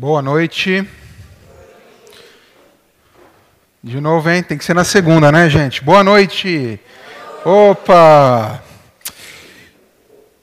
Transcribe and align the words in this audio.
Boa 0.00 0.22
noite. 0.22 0.88
De 3.84 4.00
novo, 4.00 4.30
hein? 4.30 4.42
Tem 4.42 4.56
que 4.56 4.64
ser 4.64 4.72
na 4.72 4.82
segunda, 4.82 5.30
né, 5.30 5.46
gente? 5.50 5.84
Boa 5.84 6.02
noite. 6.02 6.80
Opa! 7.44 8.62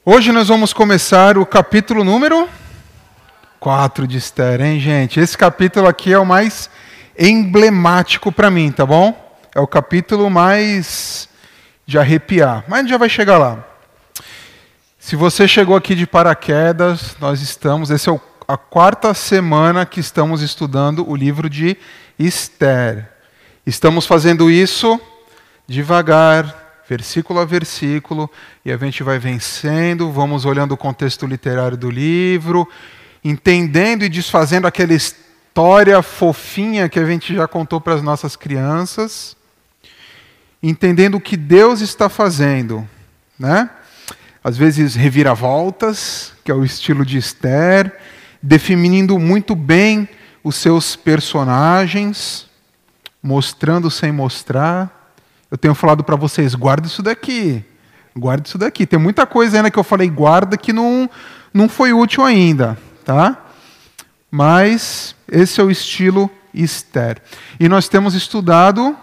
Hoje 0.05 0.31
nós 0.31 0.49
vamos 0.49 0.73
começar 0.73 1.39
o 1.39 1.43
capítulo 1.43 2.03
número 2.03 2.47
4 3.59 4.05
de 4.05 4.19
Esther, 4.19 4.61
hein, 4.61 4.79
gente? 4.79 5.19
Esse 5.19 5.35
capítulo 5.35 5.87
aqui 5.87 6.13
é 6.13 6.19
o 6.19 6.25
mais 6.25 6.69
emblemático 7.17 8.31
para 8.31 8.51
mim, 8.51 8.71
tá 8.71 8.85
bom? 8.85 9.35
É 9.55 9.59
o 9.59 9.65
capítulo 9.65 10.29
mais 10.29 11.27
de 11.83 11.97
arrepiar. 11.97 12.63
Mas 12.67 12.77
a 12.77 12.81
gente 12.83 12.91
já 12.91 12.97
vai 12.99 13.09
chegar 13.09 13.39
lá. 13.39 13.65
Se 14.99 15.15
você 15.15 15.47
chegou 15.47 15.75
aqui 15.75 15.95
de 15.95 16.05
paraquedas, 16.05 17.15
nós 17.19 17.41
estamos. 17.41 17.89
Esse 17.89 18.07
é 18.07 18.11
o, 18.11 18.21
a 18.47 18.55
quarta 18.55 19.13
semana 19.13 19.85
que 19.85 19.99
estamos 19.99 20.41
estudando 20.41 21.07
o 21.07 21.15
livro 21.15 21.49
de 21.49 21.75
Esther. 22.17 23.09
Estamos 23.65 24.05
fazendo 24.05 24.49
isso 24.49 24.99
devagar, 25.67 26.83
versículo 26.87 27.41
a 27.41 27.45
versículo, 27.45 28.31
e 28.63 28.71
a 28.71 28.77
gente 28.77 29.03
vai 29.03 29.19
vencendo, 29.19 30.09
vamos 30.13 30.45
olhando 30.45 30.71
o 30.71 30.77
contexto 30.77 31.25
literário 31.25 31.75
do 31.75 31.89
livro, 31.89 32.65
entendendo 33.21 34.05
e 34.05 34.09
desfazendo 34.09 34.65
aquela 34.65 34.93
história 34.93 36.01
fofinha 36.01 36.87
que 36.87 36.99
a 36.99 37.05
gente 37.05 37.35
já 37.35 37.49
contou 37.49 37.81
para 37.81 37.95
as 37.95 38.01
nossas 38.01 38.37
crianças, 38.37 39.35
entendendo 40.63 41.15
o 41.15 41.21
que 41.21 41.35
Deus 41.35 41.81
está 41.81 42.07
fazendo, 42.07 42.87
né? 43.37 43.69
às 44.41 44.55
vezes 44.55 44.95
reviravoltas, 44.95 46.31
que 46.45 46.49
é 46.49 46.55
o 46.55 46.63
estilo 46.63 47.05
de 47.05 47.17
Esther, 47.17 47.91
definindo 48.41 49.17
muito 49.19 49.55
bem 49.55 50.07
os 50.43 50.55
seus 50.55 50.95
personagens, 50.95 52.47
mostrando 53.21 53.89
sem 53.91 54.11
mostrar. 54.11 55.11
Eu 55.49 55.57
tenho 55.57 55.75
falado 55.75 56.03
para 56.03 56.15
vocês, 56.15 56.55
guarda 56.55 56.87
isso 56.87 57.01
daqui, 57.03 57.63
guarda 58.15 58.47
isso 58.47 58.57
daqui. 58.57 58.85
Tem 58.85 58.99
muita 58.99 59.25
coisa 59.25 59.57
ainda 59.57 59.71
que 59.71 59.79
eu 59.79 59.83
falei 59.83 60.09
guarda 60.09 60.57
que 60.57 60.71
não, 60.71 61.09
não 61.53 61.67
foi 61.67 61.93
útil 61.93 62.23
ainda, 62.23 62.77
tá? 63.03 63.45
Mas 64.29 65.15
esse 65.29 65.59
é 65.59 65.63
o 65.63 65.71
estilo 65.71 66.29
Esther. 66.53 67.21
E 67.59 67.69
nós 67.69 67.87
temos 67.87 68.13
estudado 68.13 68.95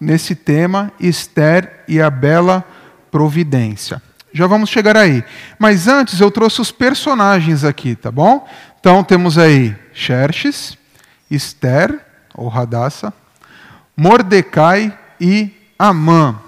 nesse 0.00 0.34
tema 0.34 0.92
Esther 0.98 1.84
e 1.86 2.00
a 2.00 2.08
bela 2.08 2.64
providência. 3.10 4.02
Já 4.32 4.46
vamos 4.46 4.70
chegar 4.70 4.96
aí. 4.96 5.24
Mas 5.58 5.88
antes 5.88 6.20
eu 6.20 6.30
trouxe 6.30 6.60
os 6.60 6.70
personagens 6.70 7.64
aqui, 7.64 7.94
tá 7.94 8.10
bom? 8.10 8.48
Então 8.78 9.02
temos 9.02 9.36
aí 9.36 9.76
Xerxes, 9.92 10.78
Esther, 11.30 11.98
ou 12.34 12.48
Radassa, 12.48 13.12
Mordecai 13.96 14.96
e 15.20 15.50
Amã. 15.78 16.38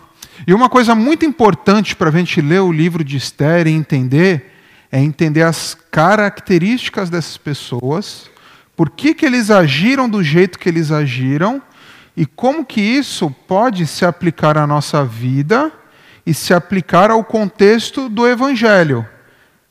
E 0.47 0.55
uma 0.55 0.69
coisa 0.69 0.95
muito 0.95 1.25
importante 1.25 1.95
para 1.95 2.09
a 2.09 2.13
gente 2.13 2.41
ler 2.41 2.61
o 2.61 2.73
livro 2.73 3.05
de 3.05 3.17
Esther 3.17 3.67
e 3.67 3.71
entender 3.71 4.51
é 4.91 5.01
entender 5.01 5.43
as 5.43 5.75
características 5.91 7.09
dessas 7.09 7.39
pessoas, 7.39 8.31
por 8.77 8.91
que, 8.91 9.15
que 9.15 9.25
eles 9.25 9.51
agiram 9.51 10.07
do 10.07 10.23
jeito 10.23 10.59
que 10.59 10.69
eles 10.69 10.91
agiram 10.91 11.63
e 12.15 12.27
como 12.27 12.65
que 12.65 12.81
isso 12.81 13.31
pode 13.49 13.87
se 13.87 14.05
aplicar 14.05 14.59
à 14.59 14.67
nossa 14.67 15.03
vida 15.03 15.73
e 16.25 16.33
se 16.33 16.55
aplicar 16.55 17.11
ao 17.11 17.25
contexto 17.25 18.09
do 18.09 18.27
Evangelho, 18.29 19.07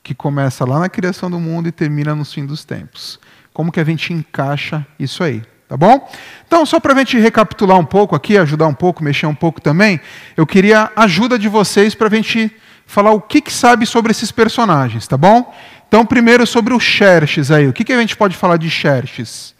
que 0.04 0.14
começa 0.14 0.66
lá 0.66 0.80
na 0.80 0.90
criação 0.90 1.30
do 1.30 1.40
mundo 1.40 1.68
e 1.68 1.72
termina 1.72 2.14
no 2.14 2.26
fim 2.26 2.46
dos 2.46 2.66
tempos. 2.66 3.20
Como 3.54 3.72
que 3.72 3.80
a 3.80 3.84
gente 3.84 4.14
encaixa 4.14 4.86
isso 5.00 5.24
aí? 5.24 5.44
Tá 5.68 5.78
bom? 5.78 6.10
Então, 6.46 6.66
só 6.66 6.82
para 6.82 6.94
a 6.94 6.98
gente 6.98 7.18
recapitular 7.18 7.78
um 7.80 7.86
pouco 7.86 8.14
aqui, 8.14 8.38
ajudar 8.38 8.68
um 8.68 8.74
pouco, 8.74 9.02
mexer 9.02 9.26
um 9.26 9.36
pouco 9.36 9.62
também, 9.62 10.02
eu 10.36 10.46
queria 10.46 10.92
a 10.96 11.04
ajuda 11.04 11.40
de 11.40 11.48
vocês 11.48 11.96
para 11.96 12.08
a 12.08 12.12
gente 12.12 12.54
falar 12.86 13.12
o 13.12 13.22
que, 13.22 13.40
que 13.40 13.54
sabe 13.54 13.86
sobre 13.86 14.12
esses 14.12 14.34
personagens, 14.34 15.08
tá 15.08 15.16
bom? 15.16 15.54
Então, 15.88 16.06
primeiro 16.06 16.46
sobre 16.46 16.74
o 16.74 16.80
Xerxes 16.80 17.52
aí. 17.52 17.70
O 17.70 17.74
que, 17.74 17.86
que 17.86 17.94
a 17.94 18.00
gente 18.00 18.18
pode 18.18 18.36
falar 18.36 18.58
de 18.58 18.70
Xerxes? 18.70 19.56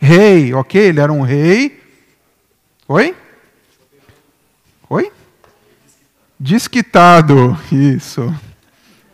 Rei, 0.00 0.52
ok? 0.52 0.80
Ele 0.80 1.00
era 1.00 1.12
um 1.12 1.22
rei. 1.22 1.80
Oi? 2.88 3.14
Oi? 4.90 5.12
Desquitado, 6.44 7.58
isso. 7.72 8.30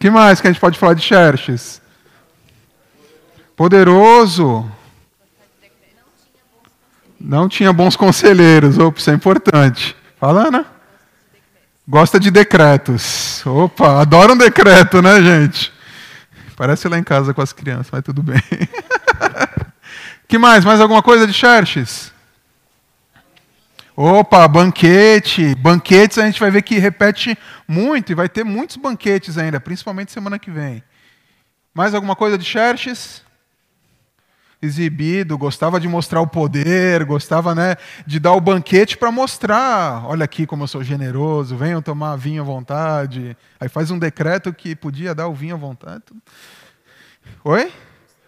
que 0.00 0.10
mais 0.10 0.40
que 0.40 0.48
a 0.48 0.50
gente 0.50 0.60
pode 0.60 0.76
falar 0.76 0.94
de 0.94 1.02
Xerxes? 1.02 1.80
Poderoso. 3.54 4.68
Não 7.20 7.48
tinha 7.48 7.72
bons 7.72 7.94
conselheiros. 7.94 8.78
Opa, 8.78 8.98
isso 8.98 9.10
é 9.12 9.14
importante. 9.14 9.96
Fala, 10.18 10.48
Ana. 10.48 10.66
Gosta 11.86 12.18
de 12.18 12.32
decretos. 12.32 13.46
Opa, 13.46 14.00
adora 14.00 14.32
um 14.32 14.36
decreto, 14.36 15.00
né, 15.00 15.22
gente? 15.22 15.72
Parece 16.56 16.88
lá 16.88 16.98
em 16.98 17.04
casa 17.04 17.32
com 17.32 17.42
as 17.42 17.52
crianças, 17.52 17.90
mas 17.92 18.02
tudo 18.02 18.24
bem. 18.24 18.42
que 20.26 20.36
mais? 20.36 20.64
Mais 20.64 20.80
alguma 20.80 21.00
coisa 21.00 21.28
de 21.28 21.32
Xerxes? 21.32 22.12
Opa, 24.02 24.48
banquete. 24.48 25.54
Banquetes 25.56 26.16
a 26.16 26.24
gente 26.24 26.40
vai 26.40 26.50
ver 26.50 26.62
que 26.62 26.78
repete 26.78 27.36
muito 27.68 28.10
e 28.10 28.14
vai 28.14 28.30
ter 28.30 28.42
muitos 28.42 28.76
banquetes 28.78 29.36
ainda, 29.36 29.60
principalmente 29.60 30.10
semana 30.10 30.38
que 30.38 30.50
vem. 30.50 30.82
Mais 31.74 31.94
alguma 31.94 32.16
coisa 32.16 32.38
de 32.38 32.44
Xerxes? 32.46 33.22
Exibido, 34.62 35.36
gostava 35.36 35.78
de 35.78 35.86
mostrar 35.86 36.22
o 36.22 36.26
poder, 36.26 37.04
gostava 37.04 37.54
né, 37.54 37.76
de 38.06 38.18
dar 38.18 38.32
o 38.32 38.40
banquete 38.40 38.96
para 38.96 39.12
mostrar: 39.12 40.06
olha 40.06 40.24
aqui 40.24 40.46
como 40.46 40.62
eu 40.62 40.68
sou 40.68 40.82
generoso, 40.82 41.54
venham 41.54 41.82
tomar 41.82 42.16
vinho 42.16 42.40
à 42.40 42.44
vontade. 42.46 43.36
Aí 43.60 43.68
faz 43.68 43.90
um 43.90 43.98
decreto 43.98 44.50
que 44.50 44.74
podia 44.74 45.14
dar 45.14 45.28
o 45.28 45.34
vinho 45.34 45.56
à 45.56 45.58
vontade. 45.58 46.04
Oi? 47.44 47.70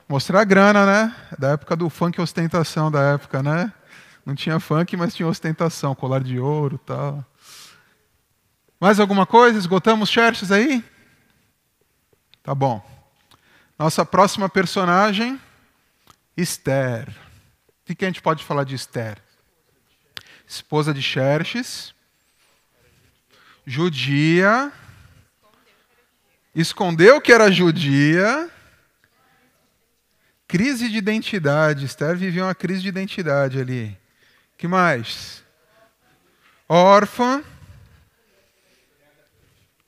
Mostrar 0.07 0.43
a 0.43 0.45
grana, 0.45 0.85
né? 0.85 1.15
Da 1.39 1.53
época 1.53 1.75
do 1.75 1.89
funk 1.89 2.21
ostentação 2.21 2.91
da 2.91 3.15
época, 3.15 3.43
né? 3.43 3.73
Não 4.25 4.37
tinha 4.37 4.61
funk, 4.61 4.97
mas 4.97 5.15
tinha 5.15 5.27
ostentação, 5.27 5.95
colar 5.95 6.23
de 6.23 6.39
ouro 6.39 6.79
tal. 6.79 7.25
Mais 8.79 9.01
alguma 9.01 9.27
coisa? 9.27 9.59
Esgotamos 9.59 10.09
Xerxes 10.09 10.53
aí? 10.53 10.85
Tá 12.43 12.55
bom. 12.55 12.85
Nossa 13.77 14.05
próxima 14.05 14.49
personagem, 14.49 15.41
Esther. 16.37 17.09
O 17.89 17.95
que 17.95 18.05
a 18.05 18.09
gente 18.09 18.23
pode 18.23 18.45
falar 18.45 18.65
de 18.65 18.77
Esther? 18.77 19.19
Esposa 20.47 20.95
de 20.95 21.03
Xerxes, 21.03 21.95
judia, 23.67 24.73
escondeu 26.55 27.21
que 27.21 27.33
era 27.33 27.51
judia, 27.51 28.51
crise 30.47 30.89
de 30.89 30.99
identidade. 30.99 31.87
Esther 31.87 32.17
vivia 32.17 32.45
uma 32.45 32.55
crise 32.55 32.83
de 32.83 32.89
identidade 32.89 33.61
ali 33.61 34.02
que 34.63 34.69
mais? 34.69 35.43
Órfã. 36.69 37.43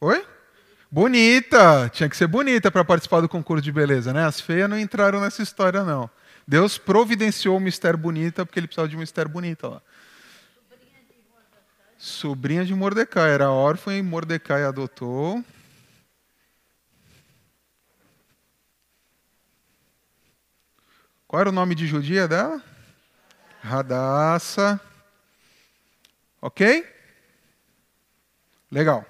Oi? 0.00 0.26
Bonita. 0.90 1.88
Tinha 1.90 2.08
que 2.08 2.16
ser 2.16 2.26
bonita 2.26 2.72
para 2.72 2.84
participar 2.84 3.20
do 3.20 3.28
concurso 3.28 3.62
de 3.62 3.70
beleza, 3.70 4.12
né? 4.12 4.24
As 4.24 4.40
feias 4.40 4.68
não 4.68 4.76
entraram 4.76 5.20
nessa 5.20 5.44
história, 5.44 5.84
não. 5.84 6.10
Deus 6.44 6.76
providenciou 6.76 7.56
uma 7.56 7.68
Esther 7.68 7.96
bonita 7.96 8.44
porque 8.44 8.58
ele 8.58 8.66
precisava 8.66 8.88
de 8.88 8.96
uma 8.96 9.04
Esther 9.04 9.28
bonita 9.28 9.68
lá. 9.68 9.82
Sobrinha 11.96 12.64
de 12.64 12.74
Mordecai. 12.74 13.30
Era 13.30 13.52
órfã 13.52 13.94
e 13.94 14.02
Mordecai 14.02 14.64
adotou. 14.64 15.44
Qual 21.28 21.38
era 21.38 21.48
o 21.48 21.52
nome 21.52 21.76
de 21.76 21.86
judia 21.86 22.26
dela? 22.26 22.73
Radassa. 23.64 24.78
Ok? 26.38 26.86
Legal. 28.70 29.06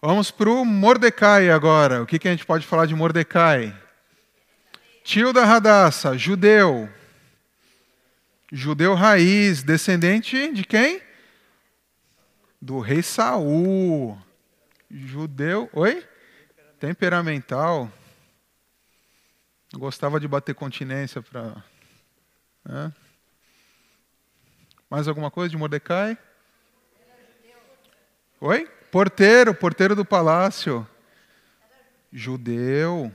Vamos 0.00 0.30
para 0.30 0.48
o 0.48 0.64
Mordecai 0.64 1.50
agora. 1.50 2.02
O 2.02 2.06
que, 2.06 2.18
que 2.18 2.26
a 2.26 2.30
gente 2.30 2.46
pode 2.46 2.66
falar 2.66 2.86
de 2.86 2.94
Mordecai? 2.94 3.78
Tio 5.04 5.30
da 5.30 5.44
Radassa, 5.44 6.16
judeu. 6.16 6.88
Judeu 8.50 8.94
raiz, 8.94 9.62
descendente 9.62 10.50
de 10.50 10.64
quem? 10.64 11.02
Do 12.60 12.80
rei 12.80 13.02
Saul. 13.02 14.18
Judeu, 14.90 15.68
oi? 15.74 16.02
Temperamental. 16.80 17.92
Gostava 19.74 20.18
de 20.18 20.26
bater 20.26 20.54
continência 20.54 21.20
para. 21.20 21.62
Né? 22.64 22.92
Mais 24.92 25.08
alguma 25.08 25.30
coisa 25.30 25.48
de 25.48 25.56
Mordecai? 25.56 26.18
Oi? 28.38 28.68
Porteiro, 28.90 29.54
porteiro 29.54 29.96
do 29.96 30.04
palácio. 30.04 30.86
Judeu. 32.12 33.10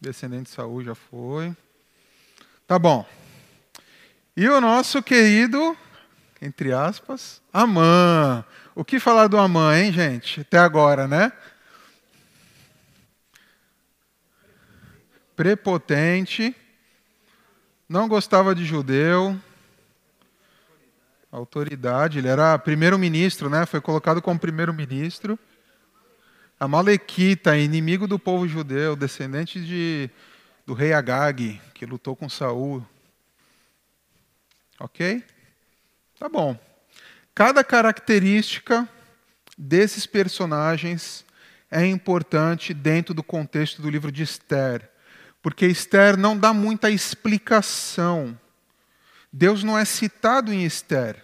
Descendente 0.00 0.44
de 0.44 0.50
Saul 0.50 0.84
já 0.84 0.94
foi. 0.94 1.52
Tá 2.64 2.78
bom. 2.78 3.04
E 4.36 4.48
o 4.48 4.60
nosso 4.60 5.02
querido, 5.02 5.76
entre 6.40 6.72
aspas, 6.72 7.42
Amã. 7.52 8.44
O 8.72 8.84
que 8.84 9.00
falar 9.00 9.26
do 9.26 9.36
Amã, 9.36 9.76
hein, 9.76 9.92
gente? 9.92 10.42
Até 10.42 10.58
agora, 10.58 11.08
né? 11.08 11.32
Prepotente, 15.34 16.54
não 17.88 18.06
gostava 18.06 18.54
de 18.54 18.64
judeu, 18.64 19.36
autoridade, 21.30 22.18
ele 22.18 22.28
era 22.28 22.58
primeiro-ministro, 22.58 23.48
né? 23.48 23.64
Foi 23.66 23.80
colocado 23.80 24.20
como 24.20 24.38
primeiro-ministro. 24.38 25.38
Amalequita, 26.58 27.56
inimigo 27.56 28.06
do 28.06 28.18
povo 28.18 28.46
judeu, 28.46 28.94
descendente 28.96 29.64
de, 29.64 30.10
do 30.66 30.74
rei 30.74 30.92
Agag, 30.92 31.60
que 31.72 31.86
lutou 31.86 32.16
com 32.16 32.28
Saul. 32.28 32.84
Ok? 34.78 35.24
Tá 36.18 36.28
bom. 36.28 36.58
Cada 37.34 37.62
característica 37.62 38.88
desses 39.56 40.06
personagens 40.06 41.24
é 41.70 41.86
importante 41.86 42.74
dentro 42.74 43.14
do 43.14 43.22
contexto 43.22 43.80
do 43.80 43.90
livro 43.90 44.10
de 44.10 44.22
Esther, 44.22 44.90
porque 45.42 45.66
Esther 45.66 46.16
não 46.16 46.36
dá 46.36 46.52
muita 46.52 46.90
explicação. 46.90 48.38
Deus 49.32 49.62
não 49.62 49.78
é 49.78 49.84
citado 49.84 50.52
em 50.52 50.64
Esther. 50.64 51.22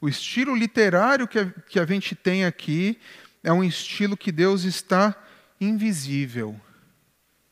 O 0.00 0.08
estilo 0.08 0.54
literário 0.54 1.28
que 1.28 1.38
a, 1.38 1.50
que 1.50 1.78
a 1.78 1.86
gente 1.86 2.14
tem 2.14 2.44
aqui 2.44 2.98
é 3.42 3.52
um 3.52 3.62
estilo 3.62 4.16
que 4.16 4.32
Deus 4.32 4.64
está 4.64 5.14
invisível. 5.60 6.58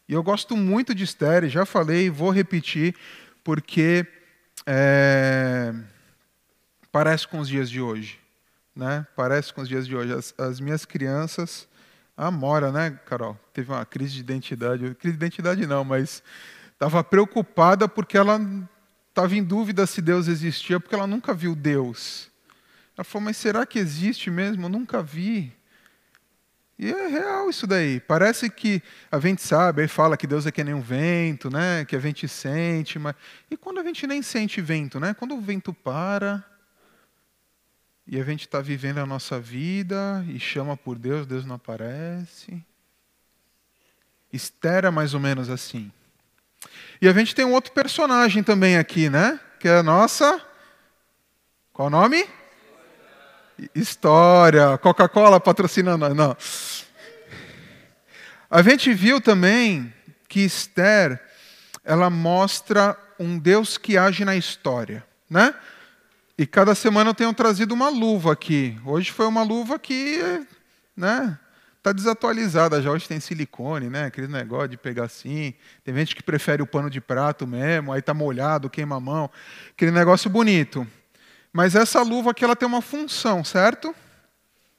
E 0.08 0.14
eu 0.14 0.22
gosto 0.22 0.56
muito 0.56 0.94
de 0.94 1.04
Esther, 1.04 1.48
já 1.48 1.64
falei, 1.64 2.10
vou 2.10 2.30
repetir, 2.30 2.94
porque 3.44 4.06
é, 4.66 5.72
parece 6.90 7.26
com 7.26 7.38
os 7.38 7.48
dias 7.48 7.70
de 7.70 7.80
hoje. 7.80 8.18
Né? 8.74 9.06
Parece 9.14 9.52
com 9.52 9.60
os 9.60 9.68
dias 9.68 9.86
de 9.86 9.94
hoje. 9.94 10.12
As, 10.12 10.34
as 10.38 10.60
minhas 10.60 10.84
crianças, 10.84 11.68
a 12.16 12.30
Mora, 12.30 12.72
né, 12.72 12.98
Carol? 13.06 13.38
Teve 13.52 13.70
uma 13.70 13.84
crise 13.84 14.14
de 14.14 14.20
identidade. 14.20 14.94
Crise 14.94 15.16
de 15.16 15.24
identidade 15.24 15.66
não, 15.66 15.84
mas 15.84 16.22
estava 16.72 17.04
preocupada 17.04 17.88
porque 17.88 18.16
ela 18.16 18.40
estava 19.12 19.36
em 19.36 19.44
dúvida 19.44 19.86
se 19.86 20.00
Deus 20.00 20.26
existia, 20.26 20.80
porque 20.80 20.94
ela 20.94 21.06
nunca 21.06 21.34
viu 21.34 21.54
Deus. 21.54 22.30
Ela 22.96 23.04
falou, 23.04 23.26
mas 23.26 23.36
será 23.36 23.66
que 23.66 23.78
existe 23.78 24.30
mesmo? 24.30 24.64
Eu 24.64 24.70
nunca 24.70 25.02
vi. 25.02 25.52
E 26.78 26.90
é 26.90 27.08
real 27.08 27.50
isso 27.50 27.66
daí. 27.66 28.00
Parece 28.00 28.48
que 28.48 28.82
a 29.10 29.20
gente 29.20 29.42
sabe, 29.42 29.82
aí 29.82 29.88
fala 29.88 30.16
que 30.16 30.26
Deus 30.26 30.46
é 30.46 30.50
que 30.50 30.64
nem 30.64 30.74
um 30.74 30.80
vento, 30.80 31.50
né? 31.50 31.84
Que 31.84 31.94
a 31.94 32.00
gente 32.00 32.26
sente, 32.26 32.98
mas 32.98 33.14
e 33.50 33.56
quando 33.56 33.78
a 33.80 33.84
gente 33.84 34.06
nem 34.06 34.22
sente 34.22 34.60
vento, 34.60 34.98
né? 34.98 35.14
Quando 35.14 35.34
o 35.34 35.40
vento 35.40 35.72
para 35.74 36.44
e 38.06 38.18
a 38.18 38.24
gente 38.24 38.46
está 38.46 38.60
vivendo 38.60 38.98
a 38.98 39.06
nossa 39.06 39.38
vida 39.38 40.24
e 40.26 40.40
chama 40.40 40.76
por 40.76 40.98
Deus, 40.98 41.26
Deus 41.26 41.44
não 41.44 41.56
aparece. 41.56 42.64
Estera 44.32 44.90
mais 44.90 45.12
ou 45.12 45.20
menos 45.20 45.50
assim. 45.50 45.92
E 47.00 47.08
a 47.08 47.12
gente 47.12 47.34
tem 47.34 47.44
um 47.44 47.52
outro 47.52 47.72
personagem 47.72 48.42
também 48.42 48.76
aqui, 48.76 49.10
né? 49.10 49.38
Que 49.58 49.68
é 49.68 49.78
a 49.78 49.82
nossa. 49.82 50.40
Qual 51.72 51.88
o 51.88 51.90
nome? 51.90 52.24
História. 53.74 54.78
Coca-Cola 54.78 55.40
patrocina 55.40 55.96
nós. 55.96 56.14
Não. 56.14 56.36
A 58.50 58.62
gente 58.62 58.92
viu 58.92 59.20
também 59.20 59.92
que 60.28 60.40
Esther, 60.40 61.20
ela 61.84 62.10
mostra 62.10 62.96
um 63.18 63.38
Deus 63.38 63.78
que 63.78 63.96
age 63.96 64.24
na 64.24 64.36
história, 64.36 65.04
né? 65.28 65.54
E 66.36 66.46
cada 66.46 66.74
semana 66.74 67.10
eu 67.10 67.14
tenho 67.14 67.32
trazido 67.32 67.74
uma 67.74 67.88
luva 67.88 68.32
aqui. 68.32 68.78
Hoje 68.84 69.10
foi 69.10 69.26
uma 69.26 69.42
luva 69.42 69.78
que, 69.78 70.46
né, 70.96 71.38
está 71.82 71.90
desatualizada 71.90 72.80
já. 72.80 72.92
Hoje 72.92 73.08
tem 73.08 73.18
silicone, 73.18 73.90
né? 73.90 74.04
Aquele 74.04 74.28
negócio 74.28 74.68
de 74.68 74.76
pegar 74.76 75.04
assim. 75.04 75.52
Tem 75.82 75.92
gente 75.96 76.14
que 76.14 76.22
prefere 76.22 76.62
o 76.62 76.66
pano 76.66 76.88
de 76.88 77.00
prato 77.00 77.44
mesmo, 77.44 77.92
aí 77.92 77.98
está 77.98 78.14
molhado, 78.14 78.70
queima 78.70 78.96
a 78.96 79.00
mão. 79.00 79.28
Aquele 79.70 79.90
negócio 79.90 80.30
bonito. 80.30 80.86
Mas 81.52 81.74
essa 81.74 82.00
luva 82.00 82.30
aqui 82.30 82.44
ela 82.44 82.54
tem 82.54 82.68
uma 82.68 82.80
função, 82.80 83.44
certo? 83.44 83.92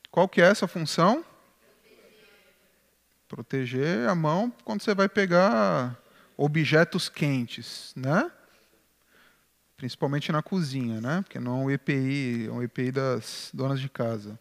Qual 0.10 0.30
que 0.30 0.42
é 0.42 0.46
essa 0.46 0.66
função? 0.66 1.26
Proteger 3.28 4.08
a 4.08 4.16
mão 4.16 4.52
quando 4.64 4.82
você 4.82 4.96
vai 4.96 5.10
pegar 5.10 5.98
objetos 6.38 7.10
quentes, 7.10 7.92
né? 7.98 8.32
Principalmente 9.76 10.32
na 10.32 10.42
cozinha, 10.42 11.02
né? 11.02 11.22
Porque 11.24 11.38
não 11.38 11.64
é 11.64 11.66
um 11.66 11.72
EPI, 11.72 12.46
é 12.48 12.52
um 12.52 12.64
EPI 12.64 12.92
das 12.94 13.50
donas 13.54 13.82
de 13.82 13.90
casa. 13.90 14.40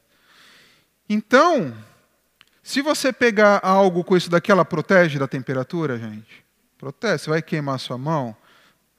Então, 1.09 1.75
se 2.63 2.81
você 2.81 3.13
pegar 3.13 3.61
algo 3.63 4.05
com 4.05 4.17
isso 4.17 4.31
daqui, 4.31 4.53
ela 4.53 4.65
protege 4.65 5.19
da 5.19 5.27
temperatura, 5.27 5.99
gente? 5.99 6.45
Protege. 6.79 7.19
Você 7.25 7.31
vai 7.31 7.43
queimar 7.43 7.79
sua 7.81 7.99
mão? 7.99 8.37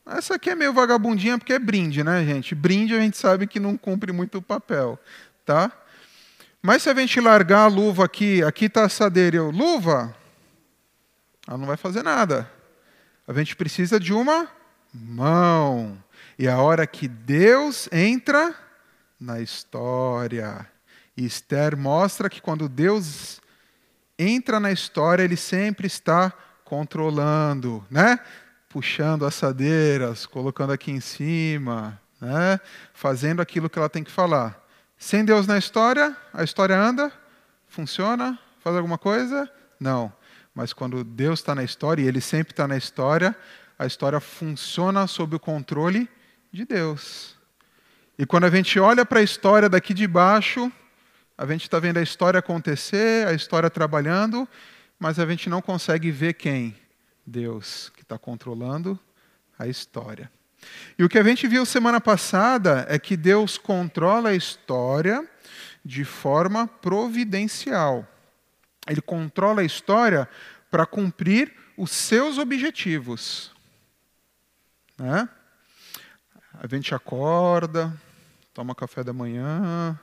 Essa 0.05 0.35
aqui 0.35 0.49
é 0.49 0.55
meio 0.55 0.73
vagabundinha 0.73 1.37
porque 1.37 1.53
é 1.53 1.59
brinde, 1.59 2.03
né, 2.03 2.25
gente? 2.25 2.53
Brinde 2.53 2.93
a 2.93 2.99
gente 2.99 3.17
sabe 3.17 3.47
que 3.47 3.59
não 3.59 3.77
cumpre 3.77 4.11
muito 4.11 4.39
o 4.39 4.41
papel, 4.41 4.99
tá? 5.45 5.71
Mas 6.61 6.83
se 6.83 6.89
a 6.89 6.93
gente 6.93 7.21
largar 7.21 7.63
a 7.63 7.67
luva 7.67 8.03
aqui, 8.05 8.43
aqui 8.43 8.65
está 8.65 8.81
a 8.81 8.85
assadeira, 8.85 9.37
eu, 9.37 9.49
luva, 9.49 10.13
ela 11.47 11.57
não 11.57 11.65
vai 11.65 11.77
fazer 11.77 12.03
nada. 12.03 12.49
A 13.25 13.33
gente 13.33 13.55
precisa 13.55 13.97
de 13.97 14.13
uma 14.13 14.49
mão. 14.93 15.97
E 16.37 16.47
a 16.47 16.57
hora 16.57 16.85
que 16.85 17.07
Deus 17.07 17.87
entra 17.91 18.53
na 19.19 19.39
história. 19.39 20.67
Esther 21.15 21.77
mostra 21.77 22.29
que 22.29 22.41
quando 22.41 22.67
Deus 22.67 23.41
entra 24.17 24.59
na 24.59 24.71
história, 24.71 25.23
ele 25.23 25.37
sempre 25.37 25.87
está 25.87 26.33
controlando, 26.63 27.85
né? 27.89 28.19
Puxando 28.69 29.25
assadeiras, 29.25 30.25
colocando 30.25 30.73
aqui 30.73 30.91
em 30.91 30.99
cima, 30.99 31.99
né? 32.19 32.59
Fazendo 32.93 33.41
aquilo 33.41 33.69
que 33.69 33.77
ela 33.77 33.89
tem 33.89 34.03
que 34.03 34.11
falar. 34.11 34.61
Sem 34.97 35.25
Deus 35.25 35.45
na 35.45 35.57
história, 35.57 36.15
a 36.33 36.43
história 36.43 36.77
anda? 36.77 37.11
Funciona? 37.67 38.39
Faz 38.63 38.75
alguma 38.75 38.97
coisa? 38.97 39.51
Não. 39.79 40.13
Mas 40.55 40.71
quando 40.71 41.03
Deus 41.03 41.39
está 41.39 41.53
na 41.53 41.63
história, 41.63 42.01
e 42.01 42.07
Ele 42.07 42.21
sempre 42.21 42.53
está 42.53 42.67
na 42.67 42.77
história, 42.77 43.35
a 43.77 43.85
história 43.85 44.19
funciona 44.19 45.05
sob 45.07 45.35
o 45.35 45.39
controle 45.39 46.09
de 46.51 46.65
Deus. 46.65 47.35
E 48.17 48.25
quando 48.25 48.45
a 48.45 48.49
gente 48.49 48.79
olha 48.79 49.05
para 49.05 49.19
a 49.19 49.23
história 49.23 49.67
daqui 49.67 49.93
de 49.93 50.07
baixo, 50.07 50.71
a 51.37 51.45
gente 51.45 51.63
está 51.63 51.79
vendo 51.79 51.97
a 51.97 52.01
história 52.01 52.39
acontecer, 52.39 53.27
a 53.27 53.33
história 53.33 53.69
trabalhando, 53.69 54.47
mas 54.99 55.19
a 55.19 55.25
gente 55.25 55.49
não 55.49 55.61
consegue 55.61 56.11
ver 56.11 56.33
quem? 56.33 56.75
Deus, 57.25 57.91
que 57.95 58.01
está 58.03 58.17
controlando 58.17 58.99
a 59.57 59.67
história. 59.67 60.31
E 60.97 61.03
o 61.03 61.09
que 61.09 61.17
a 61.17 61.23
gente 61.23 61.47
viu 61.47 61.65
semana 61.65 61.99
passada 61.99 62.85
é 62.87 62.99
que 62.99 63.17
Deus 63.17 63.57
controla 63.57 64.29
a 64.29 64.35
história 64.35 65.27
de 65.83 66.05
forma 66.05 66.67
providencial. 66.67 68.07
Ele 68.87 69.01
controla 69.01 69.61
a 69.61 69.65
história 69.65 70.29
para 70.69 70.85
cumprir 70.85 71.53
os 71.77 71.91
seus 71.91 72.37
objetivos. 72.37 73.51
Né? 74.97 75.27
A 76.61 76.67
gente 76.67 76.93
acorda, 76.93 77.93
toma 78.53 78.75
café 78.75 79.03
da 79.03 79.11
manhã, 79.11 79.99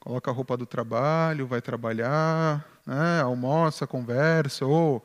coloca 0.00 0.30
a 0.30 0.34
roupa 0.34 0.56
do 0.56 0.64
trabalho, 0.64 1.46
vai 1.46 1.60
trabalhar, 1.60 2.66
né? 2.86 3.20
almoça, 3.22 3.86
conversa, 3.86 4.64
ou 4.64 5.04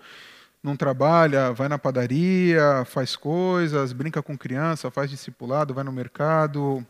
não 0.63 0.75
trabalha, 0.75 1.51
vai 1.51 1.67
na 1.67 1.77
padaria, 1.77 2.83
faz 2.85 3.15
coisas, 3.15 3.93
brinca 3.93 4.23
com 4.23 4.37
criança, 4.37 4.89
faz 4.89 5.11
discipulado, 5.11 5.73
vai 5.73 5.83
no 5.83 5.91
mercado, 5.91 6.83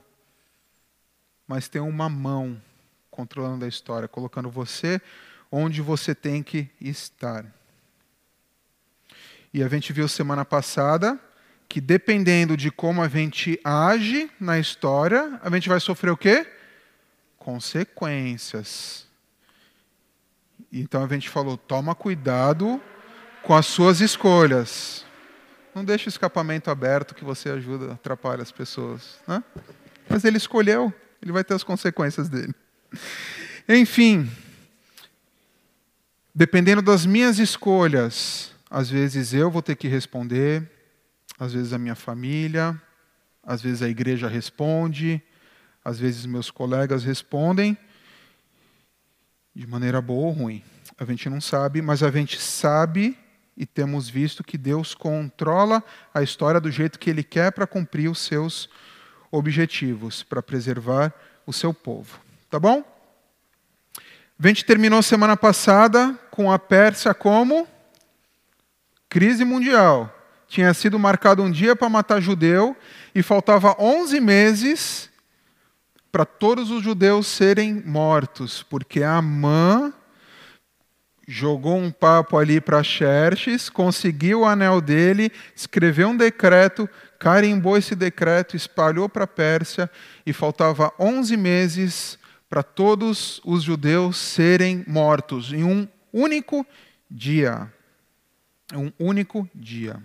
mas 1.48 1.68
tem 1.68 1.82
uma 1.82 2.08
mão 2.08 2.62
controlando 3.12 3.66
a 3.66 3.68
história, 3.68 4.08
colocando 4.08 4.50
você 4.50 5.02
onde 5.52 5.82
você 5.82 6.14
tem 6.14 6.44
que 6.44 6.70
estar. 6.80 7.46
E 9.54 9.64
a 9.64 9.68
gente 9.68 9.92
viu 9.92 10.08
semana 10.08 10.46
passada 10.46 11.20
que 11.68 11.82
dependendo 11.82 12.56
de 12.56 12.70
como 12.70 13.02
a 13.02 13.08
gente 13.08 13.60
age 13.64 14.30
na 14.40 14.60
história, 14.60 15.40
a 15.42 15.50
gente 15.50 15.68
vai 15.68 15.80
sofrer 15.80 16.12
o 16.12 16.18
quê? 16.18 16.46
Consequências. 17.46 19.06
Então 20.74 21.04
a 21.04 21.08
gente 21.08 21.30
falou: 21.30 21.56
toma 21.56 21.94
cuidado 21.94 22.82
com 23.44 23.54
as 23.54 23.68
suas 23.68 24.02
escolhas. 24.02 25.06
Não 25.76 25.86
deixe 25.86 26.08
o 26.08 26.10
escapamento 26.10 26.72
aberto 26.72 27.14
que 27.14 27.24
você 27.24 27.50
ajuda, 27.50 27.94
atrapalha 27.94 28.42
as 28.42 28.52
pessoas. 28.52 29.20
Né? 29.28 29.44
Mas 30.10 30.26
ele 30.26 30.38
escolheu, 30.38 30.92
ele 31.22 31.32
vai 31.32 31.44
ter 31.44 31.54
as 31.54 31.64
consequências 31.64 32.28
dele. 32.30 32.52
Enfim, 33.70 34.28
dependendo 36.34 36.82
das 36.82 37.06
minhas 37.06 37.38
escolhas, 37.38 38.56
às 38.72 38.90
vezes 38.90 39.36
eu 39.36 39.52
vou 39.52 39.62
ter 39.62 39.76
que 39.76 39.88
responder, 39.88 40.68
às 41.40 41.54
vezes 41.54 41.74
a 41.74 41.78
minha 41.78 41.94
família, 41.94 42.82
às 43.44 43.62
vezes 43.62 43.84
a 43.84 43.88
igreja 43.88 44.28
responde, 44.28 45.22
às 45.86 46.00
vezes 46.00 46.26
meus 46.26 46.50
colegas 46.50 47.04
respondem, 47.04 47.78
de 49.54 49.68
maneira 49.68 50.02
boa 50.02 50.26
ou 50.26 50.32
ruim. 50.32 50.64
A 50.98 51.06
gente 51.06 51.30
não 51.30 51.40
sabe, 51.40 51.80
mas 51.80 52.02
a 52.02 52.10
gente 52.10 52.42
sabe 52.42 53.16
e 53.56 53.66
temos 53.66 54.10
visto 54.10 54.44
que 54.44 54.58
Deus 54.58 54.96
controla 54.96 55.84
a 56.12 56.24
história 56.24 56.60
do 56.60 56.72
jeito 56.72 56.98
que 56.98 57.10
Ele 57.10 57.24
quer 57.24 57.52
para 57.52 57.68
cumprir 57.68 58.10
os 58.10 58.20
seus 58.20 58.68
objetivos, 59.32 60.24
para 60.24 60.42
preservar 60.42 61.14
o 61.46 61.54
seu 61.54 61.74
povo. 61.74 62.20
Tá 62.50 62.60
bom? 62.60 62.84
A 64.38 64.48
gente 64.48 64.66
terminou 64.66 65.02
semana 65.04 65.38
passada 65.38 66.18
com 66.32 66.52
a 66.52 66.58
Pérsia 66.58 67.14
como 67.14 67.68
crise 69.08 69.46
mundial. 69.46 70.12
Tinha 70.48 70.74
sido 70.74 71.00
marcado 71.00 71.44
um 71.44 71.52
dia 71.52 71.76
para 71.76 71.90
matar 71.90 72.20
judeu 72.20 72.76
e 73.14 73.22
faltava 73.24 73.76
11 73.80 74.20
meses 74.20 75.10
para 76.16 76.26
todos 76.26 76.72
os 76.72 76.82
judeus 76.82 77.28
serem 77.28 77.84
mortos, 77.86 78.64
porque 78.64 79.04
Amã 79.04 79.94
jogou 81.28 81.76
um 81.76 81.92
papo 81.92 82.38
ali 82.38 82.62
para 82.62 82.82
Xerxes, 82.82 83.70
conseguiu 83.70 84.40
o 84.40 84.46
anel 84.46 84.80
dele, 84.80 85.30
escreveu 85.54 86.08
um 86.08 86.16
decreto, 86.16 86.90
carimbou 87.20 87.78
esse 87.78 87.98
decreto, 87.98 88.56
espalhou 88.56 89.10
para 89.10 89.26
a 89.26 89.28
Pérsia 89.28 89.92
e 90.26 90.32
faltava 90.32 90.90
11 90.98 91.36
meses 91.36 92.18
para 92.50 92.64
todos 92.64 93.42
os 93.44 93.62
judeus 93.62 94.16
serem 94.16 94.86
mortos 94.88 95.52
em 95.52 95.66
um 95.66 95.86
único 96.14 96.66
dia. 97.12 97.70
Um 98.74 98.90
único 98.98 99.50
dia. 99.54 100.02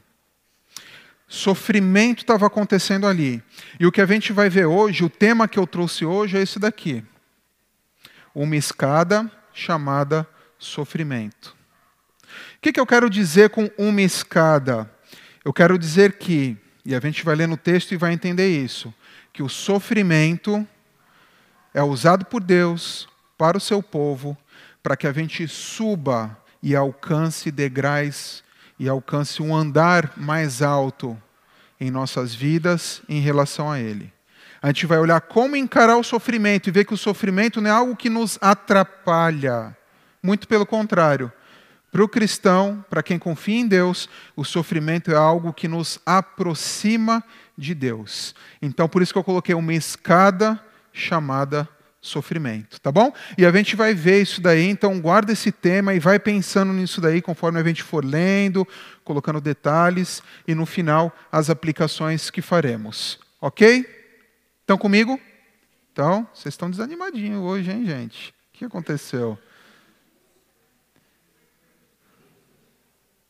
Sofrimento 1.33 2.25
estava 2.25 2.45
acontecendo 2.45 3.07
ali. 3.07 3.41
E 3.79 3.87
o 3.87 3.93
que 3.93 4.01
a 4.01 4.07
gente 4.07 4.33
vai 4.33 4.51
ver 4.51 4.67
hoje, 4.67 5.05
o 5.05 5.09
tema 5.09 5.47
que 5.47 5.61
eu 5.61 5.65
trouxe 5.65 6.05
hoje 6.05 6.37
é 6.37 6.43
esse 6.43 6.59
daqui. 6.59 7.05
Uma 8.35 8.57
escada 8.57 9.31
chamada 9.55 10.27
sofrimento. 10.59 11.57
O 12.57 12.61
que, 12.61 12.73
que 12.73 12.81
eu 12.81 12.87
quero 12.87 13.09
dizer 13.09 13.51
com 13.51 13.71
uma 13.79 14.03
escada? 14.03 14.93
Eu 15.45 15.53
quero 15.53 15.79
dizer 15.79 16.15
que, 16.15 16.57
e 16.85 16.97
a 16.97 17.01
gente 17.01 17.25
vai 17.25 17.37
ler 17.37 17.47
no 17.47 17.57
texto 17.57 17.93
e 17.93 17.97
vai 17.97 18.13
entender 18.13 18.49
isso, 18.49 18.93
que 19.33 19.41
o 19.41 19.49
sofrimento 19.49 20.67
é 21.73 21.81
usado 21.81 22.25
por 22.25 22.43
Deus 22.43 23.09
para 23.39 23.57
o 23.57 23.61
seu 23.61 23.81
povo, 23.81 24.37
para 24.83 24.97
que 24.97 25.07
a 25.07 25.13
gente 25.13 25.47
suba 25.47 26.37
e 26.61 26.75
alcance 26.75 27.53
degraus 27.53 28.43
e 28.81 28.89
alcance 28.89 29.43
um 29.43 29.55
andar 29.55 30.15
mais 30.17 30.63
alto 30.63 31.15
em 31.79 31.91
nossas 31.91 32.35
vidas 32.35 33.03
em 33.07 33.21
relação 33.21 33.71
a 33.71 33.79
Ele. 33.79 34.11
A 34.63 34.69
gente 34.69 34.87
vai 34.87 34.99
olhar 34.99 35.21
como 35.21 35.55
encarar 35.55 35.99
o 35.99 36.03
sofrimento 36.03 36.69
e 36.69 36.73
ver 36.73 36.87
que 36.87 36.95
o 36.95 36.97
sofrimento 36.97 37.61
não 37.61 37.69
é 37.69 37.73
algo 37.75 37.95
que 37.95 38.09
nos 38.09 38.39
atrapalha. 38.41 39.77
Muito 40.23 40.49
pelo 40.49 40.65
contrário. 40.65 41.31
Para 41.93 42.03
o 42.03 42.09
cristão, 42.09 42.83
para 42.89 43.03
quem 43.03 43.19
confia 43.19 43.61
em 43.61 43.67
Deus, 43.67 44.09
o 44.35 44.45
sofrimento 44.45 45.11
é 45.11 45.15
algo 45.15 45.53
que 45.53 45.69
nos 45.69 45.99
aproxima 46.07 47.23
de 47.59 47.75
Deus. 47.75 48.35
Então, 48.63 48.89
por 48.89 49.03
isso 49.03 49.13
que 49.13 49.19
eu 49.19 49.25
coloquei 49.25 49.55
uma 49.55 49.75
escada 49.75 50.59
chamada 50.91 51.69
sofrimento, 52.00 52.80
tá 52.80 52.90
bom? 52.90 53.12
E 53.37 53.45
a 53.45 53.52
gente 53.52 53.76
vai 53.76 53.92
ver 53.92 54.23
isso 54.23 54.40
daí, 54.40 54.69
então 54.69 54.99
guarda 55.00 55.33
esse 55.33 55.52
tema 55.52 55.95
e 55.95 56.00
vai 56.00 56.19
pensando 56.19 56.73
nisso 56.73 57.00
daí 57.00 57.21
conforme 57.21 57.61
a 57.61 57.64
gente 57.64 57.83
for 57.83 58.04
lendo, 58.04 58.66
colocando 59.04 59.40
detalhes 59.40 60.23
e 60.49 60.54
no 60.54 60.64
final 60.64 61.14
as 61.30 61.50
aplicações 61.50 62.30
que 62.30 62.40
faremos. 62.40 63.19
Ok? 63.40 63.87
Estão 64.62 64.78
comigo? 64.78 65.21
Então, 65.92 66.26
vocês 66.33 66.54
estão 66.54 66.71
desanimadinhos 66.71 67.42
hoje, 67.42 67.71
hein, 67.71 67.85
gente? 67.85 68.30
O 68.30 68.59
que 68.59 68.64
aconteceu? 68.64 69.38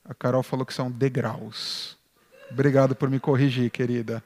A 0.04 0.14
Carol 0.14 0.42
falou 0.42 0.66
que 0.66 0.74
são 0.74 0.90
degraus. 0.90 1.96
Obrigado 2.50 2.94
por 2.94 3.08
me 3.08 3.18
corrigir, 3.18 3.70
querida. 3.70 4.22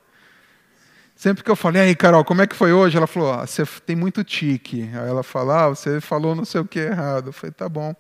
Sempre 1.17 1.45
que 1.45 1.51
eu 1.51 1.57
falei, 1.57 1.83
aí, 1.83 1.95
Carol, 1.95 2.25
como 2.25 2.43
é 2.43 2.47
que 2.47 2.57
foi 2.57 2.73
hoje? 2.73 2.97
Ela 2.97 3.07
falou, 3.07 3.33
ah, 3.33 3.47
você 3.47 3.65
tem 3.87 3.95
muito 3.95 4.25
tique. 4.25 4.83
Aí 4.93 5.09
ela 5.09 5.23
falou, 5.23 5.55
ah, 5.55 5.69
você 5.69 6.01
falou 6.01 6.35
não 6.35 6.45
sei 6.45 6.61
o 6.61 6.65
que 6.65 6.81
errado. 6.81 7.29
Eu 7.29 7.33
falei, 7.33 7.53
tá 7.53 7.69
bom, 7.69 7.95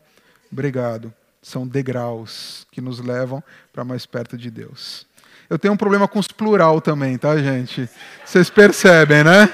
obrigado. 0.50 1.12
São 1.40 1.66
degraus 1.66 2.66
que 2.72 2.80
nos 2.80 3.00
levam 3.00 3.42
para 3.72 3.84
mais 3.84 4.04
perto 4.04 4.36
de 4.36 4.50
Deus. 4.50 5.06
Eu 5.48 5.58
tenho 5.58 5.74
um 5.74 5.76
problema 5.76 6.08
com 6.08 6.18
os 6.18 6.28
plural 6.28 6.80
também, 6.80 7.16
tá, 7.16 7.36
gente? 7.36 7.88
Vocês 8.24 8.50
percebem, 8.50 9.22
né? 9.22 9.48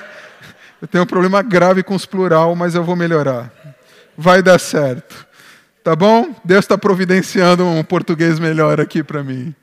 Eu 0.81 0.89
tenho 0.89 1.05
um 1.05 1.07
problema 1.07 1.43
grave 1.43 1.83
com 1.83 1.95
os 1.95 2.07
plural, 2.07 2.57
mas 2.57 2.75
eu 2.75 2.83
vou 2.83 2.97
melhorar. 2.97 3.53
Vai 4.17 4.43
dar 4.43 4.59
certo. 4.59 5.27
Tá 5.83 5.95
bom? 5.97 6.35
Deus 6.45 6.65
está 6.65 6.79
providenciando 6.79 7.67
um 7.67 7.83
português 7.83 8.39
melhor 8.39 8.81
aqui 8.81 9.03
para 9.03 9.23
mim. 9.23 9.55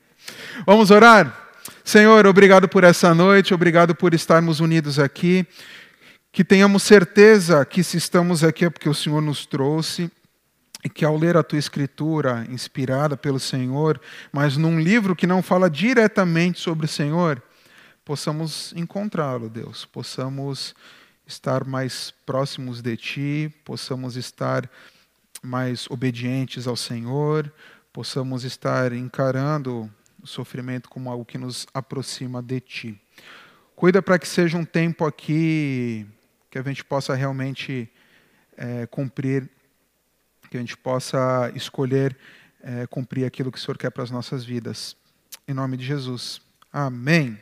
Vamos 0.66 0.90
orar? 0.90 1.47
Senhor, 1.88 2.26
obrigado 2.26 2.68
por 2.68 2.84
essa 2.84 3.14
noite, 3.14 3.54
obrigado 3.54 3.94
por 3.94 4.12
estarmos 4.12 4.60
unidos 4.60 4.98
aqui. 4.98 5.46
Que 6.30 6.44
tenhamos 6.44 6.82
certeza 6.82 7.64
que 7.64 7.82
se 7.82 7.96
estamos 7.96 8.44
aqui 8.44 8.66
é 8.66 8.68
porque 8.68 8.90
o 8.90 8.94
Senhor 8.94 9.22
nos 9.22 9.46
trouxe 9.46 10.10
e 10.84 10.90
que 10.90 11.02
ao 11.02 11.16
ler 11.16 11.34
a 11.34 11.42
tua 11.42 11.58
escritura, 11.58 12.46
inspirada 12.50 13.16
pelo 13.16 13.40
Senhor, 13.40 13.98
mas 14.30 14.54
num 14.58 14.78
livro 14.78 15.16
que 15.16 15.26
não 15.26 15.42
fala 15.42 15.70
diretamente 15.70 16.60
sobre 16.60 16.84
o 16.84 16.88
Senhor, 16.90 17.42
possamos 18.04 18.74
encontrá-lo, 18.76 19.48
Deus, 19.48 19.86
possamos 19.86 20.74
estar 21.26 21.64
mais 21.64 22.12
próximos 22.26 22.82
de 22.82 22.98
ti, 22.98 23.54
possamos 23.64 24.14
estar 24.14 24.70
mais 25.42 25.86
obedientes 25.88 26.66
ao 26.66 26.76
Senhor, 26.76 27.50
possamos 27.94 28.44
estar 28.44 28.92
encarando 28.92 29.90
sofrimento 30.28 30.88
como 30.88 31.10
algo 31.10 31.24
que 31.24 31.38
nos 31.38 31.66
aproxima 31.72 32.42
de 32.42 32.60
Ti. 32.60 33.00
Cuida 33.74 34.02
para 34.02 34.18
que 34.18 34.26
seja 34.26 34.56
um 34.56 34.64
tempo 34.64 35.06
aqui 35.06 36.06
que 36.50 36.58
a 36.58 36.62
gente 36.62 36.84
possa 36.84 37.14
realmente 37.14 37.90
é, 38.56 38.86
cumprir, 38.86 39.48
que 40.50 40.56
a 40.56 40.60
gente 40.60 40.76
possa 40.76 41.52
escolher 41.54 42.16
é, 42.62 42.86
cumprir 42.86 43.24
aquilo 43.24 43.52
que 43.52 43.58
o 43.58 43.60
Senhor 43.60 43.78
quer 43.78 43.90
para 43.90 44.02
as 44.02 44.10
nossas 44.10 44.44
vidas. 44.44 44.96
Em 45.46 45.54
nome 45.54 45.76
de 45.76 45.84
Jesus. 45.84 46.40
Amém. 46.72 47.38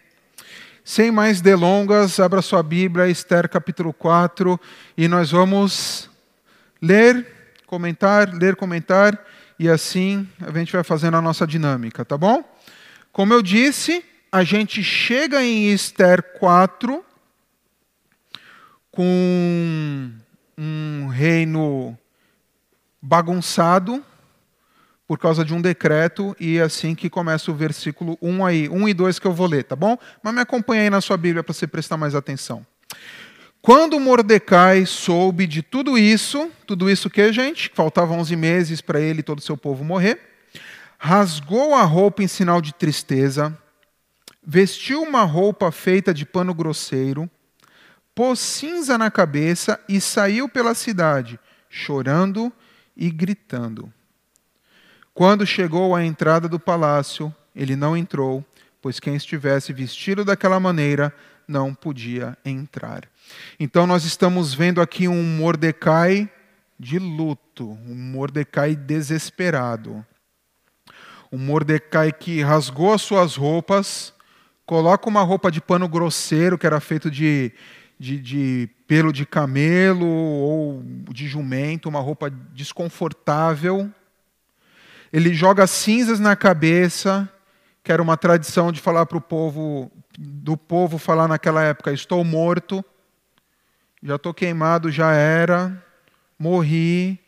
Sem 0.84 1.10
mais 1.10 1.40
delongas, 1.40 2.20
abra 2.20 2.40
sua 2.40 2.62
Bíblia, 2.62 3.08
Esther 3.08 3.48
capítulo 3.48 3.92
4, 3.92 4.60
e 4.96 5.08
nós 5.08 5.32
vamos 5.32 6.08
ler, 6.80 7.26
comentar, 7.66 8.32
ler, 8.32 8.54
comentar, 8.54 9.20
e 9.58 9.68
assim 9.68 10.28
a 10.40 10.56
gente 10.56 10.72
vai 10.72 10.84
fazendo 10.84 11.16
a 11.16 11.22
nossa 11.22 11.44
dinâmica, 11.44 12.04
tá 12.04 12.16
bom? 12.16 12.44
Como 13.16 13.32
eu 13.32 13.40
disse, 13.40 14.04
a 14.30 14.44
gente 14.44 14.82
chega 14.82 15.42
em 15.42 15.72
Esther 15.72 16.22
4 16.38 17.02
com 18.90 20.10
um 20.58 21.06
reino 21.06 21.98
bagunçado 23.00 24.04
por 25.08 25.18
causa 25.18 25.46
de 25.46 25.54
um 25.54 25.62
decreto, 25.62 26.36
e 26.38 26.58
é 26.58 26.62
assim 26.62 26.94
que 26.94 27.08
começa 27.08 27.50
o 27.50 27.54
versículo 27.54 28.18
1 28.20 28.44
aí, 28.44 28.68
1 28.68 28.86
e 28.86 28.92
2 28.92 29.18
que 29.18 29.26
eu 29.26 29.32
vou 29.32 29.46
ler, 29.46 29.64
tá 29.64 29.74
bom? 29.74 29.96
Mas 30.22 30.34
me 30.34 30.42
acompanha 30.42 30.82
aí 30.82 30.90
na 30.90 31.00
sua 31.00 31.16
Bíblia 31.16 31.42
para 31.42 31.54
você 31.54 31.66
prestar 31.66 31.96
mais 31.96 32.14
atenção. 32.14 32.66
Quando 33.62 33.98
Mordecai 33.98 34.84
soube 34.84 35.46
de 35.46 35.62
tudo 35.62 35.96
isso, 35.96 36.50
tudo 36.66 36.90
isso 36.90 37.08
que, 37.08 37.32
gente? 37.32 37.70
Faltavam 37.72 38.18
11 38.18 38.36
meses 38.36 38.82
para 38.82 39.00
ele 39.00 39.20
e 39.20 39.22
todo 39.22 39.38
o 39.38 39.42
seu 39.42 39.56
povo 39.56 39.82
morrer 39.82 40.35
rasgou 40.98 41.74
a 41.74 41.82
roupa 41.82 42.22
em 42.22 42.28
sinal 42.28 42.60
de 42.60 42.72
tristeza, 42.74 43.56
vestiu 44.44 45.02
uma 45.02 45.22
roupa 45.22 45.70
feita 45.70 46.12
de 46.14 46.24
pano 46.24 46.54
grosseiro, 46.54 47.28
pôs 48.14 48.38
cinza 48.38 48.96
na 48.96 49.10
cabeça 49.10 49.78
e 49.88 50.00
saiu 50.00 50.48
pela 50.48 50.74
cidade, 50.74 51.38
chorando 51.68 52.52
e 52.96 53.10
gritando. 53.10 53.92
Quando 55.12 55.46
chegou 55.46 55.94
à 55.94 56.04
entrada 56.04 56.48
do 56.48 56.58
palácio, 56.58 57.34
ele 57.54 57.74
não 57.74 57.96
entrou, 57.96 58.44
pois 58.80 59.00
quem 59.00 59.16
estivesse 59.16 59.72
vestido 59.72 60.24
daquela 60.24 60.60
maneira 60.60 61.12
não 61.48 61.74
podia 61.74 62.36
entrar. 62.44 63.08
Então 63.58 63.86
nós 63.86 64.04
estamos 64.04 64.54
vendo 64.54 64.80
aqui 64.80 65.08
um 65.08 65.22
Mordecai 65.22 66.30
de 66.78 66.98
luto, 66.98 67.70
um 67.86 67.94
Mordecai 67.94 68.76
desesperado 68.76 70.04
um 71.30 71.38
Mordecai 71.38 72.12
que 72.12 72.42
rasgou 72.42 72.92
as 72.92 73.02
suas 73.02 73.36
roupas, 73.36 74.14
coloca 74.64 75.08
uma 75.08 75.22
roupa 75.22 75.50
de 75.50 75.60
pano 75.60 75.88
grosseiro, 75.88 76.58
que 76.58 76.66
era 76.66 76.80
feito 76.80 77.10
de, 77.10 77.52
de, 77.98 78.18
de 78.18 78.68
pelo 78.86 79.12
de 79.12 79.26
camelo 79.26 80.06
ou 80.06 80.82
de 81.10 81.26
jumento, 81.26 81.88
uma 81.88 82.00
roupa 82.00 82.30
desconfortável. 82.30 83.90
ele 85.12 85.34
joga 85.34 85.66
cinzas 85.66 86.20
na 86.20 86.36
cabeça, 86.36 87.28
que 87.82 87.92
era 87.92 88.02
uma 88.02 88.16
tradição 88.16 88.72
de 88.72 88.80
falar 88.80 89.06
para 89.06 89.18
o 89.18 89.20
povo, 89.20 89.90
do 90.18 90.56
povo 90.56 90.98
falar 90.98 91.28
naquela 91.28 91.62
época: 91.62 91.92
estou 91.92 92.22
morto, 92.24 92.84
já 94.02 94.16
estou 94.16 94.34
queimado, 94.34 94.90
já 94.90 95.12
era, 95.12 95.82
morri. 96.38 97.18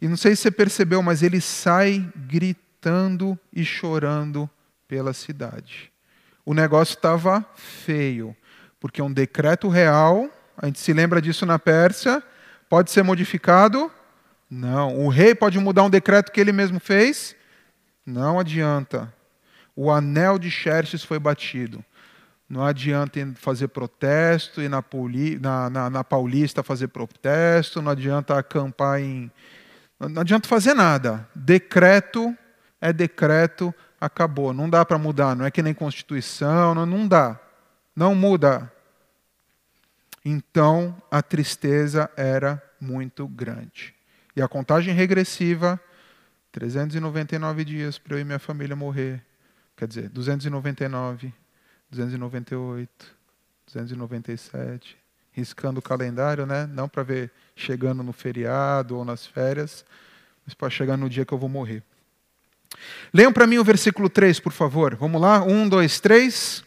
E 0.00 0.08
não 0.08 0.16
sei 0.16 0.34
se 0.34 0.42
você 0.42 0.50
percebeu, 0.50 1.00
mas 1.00 1.22
ele 1.22 1.40
sai 1.40 2.04
gritando 2.16 2.71
e 3.52 3.64
chorando 3.64 4.48
pela 4.88 5.12
cidade. 5.12 5.92
O 6.44 6.52
negócio 6.52 6.94
estava 6.94 7.44
feio, 7.54 8.36
porque 8.80 9.00
um 9.00 9.12
decreto 9.12 9.68
real, 9.68 10.28
a 10.56 10.66
gente 10.66 10.80
se 10.80 10.92
lembra 10.92 11.22
disso 11.22 11.46
na 11.46 11.58
Pérsia, 11.58 12.22
pode 12.68 12.90
ser 12.90 13.02
modificado? 13.02 13.90
Não. 14.50 14.98
O 14.98 15.08
rei 15.08 15.34
pode 15.34 15.58
mudar 15.58 15.84
um 15.84 15.90
decreto 15.90 16.32
que 16.32 16.40
ele 16.40 16.52
mesmo 16.52 16.80
fez? 16.80 17.36
Não 18.04 18.38
adianta. 18.38 19.12
O 19.74 19.90
anel 19.90 20.38
de 20.38 20.50
Xerxes 20.50 21.04
foi 21.04 21.18
batido. 21.18 21.84
Não 22.48 22.62
adianta 22.62 23.18
fazer 23.36 23.68
protesto, 23.68 24.60
ir 24.60 24.68
na, 24.68 24.84
na, 25.40 25.70
na, 25.70 25.90
na 25.90 26.04
Paulista 26.04 26.62
fazer 26.62 26.88
protesto, 26.88 27.80
não 27.80 27.92
adianta 27.92 28.36
acampar 28.36 29.00
em. 29.00 29.30
Não 29.98 30.20
adianta 30.20 30.46
fazer 30.46 30.74
nada. 30.74 31.26
Decreto 31.34 32.36
é 32.82 32.92
decreto, 32.92 33.72
acabou. 34.00 34.52
Não 34.52 34.68
dá 34.68 34.84
para 34.84 34.98
mudar, 34.98 35.36
não 35.36 35.46
é 35.46 35.50
que 35.52 35.62
nem 35.62 35.72
Constituição, 35.72 36.74
não, 36.74 36.84
não 36.84 37.06
dá. 37.06 37.38
Não 37.94 38.12
muda. 38.12 38.70
Então 40.24 41.00
a 41.08 41.22
tristeza 41.22 42.10
era 42.16 42.60
muito 42.80 43.28
grande. 43.28 43.94
E 44.34 44.42
a 44.42 44.48
contagem 44.48 44.92
regressiva, 44.92 45.80
399 46.50 47.64
dias 47.64 47.98
para 47.98 48.16
eu 48.16 48.20
e 48.20 48.24
minha 48.24 48.40
família 48.40 48.74
morrer. 48.74 49.24
Quer 49.76 49.86
dizer, 49.86 50.08
299, 50.08 51.32
298, 51.88 53.16
297. 53.66 54.96
Riscando 55.30 55.78
o 55.78 55.82
calendário, 55.82 56.44
né? 56.44 56.66
Não 56.66 56.88
para 56.88 57.02
ver 57.04 57.30
chegando 57.54 58.02
no 58.02 58.12
feriado 58.12 58.96
ou 58.96 59.04
nas 59.04 59.24
férias, 59.24 59.84
mas 60.44 60.52
para 60.52 60.68
chegar 60.68 60.96
no 60.96 61.08
dia 61.08 61.24
que 61.24 61.32
eu 61.32 61.38
vou 61.38 61.48
morrer. 61.48 61.82
Leiam 63.12 63.32
para 63.32 63.46
mim 63.46 63.58
o 63.58 63.64
versículo 63.64 64.08
3, 64.08 64.40
por 64.40 64.52
favor. 64.52 64.96
Vamos 64.96 65.20
lá? 65.20 65.42
1, 65.42 65.68
2, 65.68 66.00
3. 66.00 66.64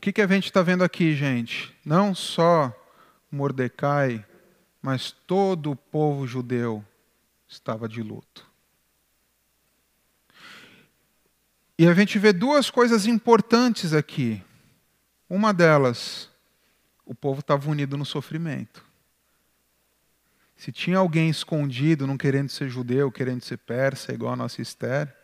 Que, 0.00 0.12
que 0.12 0.22
a 0.22 0.26
gente 0.26 0.46
está 0.46 0.62
vendo 0.62 0.82
aqui, 0.82 1.14
gente? 1.14 1.76
Não 1.84 2.14
só 2.14 2.74
Mordecai, 3.30 4.24
mas 4.80 5.12
todo 5.12 5.70
o 5.70 5.76
povo 5.76 6.26
judeu 6.26 6.84
estava 7.46 7.88
de 7.88 8.02
luto. 8.02 8.48
E 11.78 11.86
a 11.86 11.94
gente 11.94 12.18
vê 12.18 12.32
duas 12.32 12.70
coisas 12.70 13.06
importantes 13.06 13.92
aqui. 13.92 14.42
Uma 15.28 15.52
delas, 15.52 16.30
o 17.04 17.14
povo 17.14 17.40
estava 17.40 17.70
unido 17.70 17.96
no 17.96 18.04
sofrimento. 18.04 18.84
Se 20.56 20.70
tinha 20.70 20.98
alguém 20.98 21.30
escondido, 21.30 22.06
não 22.06 22.18
querendo 22.18 22.50
ser 22.50 22.68
judeu, 22.68 23.10
querendo 23.10 23.42
ser 23.42 23.56
persa, 23.58 24.12
igual 24.12 24.32
a 24.32 24.36
nossa 24.36 24.60
Esther, 24.60 25.14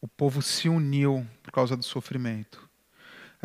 o 0.00 0.08
povo 0.08 0.42
se 0.42 0.68
uniu 0.68 1.26
por 1.42 1.52
causa 1.52 1.76
do 1.76 1.84
sofrimento. 1.84 2.65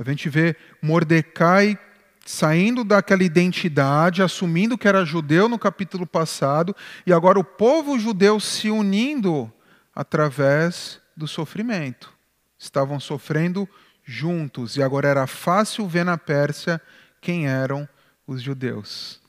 A 0.01 0.09
gente 0.09 0.29
vê 0.29 0.55
Mordecai 0.81 1.77
saindo 2.25 2.83
daquela 2.83 3.23
identidade, 3.23 4.23
assumindo 4.23 4.77
que 4.77 4.87
era 4.87 5.05
judeu 5.05 5.47
no 5.47 5.59
capítulo 5.59 6.07
passado, 6.07 6.75
e 7.05 7.13
agora 7.13 7.39
o 7.39 7.43
povo 7.43 7.99
judeu 7.99 8.39
se 8.39 8.69
unindo 8.69 9.51
através 9.93 10.99
do 11.15 11.27
sofrimento. 11.27 12.11
Estavam 12.57 12.99
sofrendo 12.99 13.67
juntos, 14.03 14.75
e 14.75 14.83
agora 14.83 15.07
era 15.07 15.27
fácil 15.27 15.87
ver 15.87 16.03
na 16.03 16.17
Pérsia 16.17 16.81
quem 17.19 17.47
eram 17.47 17.87
os 18.25 18.41
judeus. 18.41 19.21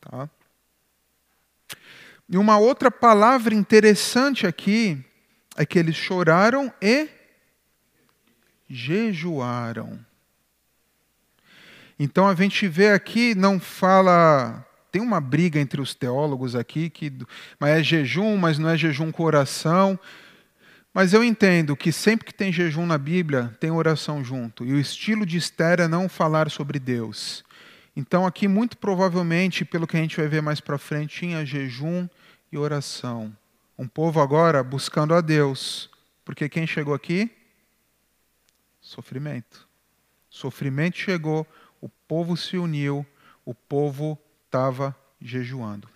Tá? 0.00 0.28
E 2.28 2.36
uma 2.36 2.58
outra 2.58 2.90
palavra 2.90 3.54
interessante 3.54 4.46
aqui 4.46 5.02
é 5.56 5.64
que 5.64 5.78
eles 5.78 5.96
choraram 5.96 6.72
e 6.80 7.08
jejuaram. 8.68 9.98
Então 11.98 12.28
a 12.28 12.34
gente 12.34 12.68
vê 12.68 12.90
aqui, 12.90 13.34
não 13.34 13.58
fala. 13.58 14.64
Tem 14.90 15.02
uma 15.02 15.20
briga 15.20 15.58
entre 15.58 15.80
os 15.80 15.94
teólogos 15.94 16.54
aqui, 16.54 16.88
que, 16.88 17.12
mas 17.58 17.78
é 17.78 17.82
jejum, 17.82 18.36
mas 18.36 18.58
não 18.58 18.68
é 18.68 18.76
jejum 18.76 19.10
com 19.10 19.22
oração. 19.22 19.98
Mas 20.94 21.12
eu 21.12 21.22
entendo 21.22 21.76
que 21.76 21.92
sempre 21.92 22.26
que 22.26 22.34
tem 22.34 22.52
jejum 22.52 22.86
na 22.86 22.96
Bíblia, 22.96 23.56
tem 23.60 23.70
oração 23.70 24.24
junto. 24.24 24.64
E 24.64 24.72
o 24.72 24.80
estilo 24.80 25.26
de 25.26 25.36
Esther 25.36 25.80
é 25.80 25.88
não 25.88 26.08
falar 26.08 26.50
sobre 26.50 26.78
Deus. 26.78 27.44
Então, 27.94 28.26
aqui, 28.26 28.48
muito 28.48 28.78
provavelmente, 28.78 29.64
pelo 29.64 29.86
que 29.86 29.96
a 29.96 30.00
gente 30.00 30.16
vai 30.16 30.28
ver 30.28 30.40
mais 30.40 30.60
para 30.60 30.78
frente, 30.78 31.18
tinha 31.18 31.44
jejum 31.44 32.08
e 32.50 32.56
oração. 32.56 33.32
Um 33.78 33.86
povo 33.86 34.20
agora 34.20 34.62
buscando 34.62 35.14
a 35.14 35.20
Deus. 35.20 35.90
Porque 36.24 36.48
quem 36.48 36.66
chegou 36.66 36.94
aqui? 36.94 37.30
Sofrimento. 38.88 39.68
Sofrimento 40.30 40.96
chegou, 40.96 41.46
o 41.78 41.90
povo 41.90 42.38
se 42.38 42.56
uniu, 42.56 43.04
o 43.44 43.52
povo 43.52 44.18
estava 44.46 44.96
jejuando. 45.20 45.86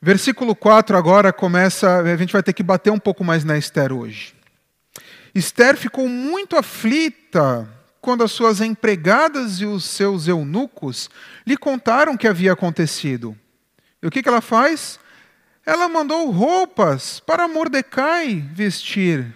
Versículo 0.00 0.54
4 0.54 0.96
agora 0.96 1.32
começa, 1.32 2.02
a 2.02 2.16
gente 2.16 2.32
vai 2.32 2.40
ter 2.44 2.52
que 2.52 2.62
bater 2.62 2.92
um 2.92 3.00
pouco 3.00 3.24
mais 3.24 3.42
na 3.42 3.58
Esther 3.58 3.92
hoje. 3.92 4.32
Esther 5.34 5.76
ficou 5.76 6.08
muito 6.08 6.56
aflita 6.56 7.68
quando 8.00 8.22
as 8.22 8.30
suas 8.30 8.60
empregadas 8.60 9.60
e 9.60 9.66
os 9.66 9.84
seus 9.84 10.28
eunucos 10.28 11.10
lhe 11.44 11.56
contaram 11.56 12.12
o 12.12 12.18
que 12.18 12.28
havia 12.28 12.52
acontecido. 12.52 13.36
E 14.00 14.06
o 14.06 14.10
que, 14.10 14.22
que 14.22 14.28
ela 14.28 14.40
faz? 14.40 15.00
Ela 15.66 15.88
mandou 15.88 16.30
roupas 16.30 17.18
para 17.18 17.48
Mordecai 17.48 18.36
vestir, 18.36 19.34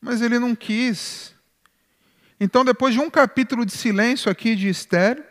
mas 0.00 0.20
ele 0.20 0.40
não 0.40 0.52
quis. 0.52 1.35
Então, 2.38 2.64
depois 2.64 2.92
de 2.92 3.00
um 3.00 3.08
capítulo 3.08 3.64
de 3.64 3.72
silêncio 3.72 4.30
aqui 4.30 4.54
de 4.54 4.68
Esther, 4.68 5.24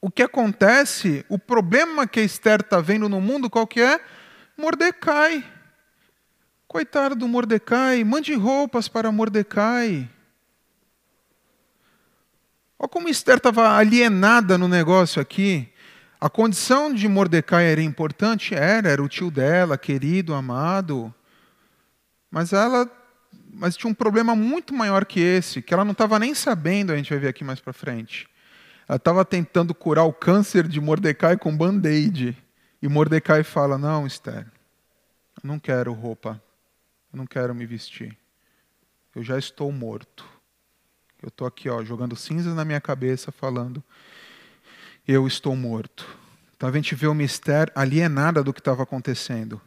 o 0.00 0.10
que 0.10 0.22
acontece, 0.22 1.24
o 1.28 1.38
problema 1.38 2.06
que 2.06 2.20
Esther 2.20 2.60
está 2.60 2.80
vendo 2.80 3.08
no 3.08 3.20
mundo, 3.20 3.50
qual 3.50 3.66
que 3.66 3.80
é? 3.80 4.00
Mordecai. 4.56 5.44
Coitado 6.68 7.16
do 7.16 7.26
Mordecai, 7.26 8.04
mande 8.04 8.34
roupas 8.34 8.86
para 8.86 9.10
Mordecai. 9.10 10.08
Olha 12.78 12.88
como 12.88 13.08
Esther 13.08 13.38
estava 13.38 13.76
alienada 13.76 14.56
no 14.56 14.68
negócio 14.68 15.20
aqui. 15.20 15.72
A 16.20 16.30
condição 16.30 16.92
de 16.92 17.08
Mordecai 17.08 17.66
era 17.66 17.82
importante? 17.82 18.54
Era, 18.54 18.88
era 18.90 19.02
o 19.02 19.08
tio 19.08 19.30
dela, 19.30 19.76
querido, 19.76 20.34
amado. 20.34 21.12
Mas 22.30 22.52
ela 22.52 22.90
mas 23.58 23.76
tinha 23.76 23.90
um 23.90 23.94
problema 23.94 24.36
muito 24.36 24.74
maior 24.74 25.06
que 25.06 25.18
esse, 25.18 25.62
que 25.62 25.72
ela 25.72 25.84
não 25.84 25.92
estava 25.92 26.18
nem 26.18 26.34
sabendo, 26.34 26.92
a 26.92 26.96
gente 26.96 27.10
vai 27.10 27.18
ver 27.18 27.28
aqui 27.28 27.42
mais 27.42 27.58
para 27.58 27.72
frente. 27.72 28.28
Ela 28.86 28.96
estava 28.96 29.24
tentando 29.24 29.74
curar 29.74 30.04
o 30.04 30.12
câncer 30.12 30.68
de 30.68 30.80
Mordecai 30.80 31.36
com 31.36 31.56
band-aid. 31.56 32.36
E 32.82 32.88
Mordecai 32.88 33.42
fala: 33.42 33.78
Não, 33.78 34.06
Esther, 34.06 34.46
eu 35.42 35.48
não 35.48 35.58
quero 35.58 35.92
roupa, 35.92 36.40
eu 37.12 37.16
não 37.16 37.26
quero 37.26 37.54
me 37.54 37.64
vestir. 37.64 38.16
Eu 39.14 39.22
já 39.22 39.38
estou 39.38 39.72
morto. 39.72 40.24
Eu 41.22 41.28
estou 41.28 41.46
aqui 41.46 41.68
ó, 41.70 41.82
jogando 41.82 42.14
cinzas 42.14 42.54
na 42.54 42.64
minha 42.64 42.80
cabeça, 42.80 43.32
falando: 43.32 43.82
Eu 45.08 45.26
estou 45.26 45.56
morto. 45.56 46.06
Então 46.54 46.68
a 46.68 46.72
gente 46.72 46.94
vê 46.94 47.06
o 47.06 47.14
mistério 47.14 47.72
alienada 47.74 48.44
do 48.44 48.52
que 48.52 48.60
estava 48.60 48.82
acontecendo. 48.82 49.60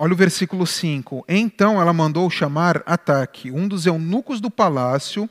Olha 0.00 0.12
o 0.12 0.16
versículo 0.16 0.64
5. 0.64 1.24
Então 1.28 1.80
ela 1.80 1.92
mandou 1.92 2.30
chamar 2.30 2.82
Ataque, 2.86 3.50
um 3.50 3.66
dos 3.66 3.84
eunucos 3.84 4.40
do 4.40 4.48
palácio, 4.48 5.28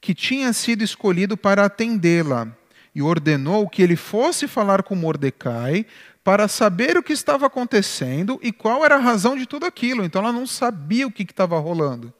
que 0.00 0.14
tinha 0.14 0.52
sido 0.54 0.82
escolhido 0.82 1.36
para 1.36 1.66
atendê-la, 1.66 2.48
e 2.94 3.02
ordenou 3.02 3.68
que 3.68 3.82
ele 3.82 3.96
fosse 3.96 4.48
falar 4.48 4.82
com 4.82 4.94
Mordecai 4.94 5.84
para 6.24 6.48
saber 6.48 6.96
o 6.96 7.02
que 7.02 7.12
estava 7.12 7.46
acontecendo 7.46 8.40
e 8.42 8.50
qual 8.50 8.84
era 8.84 8.96
a 8.96 9.00
razão 9.00 9.36
de 9.36 9.46
tudo 9.46 9.66
aquilo. 9.66 10.02
Então 10.02 10.22
ela 10.22 10.32
não 10.32 10.46
sabia 10.46 11.06
o 11.06 11.12
que 11.12 11.22
estava 11.22 11.58
rolando. 11.58 12.12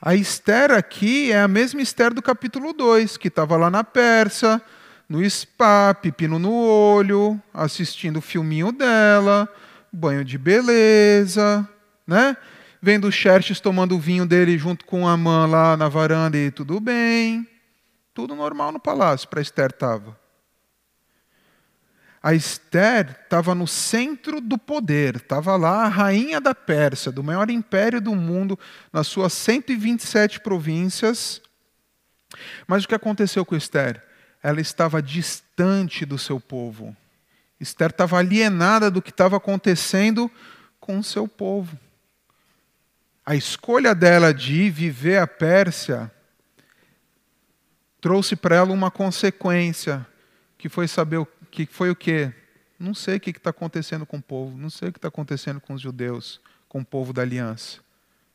A 0.00 0.14
Esther 0.14 0.70
aqui 0.70 1.32
é 1.32 1.40
a 1.40 1.48
mesma 1.48 1.82
Esther 1.82 2.14
do 2.14 2.22
capítulo 2.22 2.72
2, 2.72 3.16
que 3.16 3.28
estava 3.28 3.56
lá 3.56 3.68
na 3.68 3.84
Pérsia, 3.84 4.62
no 5.08 5.28
spa, 5.28 5.92
pepino 5.92 6.38
no 6.38 6.52
olho, 6.52 7.42
assistindo 7.52 8.18
o 8.18 8.22
filminho 8.22 8.72
dela, 8.72 9.46
banho 9.92 10.24
de 10.24 10.38
beleza, 10.38 11.68
né? 12.06 12.36
Vendo 12.82 13.12
Xerxes 13.12 13.60
tomando 13.60 13.94
o 13.94 13.98
vinho 13.98 14.24
dele 14.24 14.56
junto 14.56 14.84
com 14.86 15.06
a 15.06 15.16
mãe 15.16 15.50
lá 15.50 15.76
na 15.76 15.88
varanda 15.88 16.38
e 16.38 16.50
tudo 16.50 16.80
bem. 16.80 17.46
Tudo 18.14 18.34
normal 18.34 18.72
no 18.72 18.80
palácio, 18.80 19.28
para 19.28 19.40
Esther 19.40 19.70
estava. 19.70 20.18
A 22.22 22.34
Esther 22.34 23.18
estava 23.22 23.54
no 23.54 23.66
centro 23.66 24.40
do 24.40 24.58
poder, 24.58 25.16
estava 25.16 25.56
lá 25.56 25.84
a 25.84 25.88
rainha 25.88 26.38
da 26.40 26.54
Pérsia, 26.54 27.10
do 27.10 27.24
maior 27.24 27.48
império 27.48 28.00
do 28.00 28.14
mundo, 28.14 28.58
nas 28.92 29.06
suas 29.06 29.32
127 29.32 30.40
províncias. 30.40 31.40
Mas 32.66 32.84
o 32.84 32.88
que 32.88 32.94
aconteceu 32.94 33.44
com 33.44 33.56
Esther? 33.56 34.04
Ela 34.42 34.60
estava 34.60 35.02
distante 35.02 36.04
do 36.04 36.18
seu 36.18 36.38
povo. 36.38 36.94
Esther 37.60 37.90
estava 37.90 38.18
alienada 38.18 38.90
do 38.90 39.02
que 39.02 39.10
estava 39.10 39.36
acontecendo 39.36 40.30
com 40.80 40.98
o 40.98 41.04
seu 41.04 41.28
povo. 41.28 41.78
A 43.24 43.36
escolha 43.36 43.94
dela 43.94 44.32
de 44.32 44.70
viver 44.70 45.18
a 45.18 45.26
Pérsia 45.26 46.10
trouxe 48.00 48.34
para 48.34 48.56
ela 48.56 48.72
uma 48.72 48.90
consequência, 48.90 50.06
que 50.56 50.68
foi 50.68 50.88
saber 50.88 51.18
o 51.18 51.28
que 51.50 51.66
foi 51.66 51.90
o 51.90 51.96
quê? 51.96 52.32
Não 52.78 52.94
sei 52.94 53.16
o 53.16 53.20
que 53.20 53.30
está 53.30 53.50
acontecendo 53.50 54.06
com 54.06 54.16
o 54.16 54.22
povo, 54.22 54.56
não 54.56 54.70
sei 54.70 54.88
o 54.88 54.92
que 54.92 54.98
está 54.98 55.08
acontecendo 55.08 55.60
com 55.60 55.74
os 55.74 55.82
judeus, 55.82 56.40
com 56.68 56.80
o 56.80 56.84
povo 56.84 57.12
da 57.12 57.22
aliança. 57.22 57.80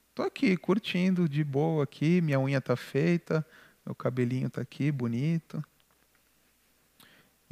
Estou 0.10 0.26
aqui 0.26 0.56
curtindo 0.56 1.28
de 1.28 1.44
boa 1.44 1.84
aqui, 1.84 2.22
minha 2.22 2.40
unha 2.40 2.60
está 2.60 2.76
feita, 2.76 3.46
meu 3.86 3.96
cabelinho 3.96 4.48
está 4.48 4.62
aqui 4.62 4.92
bonito. 4.92 5.64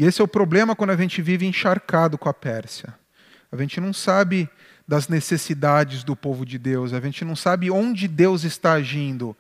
Esse 0.03 0.19
é 0.19 0.23
o 0.23 0.27
problema 0.27 0.75
quando 0.75 0.89
a 0.89 0.97
gente 0.97 1.21
vive 1.21 1.45
encharcado 1.45 2.17
com 2.17 2.27
a 2.27 2.33
Pérsia. 2.33 2.93
A 3.49 3.55
gente 3.55 3.79
não 3.79 3.93
sabe 3.93 4.49
das 4.85 5.07
necessidades 5.07 6.03
do 6.03 6.13
povo 6.13 6.45
de 6.45 6.57
Deus, 6.57 6.91
a 6.91 6.99
gente 6.99 7.23
não 7.23 7.37
sabe 7.37 7.71
onde 7.71 8.07
Deus 8.07 8.43
está 8.43 8.73
agindo. 8.73 9.35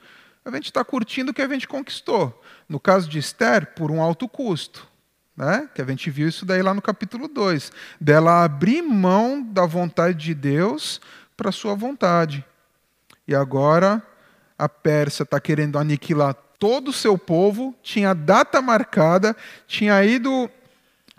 A 0.45 0.51
gente 0.51 0.65
está 0.65 0.83
curtindo 0.83 1.31
o 1.31 1.33
que 1.33 1.41
a 1.41 1.47
gente 1.49 1.67
conquistou. 1.67 2.41
No 2.67 2.79
caso 2.79 3.09
de 3.09 3.19
Esther, 3.19 3.73
por 3.75 3.91
um 3.91 4.01
alto 4.01 4.27
custo. 4.27 4.87
Né? 5.35 5.69
Que 5.73 5.81
a 5.81 5.85
gente 5.85 6.09
viu 6.09 6.29
isso 6.29 6.45
daí 6.45 6.61
lá 6.61 6.73
no 6.73 6.81
capítulo 6.81 7.27
2. 7.27 7.71
Dela 7.99 8.43
abrir 8.43 8.81
mão 8.81 9.41
da 9.41 9.65
vontade 9.65 10.17
de 10.17 10.33
Deus 10.33 11.01
para 11.35 11.51
sua 11.51 11.75
vontade. 11.75 12.45
E 13.27 13.35
agora 13.35 14.01
a 14.57 14.69
Pérsia 14.69 15.23
está 15.23 15.39
querendo 15.39 15.77
aniquilar 15.77 16.35
todo 16.63 16.91
o 16.91 16.93
seu 16.93 17.17
povo, 17.17 17.75
tinha 17.83 18.13
data 18.13 18.61
marcada, 18.61 19.35
tinha 19.67 20.01
ido 20.05 20.49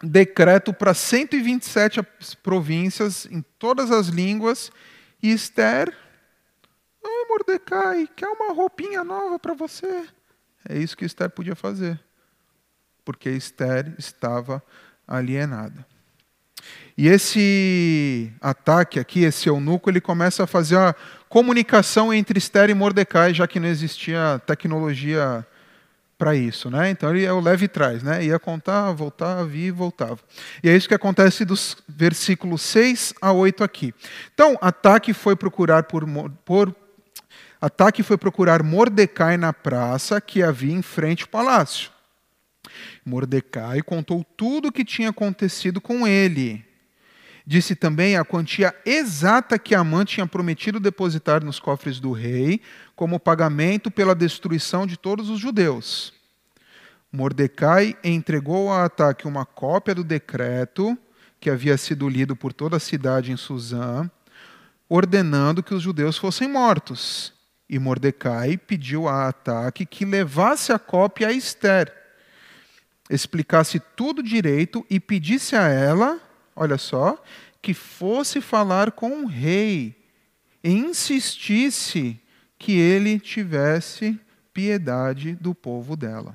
decreto 0.02 0.72
para 0.72 0.94
127 0.94 2.00
províncias, 2.42 3.26
em 3.30 3.44
todas 3.58 3.90
as 3.90 4.06
línguas, 4.06 4.72
e 5.22 5.30
Esther, 5.30 5.94
ai 7.04 7.28
Mordecai, 7.28 8.08
quer 8.16 8.28
uma 8.28 8.54
roupinha 8.54 9.04
nova 9.04 9.38
para 9.38 9.52
você? 9.52 10.06
É 10.66 10.78
isso 10.78 10.96
que 10.96 11.04
Esther 11.04 11.28
podia 11.28 11.54
fazer 11.54 12.00
porque 13.04 13.28
Esther 13.28 13.94
estava 13.98 14.62
alienada. 15.06 15.86
E 16.96 17.06
esse 17.06 18.32
ataque 18.40 18.98
aqui, 18.98 19.24
esse 19.24 19.48
eunuco, 19.50 19.90
ele 19.90 20.00
começa 20.00 20.44
a 20.44 20.46
fazer 20.46 20.78
comunicação 21.34 22.14
entre 22.14 22.38
Esther 22.38 22.70
e 22.70 22.74
Mordecai, 22.74 23.34
já 23.34 23.44
que 23.48 23.58
não 23.58 23.66
existia 23.66 24.40
tecnologia 24.46 25.44
para 26.16 26.36
isso, 26.36 26.70
né? 26.70 26.90
Então 26.90 27.10
ele 27.10 27.24
é 27.24 27.32
o 27.32 27.40
leve 27.40 27.66
traz, 27.66 28.04
né? 28.04 28.24
Ia 28.24 28.38
contar, 28.38 28.92
voltava, 28.92 29.44
via 29.44 29.66
e 29.66 29.70
voltava. 29.72 30.20
E 30.62 30.68
é 30.68 30.76
isso 30.76 30.86
que 30.86 30.94
acontece 30.94 31.44
dos 31.44 31.76
versículos 31.88 32.62
6 32.62 33.14
a 33.20 33.32
8 33.32 33.64
aqui. 33.64 33.92
Então, 34.32 34.56
ataque 34.60 35.12
foi 35.12 35.34
procurar 35.34 35.82
por, 35.82 36.06
por 36.44 36.72
ataque 37.60 38.04
foi 38.04 38.16
procurar 38.16 38.62
Mordecai 38.62 39.36
na 39.36 39.52
praça 39.52 40.20
que 40.20 40.40
havia 40.40 40.72
em 40.72 40.82
frente 40.82 41.24
ao 41.24 41.30
palácio. 41.30 41.90
Mordecai 43.04 43.82
contou 43.82 44.24
tudo 44.36 44.68
o 44.68 44.72
que 44.72 44.84
tinha 44.84 45.08
acontecido 45.08 45.80
com 45.80 46.06
ele. 46.06 46.64
Disse 47.46 47.76
também 47.76 48.16
a 48.16 48.24
quantia 48.24 48.74
exata 48.86 49.58
que 49.58 49.74
Amã 49.74 50.04
tinha 50.04 50.26
prometido 50.26 50.80
depositar 50.80 51.44
nos 51.44 51.60
cofres 51.60 52.00
do 52.00 52.12
rei, 52.12 52.60
como 52.96 53.20
pagamento 53.20 53.90
pela 53.90 54.14
destruição 54.14 54.86
de 54.86 54.96
todos 54.96 55.28
os 55.28 55.38
judeus. 55.38 56.12
Mordecai 57.12 57.96
entregou 58.02 58.72
a 58.72 58.84
Ataque 58.84 59.28
uma 59.28 59.44
cópia 59.44 59.94
do 59.94 60.02
decreto 60.02 60.96
que 61.38 61.50
havia 61.50 61.76
sido 61.76 62.08
lido 62.08 62.34
por 62.34 62.52
toda 62.52 62.78
a 62.78 62.80
cidade 62.80 63.30
em 63.30 63.36
Suzã, 63.36 64.10
ordenando 64.88 65.62
que 65.62 65.74
os 65.74 65.82
judeus 65.82 66.16
fossem 66.16 66.48
mortos. 66.48 67.32
E 67.68 67.78
Mordecai 67.78 68.56
pediu 68.56 69.06
a 69.06 69.28
Ataque 69.28 69.84
que 69.84 70.04
levasse 70.04 70.72
a 70.72 70.78
cópia 70.78 71.28
a 71.28 71.32
Esther 71.32 72.04
explicasse 73.08 73.80
tudo 73.94 74.22
direito 74.22 74.84
e 74.88 74.98
pedisse 74.98 75.56
a 75.56 75.68
ela, 75.68 76.20
olha 76.54 76.78
só, 76.78 77.22
que 77.60 77.74
fosse 77.74 78.40
falar 78.40 78.92
com 78.92 79.24
o 79.24 79.26
rei 79.26 79.96
e 80.62 80.70
insistisse 80.70 82.20
que 82.58 82.72
ele 82.78 83.18
tivesse 83.18 84.18
piedade 84.52 85.34
do 85.34 85.54
povo 85.54 85.96
dela. 85.96 86.34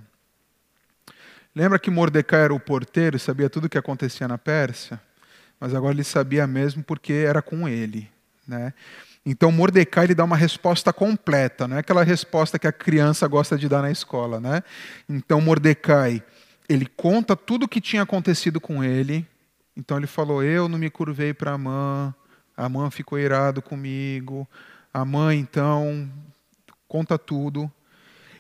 Lembra 1.55 1.79
que 1.79 1.89
Mordecai 1.89 2.41
era 2.41 2.53
o 2.53 2.60
porteiro, 2.60 3.17
sabia 3.17 3.49
tudo 3.49 3.65
o 3.65 3.69
que 3.69 3.77
acontecia 3.77 4.27
na 4.27 4.38
Pérsia? 4.38 5.01
Mas 5.60 5.73
agora 5.73 5.93
ele 5.93 6.03
sabia 6.03 6.45
mesmo 6.45 6.84
porque 6.84 7.13
era 7.13 7.41
com 7.41 7.67
ele. 7.67 8.10
Né? 8.47 8.73
Então 9.25 9.51
Mordecai 9.51 10.05
ele 10.05 10.15
dá 10.15 10.23
uma 10.23 10.38
resposta 10.38 10.93
completa, 10.93 11.67
não 11.67 11.77
é 11.77 11.79
aquela 11.79 12.03
resposta 12.03 12.58
que 12.58 12.67
a 12.67 12.71
criança 12.71 13.27
gosta 13.27 13.58
de 13.58 13.67
dar 13.67 13.82
na 13.82 13.91
escola. 13.91 14.39
Né? 14.39 14.63
Então 15.08 15.41
Mordecai 15.41 16.23
ele 16.67 16.86
conta 16.86 17.36
tudo 17.36 17.63
o 17.63 17.67
que 17.67 17.82
tinha 17.82 18.03
acontecido 18.03 18.62
com 18.62 18.84
ele. 18.84 19.27
Então 19.80 19.96
ele 19.96 20.08
falou: 20.08 20.44
Eu 20.44 20.68
não 20.68 20.78
me 20.78 20.89
curvei 20.89 21.34
para 21.34 21.54
a 21.54 21.58
mãe, 21.58 22.13
a 22.56 22.68
mãe 22.68 22.92
ficou 22.92 23.18
irado 23.18 23.62
comigo. 23.62 24.48
A 24.94 25.06
mãe, 25.06 25.39
então, 25.39 26.12
conta 26.88 27.18
tudo. 27.18 27.72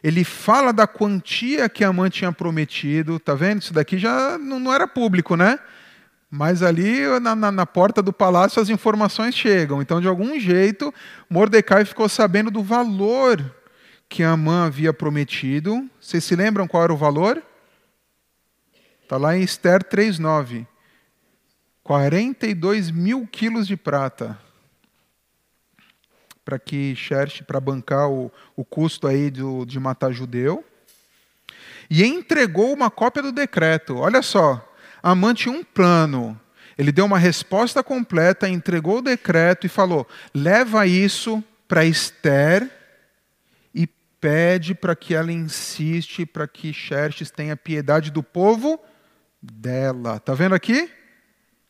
Ele 0.03 0.23
fala 0.23 0.73
da 0.73 0.85
quantia 0.85 1.69
que 1.69 1.83
a 1.83 1.93
mãe 1.93 2.09
tinha 2.09 2.31
prometido. 2.31 3.19
Tá 3.19 3.35
vendo? 3.35 3.61
Isso 3.61 3.73
daqui 3.73 3.97
já 3.97 4.37
não, 4.37 4.73
era 4.73 4.87
público, 4.87 5.37
né? 5.37 5.59
Mas 6.29 6.61
ali 6.61 7.07
na, 7.21 7.35
na, 7.35 7.51
na, 7.51 7.65
porta 7.65 8.01
do 8.01 8.11
palácio 8.11 8.61
as 8.61 8.69
informações 8.69 9.33
chegam. 9.33 9.81
Então, 9.81 10.01
de 10.01 10.07
algum 10.07 10.37
jeito, 10.39 10.93
Mordecai 11.29 11.85
ficou 11.85 12.09
sabendo 12.09 12.51
do 12.51 12.61
valor 12.61 13.43
que 14.09 14.23
a 14.23 14.35
mãe 14.35 14.67
havia 14.67 14.91
prometido. 14.91 15.89
Vocês 16.01 16.23
se 16.23 16.35
lembram 16.35 16.67
qual 16.67 16.83
era 16.83 16.93
o 16.93 16.97
valor? 16.97 17.41
Está 19.03 19.17
lá 19.17 19.35
em 19.35 19.41
Esther 19.41 19.83
3,9. 19.83 20.67
42 21.89 22.91
mil 22.91 23.25
quilos 23.25 23.65
de 23.65 23.75
prata. 23.75 24.37
Para 26.45 26.59
que 26.59 26.95
Xerxes, 26.95 27.41
para 27.41 27.59
bancar 27.59 28.07
o, 28.07 28.31
o 28.55 28.63
custo 28.63 29.07
aí 29.07 29.31
do, 29.31 29.65
de 29.65 29.79
matar 29.79 30.11
judeu. 30.11 30.63
E 31.89 32.05
entregou 32.05 32.71
uma 32.71 32.91
cópia 32.91 33.23
do 33.23 33.31
decreto. 33.31 33.97
Olha 33.97 34.21
só, 34.21 34.71
tinha 35.33 35.51
um 35.51 35.63
plano. 35.63 36.39
Ele 36.77 36.91
deu 36.91 37.05
uma 37.05 37.17
resposta 37.17 37.81
completa, 37.81 38.47
entregou 38.47 38.99
o 38.99 39.01
decreto 39.01 39.65
e 39.65 39.67
falou: 39.67 40.07
leva 40.31 40.85
isso 40.85 41.43
para 41.67 41.85
Esther 41.85 42.69
e 43.73 43.87
pede 44.21 44.75
para 44.75 44.95
que 44.95 45.15
ela 45.15 45.31
insiste 45.31 46.23
para 46.23 46.47
que 46.47 46.71
Xerxes 46.71 47.31
tenha 47.31 47.57
piedade 47.57 48.11
do 48.11 48.21
povo 48.21 48.79
dela. 49.41 50.19
Tá 50.19 50.35
vendo 50.35 50.53
aqui? 50.53 50.98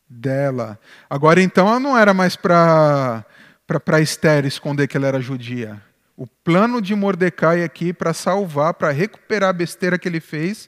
Dela. 0.09 0.79
Agora 1.09 1.41
então 1.41 1.67
ela 1.67 1.79
não 1.79 1.97
era 1.97 2.13
mais 2.13 2.35
para 2.35 3.25
para 3.67 4.01
Esther 4.01 4.45
esconder 4.45 4.87
que 4.87 4.97
ela 4.97 5.07
era 5.07 5.21
judia. 5.21 5.79
O 6.17 6.25
plano 6.25 6.81
de 6.81 6.95
Mordecai 6.95 7.63
aqui 7.63 7.93
para 7.93 8.13
salvar, 8.13 8.73
para 8.73 8.91
recuperar 8.91 9.51
a 9.51 9.53
besteira 9.53 9.99
que 9.99 10.07
ele 10.07 10.19
fez, 10.19 10.67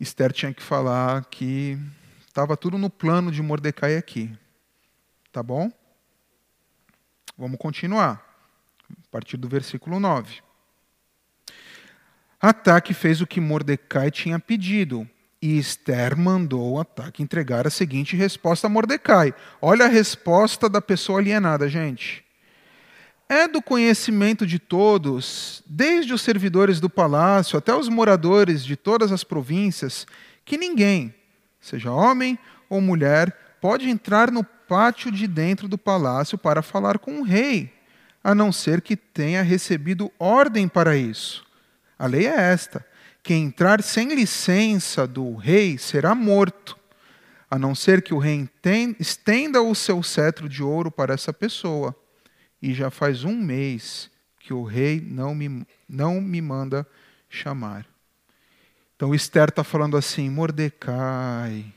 Esther 0.00 0.32
tinha 0.32 0.52
que 0.52 0.62
falar 0.62 1.24
que 1.26 1.78
estava 2.26 2.56
tudo 2.56 2.78
no 2.78 2.88
plano 2.88 3.30
de 3.30 3.42
Mordecai 3.42 3.96
aqui. 3.96 4.36
Tá 5.30 5.42
bom? 5.42 5.70
Vamos 7.36 7.58
continuar. 7.58 8.20
A 8.90 9.10
partir 9.10 9.36
do 9.36 9.48
versículo 9.48 10.00
9. 10.00 10.40
Ataque 12.40 12.92
fez 12.92 13.20
o 13.20 13.26
que 13.26 13.40
Mordecai 13.40 14.10
tinha 14.10 14.38
pedido, 14.40 15.08
e 15.42 15.58
Esther 15.58 16.16
mandou 16.16 16.74
o 16.74 16.80
ataque 16.80 17.20
entregar 17.20 17.66
a 17.66 17.70
seguinte 17.70 18.14
resposta 18.14 18.68
a 18.68 18.70
Mordecai. 18.70 19.34
Olha 19.60 19.86
a 19.86 19.88
resposta 19.88 20.68
da 20.68 20.80
pessoa 20.80 21.18
alienada, 21.18 21.68
gente. 21.68 22.24
é 23.28 23.48
do 23.48 23.62
conhecimento 23.62 24.46
de 24.46 24.58
todos, 24.58 25.62
desde 25.66 26.12
os 26.12 26.20
servidores 26.20 26.78
do 26.78 26.90
palácio 26.90 27.58
até 27.58 27.74
os 27.74 27.88
moradores 27.88 28.62
de 28.62 28.76
todas 28.76 29.10
as 29.10 29.24
províncias, 29.24 30.06
que 30.44 30.58
ninguém, 30.58 31.14
seja 31.58 31.90
homem 31.90 32.38
ou 32.68 32.80
mulher, 32.80 33.56
pode 33.58 33.88
entrar 33.88 34.30
no 34.30 34.44
pátio 34.44 35.10
de 35.10 35.26
dentro 35.26 35.66
do 35.66 35.78
palácio 35.78 36.36
para 36.36 36.60
falar 36.60 36.98
com 36.98 37.20
o 37.20 37.24
rei, 37.24 37.72
a 38.22 38.34
não 38.34 38.52
ser 38.52 38.82
que 38.82 38.96
tenha 38.96 39.42
recebido 39.42 40.12
ordem 40.18 40.68
para 40.68 40.94
isso. 40.94 41.42
A 41.98 42.06
lei 42.06 42.26
é 42.26 42.52
esta: 42.52 42.84
quem 43.22 43.44
entrar 43.44 43.82
sem 43.82 44.14
licença 44.14 45.06
do 45.06 45.36
rei 45.36 45.78
será 45.78 46.14
morto, 46.14 46.76
a 47.48 47.58
não 47.58 47.74
ser 47.74 48.02
que 48.02 48.12
o 48.12 48.18
rei 48.18 48.48
estenda 48.98 49.62
o 49.62 49.74
seu 49.74 50.02
cetro 50.02 50.48
de 50.48 50.62
ouro 50.62 50.90
para 50.90 51.14
essa 51.14 51.32
pessoa 51.32 51.94
e 52.60 52.74
já 52.74 52.90
faz 52.90 53.24
um 53.24 53.36
mês 53.36 54.10
que 54.40 54.52
o 54.52 54.64
rei 54.64 55.00
não 55.00 55.34
me, 55.34 55.66
não 55.88 56.20
me 56.20 56.40
manda 56.40 56.86
chamar. 57.28 57.86
Então 58.96 59.14
Esther 59.14 59.50
está 59.50 59.62
falando 59.62 59.96
assim: 59.96 60.28
Mordecai, 60.30 61.72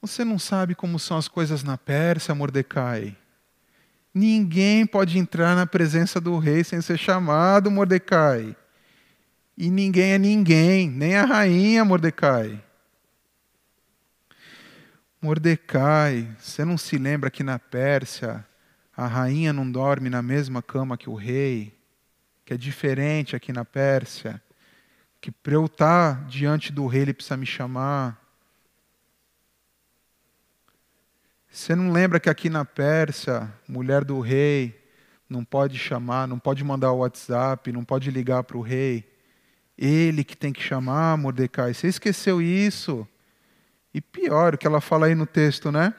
você 0.00 0.24
não 0.24 0.38
sabe 0.38 0.74
como 0.74 0.98
são 0.98 1.16
as 1.16 1.28
coisas 1.28 1.62
na 1.62 1.78
Pérsia, 1.78 2.34
Mordecai. 2.34 3.16
Ninguém 4.12 4.84
pode 4.84 5.18
entrar 5.18 5.54
na 5.54 5.66
presença 5.66 6.20
do 6.20 6.38
rei 6.38 6.64
sem 6.64 6.80
ser 6.80 6.98
chamado, 6.98 7.70
Mordecai. 7.70 8.56
E 9.62 9.70
ninguém 9.70 10.12
é 10.12 10.18
ninguém, 10.18 10.88
nem 10.88 11.16
a 11.16 11.26
rainha, 11.26 11.84
Mordecai. 11.84 12.64
Mordecai, 15.20 16.34
você 16.38 16.64
não 16.64 16.78
se 16.78 16.96
lembra 16.96 17.30
que 17.30 17.42
na 17.42 17.58
Pérsia 17.58 18.42
a 18.96 19.06
rainha 19.06 19.52
não 19.52 19.70
dorme 19.70 20.08
na 20.08 20.22
mesma 20.22 20.62
cama 20.62 20.96
que 20.96 21.10
o 21.10 21.14
rei, 21.14 21.78
que 22.42 22.54
é 22.54 22.56
diferente 22.56 23.36
aqui 23.36 23.52
na 23.52 23.62
Pérsia, 23.62 24.42
que 25.20 25.30
para 25.30 25.52
eu 25.52 25.66
estar 25.66 26.24
diante 26.24 26.72
do 26.72 26.86
rei 26.86 27.02
ele 27.02 27.12
precisa 27.12 27.36
me 27.36 27.44
chamar. 27.44 28.18
Você 31.50 31.74
não 31.74 31.92
lembra 31.92 32.18
que 32.18 32.30
aqui 32.30 32.48
na 32.48 32.64
Pérsia, 32.64 33.52
mulher 33.68 34.06
do 34.06 34.20
rei 34.20 34.82
não 35.28 35.44
pode 35.44 35.78
chamar, 35.78 36.26
não 36.26 36.38
pode 36.38 36.64
mandar 36.64 36.92
o 36.92 37.00
WhatsApp, 37.00 37.70
não 37.70 37.84
pode 37.84 38.10
ligar 38.10 38.42
para 38.44 38.56
o 38.56 38.62
rei? 38.62 39.09
Ele 39.80 40.22
que 40.22 40.36
tem 40.36 40.52
que 40.52 40.62
chamar 40.62 41.16
Mordecai. 41.16 41.72
Você 41.72 41.88
esqueceu 41.88 42.42
isso? 42.42 43.08
E 43.94 44.00
pior, 44.02 44.54
o 44.54 44.58
que 44.58 44.66
ela 44.66 44.78
fala 44.78 45.06
aí 45.06 45.14
no 45.14 45.26
texto, 45.26 45.72
né? 45.72 45.94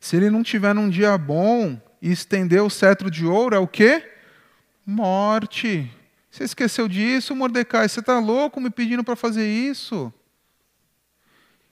Se 0.00 0.16
ele 0.16 0.28
não 0.30 0.42
tiver 0.42 0.74
num 0.74 0.90
dia 0.90 1.16
bom 1.16 1.80
e 2.02 2.10
estender 2.10 2.60
o 2.60 2.68
cetro 2.68 3.08
de 3.08 3.24
ouro, 3.24 3.54
é 3.54 3.58
o 3.60 3.68
quê? 3.68 4.10
Morte. 4.84 5.88
Você 6.28 6.42
esqueceu 6.42 6.88
disso, 6.88 7.36
Mordecai? 7.36 7.88
Você 7.88 8.00
está 8.00 8.18
louco 8.18 8.60
me 8.60 8.68
pedindo 8.68 9.04
para 9.04 9.14
fazer 9.14 9.46
isso? 9.46 10.12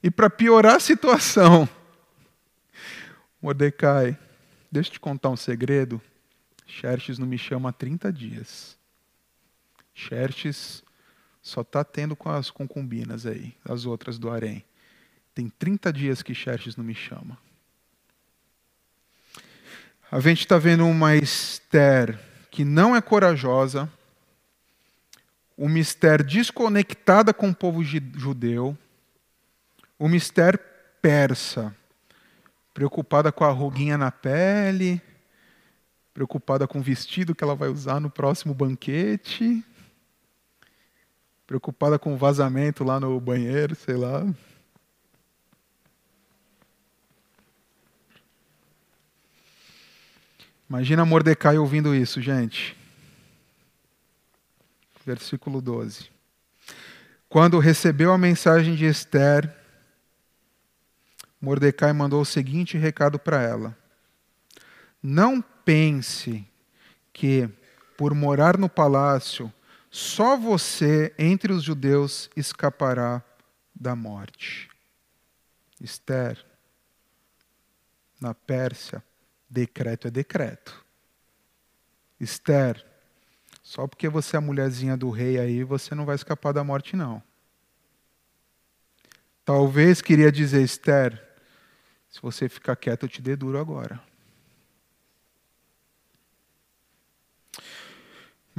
E 0.01 0.13
para 0.13 0.31
piorar 0.31 0.77
a 0.77 0.81
situação, 0.81 1.69
Mordecai, 3.43 4.17
deixa 4.71 4.91
eu 4.91 4.93
te 4.93 5.01
contar 5.01 5.31
um 5.31 5.37
segredo. 5.37 6.01
Xerxes 6.69 7.19
não 7.19 7.27
me 7.27 7.37
chama 7.37 7.71
há 7.71 7.73
30 7.73 8.13
dias. 8.13 8.78
Xerxes 9.99 10.85
só 11.43 11.63
está 11.63 11.83
tendo 11.83 12.15
com 12.15 12.31
as 12.31 12.51
concubinas 12.51 13.27
aí, 13.27 13.53
as 13.65 13.85
outras 13.85 14.17
do 14.17 14.31
harém. 14.31 14.65
Tem 15.35 15.49
30 15.49 15.93
dias 15.93 16.23
que 16.23 16.35
Xerxes 16.35 16.77
não 16.77 16.85
me 16.85 16.95
chama. 16.95 17.37
A 20.11 20.21
gente 20.21 20.41
está 20.41 20.57
vendo 20.57 20.87
uma 20.87 21.17
Esther 21.17 22.19
que 22.51 22.65
não 22.65 22.95
é 22.95 23.01
corajosa, 23.01 23.91
uma 25.57 25.79
Esther 25.79 26.23
desconectada 26.23 27.35
com 27.35 27.51
o 27.51 27.55
povo 27.55 27.83
judeu, 27.83 28.79
uma 29.99 30.17
Esther 30.17 30.59
persa, 31.03 31.75
preocupada 32.73 33.33
com 33.33 33.45
a 33.45 33.51
ruguinha 33.51 33.99
na 33.99 34.13
pele, 34.13 35.03
preocupada 36.15 36.69
com 36.69 36.79
o 36.79 36.83
vestido 36.83 37.35
que 37.35 37.43
ela 37.43 37.57
vai 37.57 37.69
usar 37.69 38.01
no 38.01 38.09
próximo 38.09 38.55
banquete, 38.55 39.65
preocupada 41.49 41.99
com 41.99 42.15
vazamento 42.15 42.85
lá 42.85 43.01
no 43.01 43.19
banheiro, 43.19 43.75
sei 43.75 43.97
lá. 43.97 44.23
Imagina 50.69 51.07
Mordecai 51.07 51.57
ouvindo 51.57 51.95
isso, 51.95 52.21
gente. 52.21 52.77
Versículo 55.07 55.63
12. 55.63 56.11
Quando 57.31 57.59
recebeu 57.59 58.13
a 58.13 58.19
mensagem 58.19 58.75
de 58.75 58.85
Esther, 58.85 59.51
Mordecai 61.41 61.95
mandou 61.95 62.21
o 62.21 62.27
seguinte 62.27 62.77
recado 62.77 63.19
para 63.19 63.41
ela: 63.43 63.75
Não 65.03 65.41
pense 65.41 66.47
que, 67.11 67.49
por 67.97 68.13
morar 68.13 68.59
no 68.59 68.69
palácio, 68.69 69.51
só 69.91 70.37
você 70.37 71.15
entre 71.19 71.53
os 71.53 71.63
judeus 71.63 72.31
escapará 72.37 73.23
da 73.75 73.95
morte. 73.97 74.69
Esther, 75.81 76.45
na 78.21 78.35
Pérsia, 78.35 79.03
Decreto 79.49 80.09
é 80.09 80.11
decreto. 80.11 80.85
Esther, 82.21 82.85
só 83.63 83.87
porque 83.87 84.09
você 84.09 84.37
é 84.37 84.39
a 84.39 84.43
mulherzinha 84.43 84.97
do 84.97 85.09
rei 85.09 85.39
aí, 85.39 85.65
você 85.65 85.95
não 85.95 86.05
vai 86.05 86.17
escapar 86.17 86.53
da 86.53 86.63
morte, 86.63 86.95
não. 86.97 87.23
Talvez 89.45 90.03
queria 90.03 90.31
dizer, 90.31 90.63
Esther, 90.63 91.27
se 92.11 92.21
você 92.21 92.49
ficar 92.49 92.77
quieto, 92.77 93.05
eu 93.05 93.09
te 93.09 93.23
dê 93.23 93.35
duro 93.35 93.59
agora. 93.59 94.01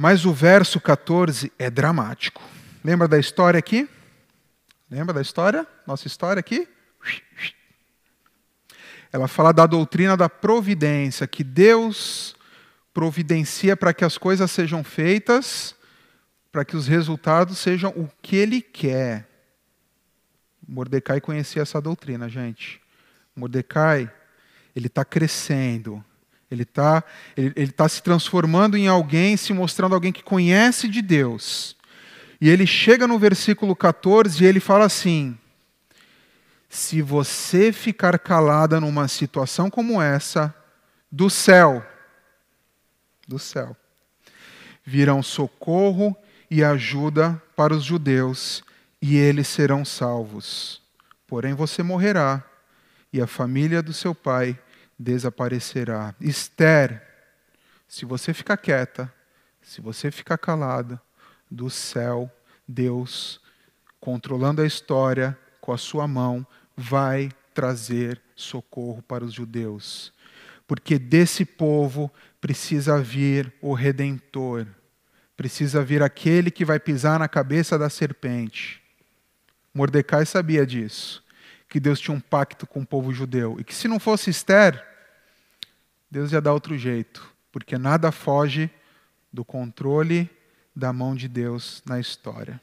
Mas 0.02 0.24
o 0.24 0.32
verso 0.32 0.80
14 0.80 1.52
é 1.58 1.68
dramático. 1.68 2.40
Lembra 2.82 3.06
da 3.06 3.18
história 3.18 3.58
aqui? 3.58 3.86
Lembra 4.90 5.12
da 5.12 5.20
história? 5.20 5.66
Nossa 5.86 6.06
história 6.06 6.40
aqui? 6.40 6.66
Ela 9.12 9.28
fala 9.28 9.52
da 9.52 9.66
doutrina 9.66 10.16
da 10.16 10.26
providência, 10.26 11.26
que 11.26 11.44
Deus 11.44 12.34
providencia 12.94 13.76
para 13.76 13.92
que 13.92 14.02
as 14.02 14.16
coisas 14.16 14.50
sejam 14.50 14.82
feitas, 14.82 15.74
para 16.50 16.64
que 16.64 16.78
os 16.78 16.86
resultados 16.86 17.58
sejam 17.58 17.90
o 17.90 18.08
que 18.22 18.36
Ele 18.36 18.62
quer. 18.62 19.28
Mordecai 20.66 21.20
conhecia 21.20 21.60
essa 21.60 21.78
doutrina, 21.78 22.26
gente. 22.26 22.80
Mordecai, 23.36 24.10
ele 24.74 24.86
está 24.86 25.04
crescendo, 25.04 26.02
ele 26.50 26.62
está 26.62 27.04
ele, 27.36 27.52
ele 27.54 27.72
tá 27.72 27.88
se 27.88 28.02
transformando 28.02 28.76
em 28.76 28.88
alguém, 28.88 29.36
se 29.36 29.52
mostrando 29.52 29.94
alguém 29.94 30.12
que 30.12 30.22
conhece 30.22 30.88
de 30.88 31.00
Deus. 31.00 31.76
E 32.40 32.48
ele 32.48 32.66
chega 32.66 33.06
no 33.06 33.18
versículo 33.18 33.76
14 33.76 34.42
e 34.42 34.46
ele 34.46 34.60
fala 34.60 34.86
assim: 34.86 35.38
se 36.68 37.02
você 37.02 37.72
ficar 37.72 38.18
calada 38.18 38.80
numa 38.80 39.08
situação 39.08 39.68
como 39.68 40.00
essa, 40.00 40.54
do 41.10 41.28
céu, 41.28 41.84
do 43.26 43.38
céu, 43.38 43.76
virão 44.84 45.22
socorro 45.22 46.16
e 46.50 46.64
ajuda 46.64 47.40
para 47.54 47.74
os 47.74 47.84
judeus, 47.84 48.62
e 49.02 49.16
eles 49.16 49.48
serão 49.48 49.84
salvos. 49.84 50.80
Porém 51.26 51.54
você 51.54 51.82
morrerá, 51.82 52.42
e 53.12 53.20
a 53.20 53.26
família 53.26 53.82
do 53.82 53.92
seu 53.92 54.14
pai 54.14 54.58
desaparecerá. 55.00 56.14
Esther, 56.20 57.02
se 57.88 58.04
você 58.04 58.34
ficar 58.34 58.58
quieta, 58.58 59.10
se 59.62 59.80
você 59.80 60.10
ficar 60.10 60.36
calada, 60.36 61.00
do 61.50 61.70
céu, 61.70 62.30
Deus, 62.68 63.40
controlando 63.98 64.60
a 64.60 64.66
história 64.66 65.36
com 65.60 65.72
a 65.72 65.78
sua 65.78 66.06
mão, 66.06 66.46
vai 66.76 67.30
trazer 67.54 68.20
socorro 68.36 69.02
para 69.02 69.24
os 69.24 69.32
judeus. 69.32 70.12
Porque 70.66 70.98
desse 70.98 71.44
povo 71.44 72.12
precisa 72.40 73.00
vir 73.02 73.52
o 73.60 73.72
redentor, 73.72 74.66
precisa 75.36 75.82
vir 75.82 76.02
aquele 76.02 76.50
que 76.50 76.64
vai 76.64 76.78
pisar 76.78 77.18
na 77.18 77.26
cabeça 77.26 77.78
da 77.78 77.88
serpente. 77.88 78.82
Mordecai 79.74 80.26
sabia 80.26 80.64
disso, 80.66 81.24
que 81.68 81.80
Deus 81.80 81.98
tinha 81.98 82.16
um 82.16 82.20
pacto 82.20 82.66
com 82.66 82.82
o 82.82 82.86
povo 82.86 83.12
judeu 83.12 83.56
e 83.58 83.64
que 83.64 83.74
se 83.74 83.88
não 83.88 83.98
fosse 83.98 84.30
Esther, 84.30 84.89
Deus 86.10 86.32
ia 86.32 86.40
dar 86.40 86.52
outro 86.52 86.76
jeito, 86.76 87.32
porque 87.52 87.78
nada 87.78 88.10
foge 88.10 88.70
do 89.32 89.44
controle 89.44 90.28
da 90.74 90.92
mão 90.92 91.14
de 91.14 91.28
Deus 91.28 91.82
na 91.86 92.00
história. 92.00 92.60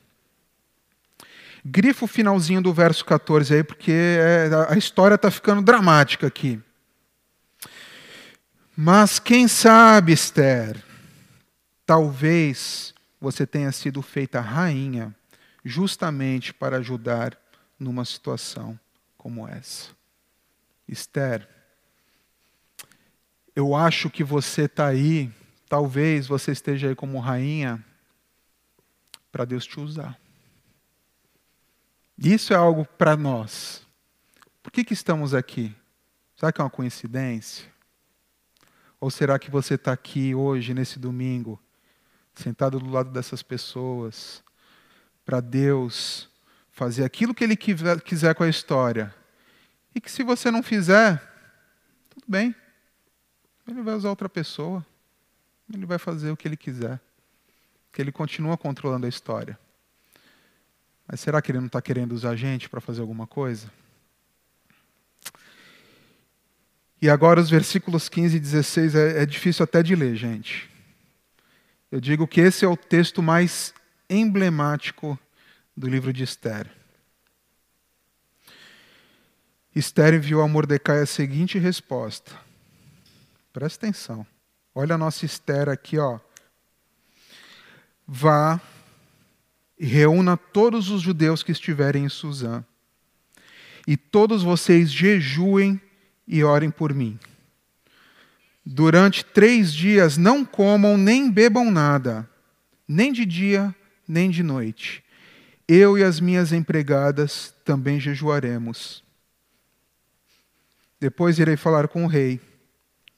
Grifa 1.64 2.06
o 2.06 2.08
finalzinho 2.08 2.62
do 2.62 2.74
verso 2.74 3.04
14 3.06 3.54
aí, 3.54 3.64
porque 3.64 3.92
é, 3.92 4.50
a 4.70 4.78
história 4.78 5.16
está 5.16 5.30
ficando 5.32 5.62
dramática 5.62 6.28
aqui. 6.28 6.62
Mas 8.76 9.20
quem 9.20 9.48
sabe, 9.48 10.14
Esther, 10.14 10.78
talvez 11.86 12.94
você 13.20 13.46
tenha 13.46 13.72
sido 13.72 14.02
feita 14.02 14.40
rainha 14.40 15.16
justamente 15.64 16.54
para 16.54 16.78
ajudar 16.78 17.38
numa 17.80 18.06
situação 18.06 18.80
como 19.18 19.48
essa. 19.48 19.90
Esther, 20.88 21.48
eu 23.58 23.74
acho 23.74 24.08
que 24.08 24.24
você 24.24 24.66
está 24.66 24.86
aí, 24.86 25.32
talvez 25.68 26.28
você 26.28 26.52
esteja 26.52 26.90
aí 26.90 26.96
como 26.96 27.20
rainha, 27.20 27.84
para 29.32 29.46
Deus 29.46 29.66
te 29.66 29.80
usar. 29.80 30.16
Isso 32.16 32.54
é 32.54 32.56
algo 32.56 32.86
para 32.86 33.18
nós. 33.18 33.82
Por 34.62 34.72
que, 34.72 34.84
que 34.84 34.94
estamos 34.94 35.34
aqui? 35.34 35.76
Será 36.36 36.52
que 36.52 36.62
é 36.62 36.64
uma 36.64 36.70
coincidência? 36.70 37.68
Ou 39.00 39.10
será 39.10 39.40
que 39.40 39.50
você 39.50 39.74
está 39.74 39.92
aqui 39.92 40.36
hoje, 40.36 40.72
nesse 40.76 41.00
domingo, 41.00 41.60
sentado 42.36 42.80
do 42.80 42.92
lado 42.92 43.10
dessas 43.10 43.42
pessoas, 43.42 44.44
para 45.26 45.40
Deus 45.40 46.30
fazer 46.70 47.04
aquilo 47.04 47.34
que 47.34 47.44
Ele 47.44 47.56
quiser 47.56 48.36
com 48.36 48.44
a 48.44 48.50
história? 48.50 49.12
E 49.96 50.00
que 50.00 50.12
se 50.12 50.22
você 50.22 50.52
não 50.52 50.62
fizer, 50.62 51.20
tudo 52.12 52.26
bem, 52.28 52.56
Ele 53.68 53.82
vai 53.82 53.96
usar 53.96 54.10
outra 54.10 54.30
pessoa, 54.30 54.86
Ele 55.74 55.86
vai 55.86 55.98
fazer 55.98 56.32
o 56.32 56.38
que 56.38 56.48
Ele 56.48 56.56
quiser, 56.56 57.00
que 57.92 58.02
Ele 58.02 58.12
continua 58.12 58.58
controlando 58.58 59.06
a 59.06 59.10
história. 59.10 59.60
Mas 61.06 61.20
será 61.20 61.42
que 61.42 61.52
Ele 61.52 61.60
não 61.60 61.68
está 61.68 61.82
querendo 61.82 62.14
usar 62.14 62.32
a 62.32 62.36
gente 62.36 62.70
para 62.70 62.80
fazer 62.80 63.02
alguma 63.02 63.28
coisa? 63.28 63.72
E 67.02 67.10
agora 67.10 67.40
os 67.40 67.50
versículos 67.50 68.10
15 68.10 68.38
e 68.38 68.40
16 68.40 68.96
é, 68.96 69.22
é 69.22 69.26
difícil 69.26 69.64
até 69.64 69.84
de 69.84 69.96
ler, 69.96 70.16
gente. 70.16 70.70
Eu 71.92 72.02
digo 72.02 72.28
que 72.28 72.42
esse 72.42 72.66
é 72.66 72.68
o 72.68 72.76
texto 72.76 73.22
mais 73.22 73.74
emblemático 74.10 75.18
do 75.76 75.88
livro 75.88 76.12
de 76.12 76.24
Esther. 76.24 76.70
Esther 79.76 80.16
enviou 80.16 80.42
a 80.42 80.48
Mordecai 80.48 81.02
a 81.02 81.06
seguinte 81.06 81.60
resposta. 81.60 82.47
Presta 83.58 83.88
atenção. 83.88 84.24
Olha 84.76 84.94
a 84.94 84.98
nossa 85.00 85.26
Esther 85.26 85.68
aqui, 85.68 85.98
ó. 85.98 86.20
Vá 88.08 88.62
e 89.80 89.84
reúna 89.88 90.38
todos 90.38 90.92
os 90.92 91.02
judeus 91.02 91.42
que 91.42 91.54
estiverem 91.54 92.06
em 92.06 92.10
Suzã. 92.10 92.64
E 93.88 93.98
todos 93.98 94.44
vocês 94.44 94.92
jejuem 94.92 95.82
e 96.28 96.44
orem 96.44 96.70
por 96.70 96.94
mim. 96.94 97.20
Durante 98.64 99.26
três 99.26 99.74
dias 99.74 100.18
não 100.18 100.46
comam 100.46 100.96
nem 100.96 101.32
bebam 101.32 101.72
nada, 101.72 102.30
nem 102.88 103.12
de 103.12 103.26
dia 103.26 103.76
nem 104.08 104.30
de 104.30 104.44
noite. 104.44 105.04
Eu 105.68 105.98
e 105.98 106.04
as 106.04 106.20
minhas 106.20 106.54
empregadas 106.54 107.56
também 107.66 108.00
jejuaremos. 108.00 109.04
Depois 111.00 111.40
irei 111.40 111.58
falar 111.58 111.88
com 111.88 112.04
o 112.04 112.08
rei, 112.08 112.40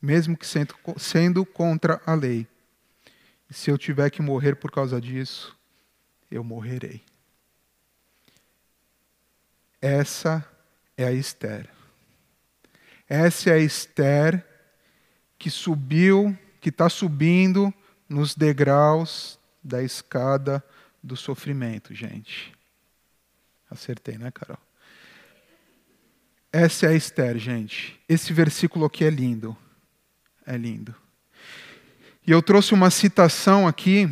mesmo 0.01 0.38
que 0.38 0.45
sendo 0.97 1.45
contra 1.45 2.01
a 2.05 2.13
lei. 2.13 2.47
Se 3.49 3.69
eu 3.69 3.77
tiver 3.77 4.09
que 4.09 4.21
morrer 4.21 4.55
por 4.55 4.71
causa 4.71 5.01
disso, 5.01 5.57
eu 6.29 6.43
morrerei. 6.43 7.01
Essa 9.81 10.47
é 10.97 11.05
a 11.05 11.12
Esther. 11.12 11.69
Essa 13.07 13.49
é 13.49 13.53
a 13.53 13.57
Esther 13.57 14.45
que 15.38 15.49
subiu, 15.49 16.38
que 16.62 16.69
está 16.69 16.89
subindo 16.89 17.73
nos 18.07 18.35
degraus 18.35 19.39
da 19.63 19.81
escada 19.81 20.63
do 21.01 21.15
sofrimento, 21.15 21.93
gente. 21.93 22.53
Acertei, 23.69 24.17
né, 24.17 24.31
Carol? 24.31 24.57
Essa 26.51 26.88
é 26.88 26.89
a 26.89 26.93
Esther, 26.93 27.38
gente. 27.38 27.99
Esse 28.07 28.33
versículo 28.33 28.85
aqui 28.85 29.05
é 29.05 29.09
lindo. 29.09 29.55
É 30.51 30.57
lindo. 30.57 30.95
E 32.25 32.31
eu 32.31 32.41
trouxe 32.41 32.73
uma 32.73 32.89
citação 32.89 33.67
aqui 33.67 34.09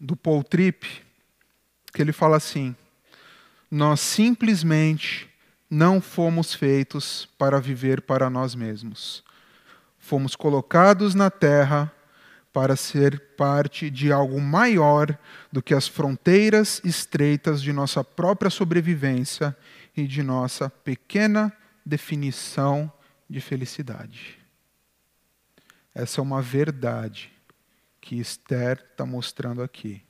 do 0.00 0.16
Paul 0.16 0.42
Tripp, 0.42 1.04
que 1.92 2.00
ele 2.00 2.10
fala 2.10 2.38
assim: 2.38 2.74
Nós 3.70 4.00
simplesmente 4.00 5.28
não 5.68 6.00
fomos 6.00 6.54
feitos 6.54 7.28
para 7.36 7.60
viver 7.60 8.00
para 8.00 8.30
nós 8.30 8.54
mesmos. 8.54 9.22
Fomos 9.98 10.34
colocados 10.34 11.14
na 11.14 11.30
terra 11.30 11.92
para 12.50 12.76
ser 12.76 13.20
parte 13.36 13.90
de 13.90 14.10
algo 14.10 14.40
maior 14.40 15.18
do 15.52 15.62
que 15.62 15.74
as 15.74 15.86
fronteiras 15.86 16.80
estreitas 16.82 17.60
de 17.60 17.74
nossa 17.74 18.02
própria 18.02 18.48
sobrevivência 18.48 19.54
e 19.94 20.06
de 20.06 20.22
nossa 20.22 20.70
pequena 20.70 21.52
definição 21.84 22.90
de 23.28 23.42
felicidade. 23.42 24.45
Essa 25.98 26.20
é 26.20 26.22
uma 26.22 26.42
verdade 26.42 27.32
que 28.02 28.16
Esther 28.16 28.84
está 28.90 29.06
mostrando 29.06 29.62
aqui. 29.62 30.02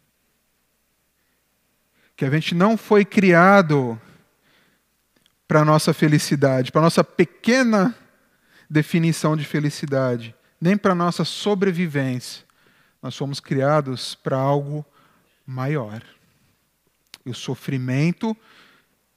Que 2.16 2.24
a 2.24 2.30
gente 2.30 2.56
não 2.56 2.76
foi 2.76 3.04
criado 3.04 3.96
para 5.46 5.64
nossa 5.64 5.94
felicidade, 5.94 6.72
para 6.72 6.82
nossa 6.82 7.04
pequena 7.04 7.94
definição 8.68 9.36
de 9.36 9.44
felicidade, 9.44 10.34
nem 10.60 10.76
para 10.76 10.92
nossa 10.92 11.24
sobrevivência. 11.24 12.44
Nós 13.00 13.14
somos 13.14 13.38
criados 13.38 14.16
para 14.16 14.36
algo 14.36 14.84
maior. 15.46 16.02
E 17.24 17.30
o 17.30 17.34
sofrimento 17.34 18.36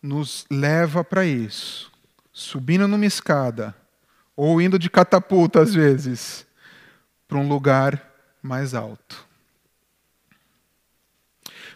nos 0.04 0.46
leva 0.52 1.04
para 1.04 1.26
isso. 1.26 1.92
Subindo 2.32 2.88
numa 2.88 3.08
escada, 3.08 3.76
ou 4.36 4.62
indo 4.62 4.78
de 4.78 4.88
catapulta 4.88 5.62
às 5.64 5.74
vezes, 5.74 6.48
para 7.30 7.38
um 7.38 7.48
lugar 7.48 8.04
mais 8.42 8.74
alto. 8.74 9.30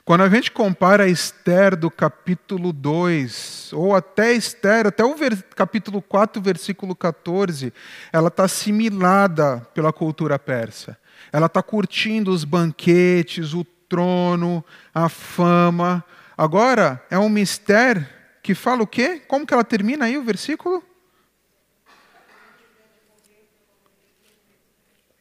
Quando 0.03 0.21
a 0.21 0.29
gente 0.29 0.51
compara 0.51 1.07
Esther 1.07 1.77
do 1.77 1.89
capítulo 1.89 2.73
2, 2.73 3.71
ou 3.71 3.95
até 3.95 4.33
Esther, 4.33 4.87
até 4.87 5.05
o 5.05 5.15
capítulo 5.55 6.01
4, 6.01 6.41
versículo 6.41 6.93
14, 6.93 7.71
ela 8.11 8.27
está 8.27 8.43
assimilada 8.43 9.65
pela 9.73 9.93
cultura 9.93 10.37
persa. 10.37 10.97
Ela 11.31 11.45
está 11.45 11.63
curtindo 11.63 12.31
os 12.31 12.43
banquetes, 12.43 13.53
o 13.53 13.63
trono, 13.87 14.65
a 14.93 15.07
fama. 15.07 16.03
Agora, 16.35 17.01
é 17.09 17.17
um 17.17 17.29
mistério 17.29 18.05
que 18.41 18.53
fala 18.55 18.83
o 18.83 18.87
quê? 18.87 19.21
Como 19.25 19.45
que 19.45 19.53
ela 19.53 19.63
termina 19.63 20.05
aí 20.05 20.17
o 20.17 20.23
versículo? 20.23 20.83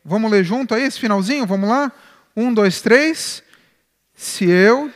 Vamos 0.04 0.30
ler 0.30 0.42
junto 0.44 0.74
aí 0.74 0.82
esse 0.82 0.98
finalzinho? 0.98 1.46
Vamos 1.46 1.68
lá? 1.68 1.92
Um, 2.36 2.52
dois, 2.52 2.80
três. 2.80 3.42
Se 4.14 4.44
eu. 4.48 4.90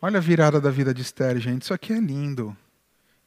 Olha 0.00 0.18
a 0.18 0.20
virada 0.20 0.60
da 0.60 0.70
vida 0.70 0.94
de 0.94 1.02
Esther, 1.02 1.38
gente. 1.38 1.62
Isso 1.62 1.74
aqui 1.74 1.92
é 1.92 1.98
lindo. 1.98 2.56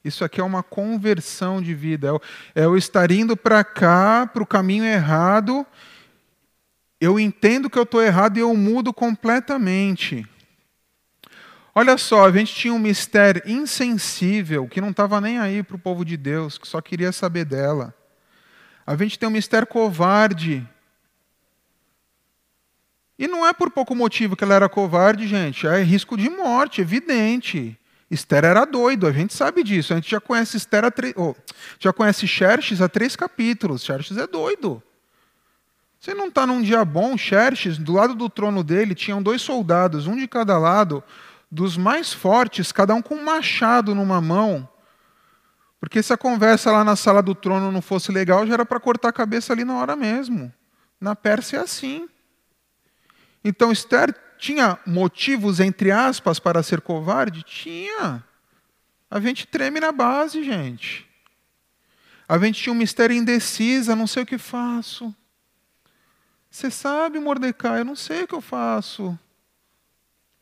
Isso 0.04 0.24
aqui 0.24 0.42
é 0.42 0.44
uma 0.44 0.64
conversão 0.64 1.62
de 1.62 1.76
vida. 1.76 2.10
É 2.56 2.64
eu 2.64 2.76
estar 2.76 3.12
indo 3.12 3.38
para 3.38 3.64
cá, 3.64 4.28
para 4.32 4.42
o 4.42 4.48
caminho 4.48 4.84
errado. 4.84 5.66
Eu 7.00 7.20
entendo 7.20 7.70
que 7.70 7.78
eu 7.78 7.84
estou 7.84 8.02
errado 8.02 8.38
e 8.38 8.40
eu 8.40 8.56
mudo 8.56 8.94
completamente. 8.94 10.28
Olha 11.74 11.98
só, 11.98 12.26
a 12.26 12.32
gente 12.32 12.54
tinha 12.54 12.74
um 12.74 12.80
mistério 12.80 13.42
insensível 13.46 14.68
que 14.68 14.82
não 14.82 14.90
estava 14.90 15.22
nem 15.22 15.40
aí 15.40 15.64
para 15.64 15.76
o 15.76 15.80
povo 15.80 16.04
de 16.04 16.18
Deus, 16.18 16.58
que 16.58 16.68
só 16.68 16.82
queria 16.82 17.12
saber 17.12 17.46
dela. 17.46 17.94
A 18.86 18.96
gente 18.96 19.18
tem 19.18 19.30
um 19.30 19.32
mistério 19.32 19.68
covarde 19.68 20.68
e 23.22 23.28
não 23.28 23.46
é 23.46 23.54
por 23.54 23.70
pouco 23.70 23.94
motivo 23.94 24.36
que 24.36 24.44
ela 24.44 24.56
era 24.56 24.68
covarde, 24.68 25.28
gente. 25.28 25.68
É 25.68 25.84
risco 25.84 26.18
de 26.18 26.28
morte, 26.28 26.82
evidente. 26.82 27.78
Esther 28.10 28.44
era 28.44 28.66
doido, 28.66 29.06
a 29.06 29.12
gente 29.12 29.32
sabe 29.32 29.64
disso. 29.64 29.94
A 29.94 29.98
gente 29.98 30.10
já 30.10 30.20
conhece 30.20 30.58
Esther 30.58 30.86
a 30.86 30.92
oh, 31.16 31.36
já 31.80 31.94
conhece 31.94 32.28
Xerxes 32.28 32.82
há 32.82 32.90
três 32.90 33.16
capítulos. 33.16 33.84
Xerxes 33.84 34.18
é 34.18 34.26
doido. 34.26 34.82
Você 36.00 36.16
não 36.16 36.30
está 36.30 36.48
num 36.48 36.64
dia 36.64 36.84
bom, 36.84 37.16
Xerxes, 37.16 37.78
do 37.78 37.94
lado 37.94 38.16
do 38.16 38.28
trono 38.28 38.64
dele, 38.64 38.96
tinham 38.96 39.22
dois 39.22 39.44
soldados, 39.44 40.08
um 40.08 40.18
de 40.18 40.28
cada 40.28 40.58
lado, 40.58 41.04
dos 41.52 41.76
mais 41.76 42.14
fortes, 42.14 42.72
cada 42.72 42.96
um 42.96 43.02
com 43.02 43.16
um 43.16 43.24
machado 43.24 43.94
numa 43.94 44.22
mão. 44.22 44.68
Porque 45.80 46.02
se 46.02 46.14
a 46.14 46.18
conversa 46.18 46.72
lá 46.72 46.84
na 46.84 46.96
sala 46.96 47.22
do 47.22 47.36
trono 47.36 47.72
não 47.72 47.82
fosse 47.82 48.12
legal, 48.12 48.48
já 48.48 48.54
era 48.54 48.66
para 48.66 48.80
cortar 48.80 49.10
a 49.10 49.14
cabeça 49.14 49.52
ali 49.52 49.66
na 49.66 49.76
hora 49.76 49.96
mesmo. 49.96 50.54
Na 51.00 51.16
Pérsia 51.16 51.58
é 51.58 51.60
assim. 51.62 52.08
Então 53.44 53.72
Esther 53.72 54.16
tinha 54.38 54.80
motivos, 54.86 55.60
entre 55.60 55.92
aspas, 55.92 56.40
para 56.40 56.64
ser 56.64 56.82
covarde? 56.82 57.44
Tinha. 57.44 58.24
A 59.10 59.20
gente 59.20 59.46
treme 59.46 59.80
na 59.80 59.92
base, 59.92 60.44
gente. 60.44 61.10
A 62.30 62.38
gente 62.38 62.62
tinha 62.62 62.72
um 62.72 62.78
mistério 62.78 63.16
indecisa, 63.16 63.96
não 63.96 64.08
sei 64.08 64.24
o 64.24 64.26
que 64.26 64.38
faço. 64.38 65.14
Você 66.50 66.72
sabe, 66.72 67.20
Mordecai, 67.20 67.82
eu 67.82 67.86
não 67.86 67.96
sei 67.96 68.24
o 68.24 68.28
que 68.28 68.36
eu 68.36 68.42
faço. 68.42 69.18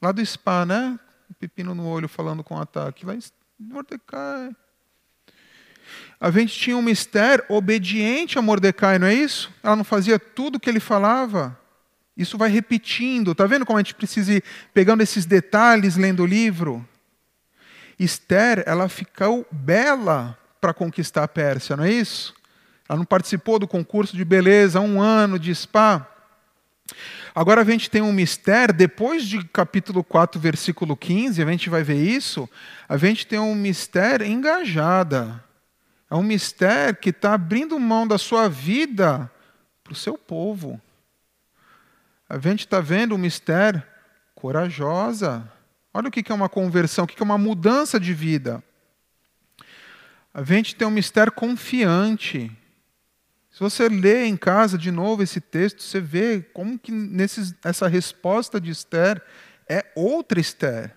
Lá 0.02 0.12
do 0.12 0.26
spa, 0.26 0.66
né? 0.66 1.00
O 1.30 1.34
pepino 1.34 1.76
no 1.76 1.88
olho 1.88 2.08
falando 2.08 2.44
com 2.44 2.56
o 2.56 2.62
ataque. 2.62 3.06
Lá 3.06 3.16
em 3.16 3.20
Mordecai. 3.60 4.56
A 6.20 6.32
gente 6.32 6.54
tinha 6.58 6.78
um 6.78 6.82
mistério 6.82 7.46
obediente 7.50 8.38
a 8.38 8.42
Mordecai, 8.42 9.00
não 9.00 9.08
é 9.08 9.14
isso? 9.14 9.52
Ela 9.64 9.76
não 9.76 9.84
fazia 9.84 10.20
tudo 10.20 10.56
o 10.56 10.60
que 10.60 10.70
ele 10.70 10.80
falava. 10.80 11.58
Isso 12.16 12.38
vai 12.38 12.50
repetindo. 12.50 13.32
Está 13.32 13.46
vendo 13.46 13.66
como 13.66 13.78
a 13.78 13.82
gente 13.82 13.96
precisa 13.96 14.34
ir 14.34 14.44
pegando 14.74 15.02
esses 15.02 15.26
detalhes 15.26 15.96
lendo 15.96 16.24
o 16.24 16.26
livro? 16.26 16.86
Esther, 17.98 18.64
ela 18.66 18.90
ficou 18.90 19.46
bela 19.52 20.38
para 20.60 20.74
conquistar 20.74 21.24
a 21.24 21.28
Pérsia, 21.28 21.78
não 21.78 21.86
é 21.86 21.92
isso? 21.92 22.34
Ela 22.88 22.98
não 22.98 23.06
participou 23.06 23.60
do 23.60 23.68
concurso 23.68 24.18
de 24.18 24.26
beleza, 24.26 24.80
um 24.80 25.02
ano 25.02 25.38
de 25.40 25.54
spa. 25.54 26.08
Agora 27.34 27.62
a 27.62 27.64
gente 27.64 27.90
tem 27.90 28.02
um 28.02 28.12
mistério, 28.12 28.74
depois 28.74 29.24
de 29.24 29.44
capítulo 29.46 30.04
4, 30.04 30.40
versículo 30.40 30.98
15, 30.98 31.42
a 31.42 31.46
gente 31.46 31.70
vai 31.70 31.84
ver 31.84 32.02
isso, 32.02 32.50
a 32.88 32.98
gente 32.98 33.26
tem 33.28 33.40
um 33.40 33.56
mistério 33.56 34.26
engajada. 34.26 35.44
É 36.10 36.16
um 36.16 36.24
mistério 36.24 36.96
que 36.96 37.10
está 37.10 37.34
abrindo 37.34 37.80
mão 37.80 38.08
da 38.08 38.18
sua 38.18 38.50
vida 38.50 39.30
para 39.84 39.94
o 39.94 39.96
seu 39.96 40.18
povo. 40.18 40.82
A 42.28 42.38
gente 42.40 42.62
está 42.62 42.80
vendo 42.80 43.16
um 43.16 43.18
mistério 43.18 43.82
corajosa. 44.34 45.52
Olha 45.94 46.08
o 46.08 46.12
que 46.12 46.32
é 46.32 46.36
uma 46.36 46.50
conversão, 46.50 47.06
o 47.06 47.08
que 47.08 47.22
é 47.22 47.26
uma 47.26 47.38
mudança 47.38 48.00
de 48.00 48.14
vida. 48.14 48.64
A 50.34 50.44
gente 50.44 50.76
tem 50.76 50.88
um 50.88 50.92
mistério 50.92 51.32
confiante. 51.32 52.52
Se 53.60 53.64
você 53.64 53.90
lê 53.90 54.24
em 54.24 54.38
casa 54.38 54.78
de 54.78 54.90
novo 54.90 55.22
esse 55.22 55.42
texto, 55.42 55.84
você 55.84 56.00
vê 56.00 56.42
como 56.54 56.80
que 56.80 56.94
nesses, 56.94 57.54
essa 57.62 57.90
resposta 57.90 58.58
de 58.58 58.72
Esther 58.72 59.22
é 59.68 59.86
outra 59.94 60.40
Esther. 60.40 60.96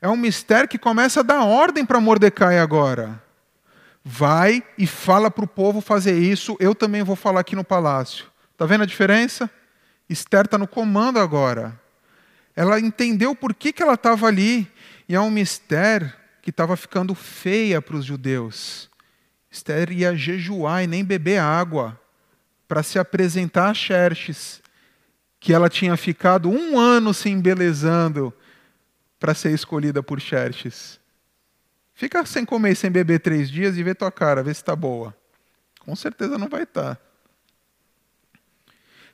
É 0.00 0.08
um 0.08 0.16
mistério 0.16 0.68
que 0.68 0.76
começa 0.76 1.20
a 1.20 1.22
dar 1.22 1.44
ordem 1.44 1.86
para 1.86 2.00
Mordecai 2.00 2.58
agora. 2.58 3.22
Vai 4.02 4.64
e 4.76 4.88
fala 4.88 5.30
para 5.30 5.44
o 5.44 5.46
povo 5.46 5.80
fazer 5.80 6.18
isso, 6.18 6.56
eu 6.58 6.74
também 6.74 7.04
vou 7.04 7.14
falar 7.14 7.38
aqui 7.38 7.54
no 7.54 7.62
palácio. 7.62 8.26
Está 8.54 8.66
vendo 8.66 8.82
a 8.82 8.86
diferença? 8.86 9.48
Esther 10.08 10.46
está 10.46 10.58
no 10.58 10.66
comando 10.66 11.20
agora. 11.20 11.80
Ela 12.56 12.80
entendeu 12.80 13.36
por 13.36 13.54
que, 13.54 13.72
que 13.72 13.84
ela 13.84 13.94
estava 13.94 14.26
ali. 14.26 14.68
E 15.08 15.14
é 15.14 15.20
um 15.20 15.30
mistério 15.30 16.12
que 16.42 16.50
estava 16.50 16.76
ficando 16.76 17.14
feia 17.14 17.80
para 17.80 17.94
os 17.94 18.04
judeus. 18.04 18.87
Esther 19.58 19.90
ia 19.90 20.14
jejuar 20.14 20.84
e 20.84 20.86
nem 20.86 21.04
beber 21.04 21.40
água 21.40 22.00
para 22.66 22.82
se 22.82 22.98
apresentar 22.98 23.70
a 23.70 23.74
Xerxes, 23.74 24.62
que 25.40 25.52
ela 25.52 25.68
tinha 25.68 25.96
ficado 25.96 26.48
um 26.48 26.78
ano 26.78 27.12
se 27.12 27.28
embelezando 27.28 28.32
para 29.18 29.34
ser 29.34 29.52
escolhida 29.52 30.02
por 30.02 30.20
Xerxes. 30.20 31.00
Fica 31.94 32.24
sem 32.24 32.44
comer 32.44 32.72
e 32.72 32.76
sem 32.76 32.90
beber 32.90 33.20
três 33.20 33.50
dias 33.50 33.76
e 33.76 33.82
vê 33.82 33.94
tua 33.94 34.12
cara, 34.12 34.42
vê 34.42 34.54
se 34.54 34.60
está 34.60 34.76
boa. 34.76 35.16
Com 35.80 35.96
certeza 35.96 36.38
não 36.38 36.48
vai 36.48 36.62
estar. 36.62 36.94
Tá. 36.94 37.02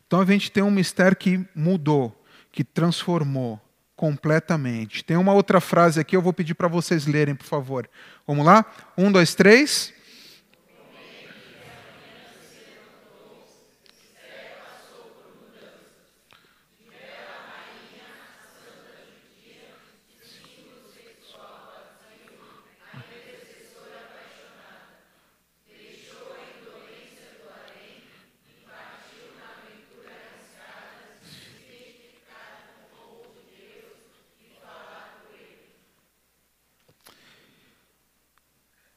Então 0.07 0.20
a 0.20 0.26
gente 0.26 0.51
tem 0.51 0.62
um 0.62 0.70
mistério 0.70 1.16
que 1.16 1.45
mudou, 1.55 2.14
que 2.53 2.62
transformou 2.62 3.61
completamente. 3.97 5.03
Tem 5.03 5.16
uma 5.16 5.32
outra 5.32 5.61
frase 5.61 5.99
aqui, 5.99 6.14
eu 6.14 6.20
vou 6.20 6.32
pedir 6.32 6.55
para 6.55 6.68
vocês 6.68 7.07
lerem, 7.07 7.34
por 7.34 7.47
favor. 7.47 7.88
Vamos 8.26 8.45
lá? 8.45 8.64
Um, 8.99 9.11
dois, 9.11 9.34
três. 9.34 9.95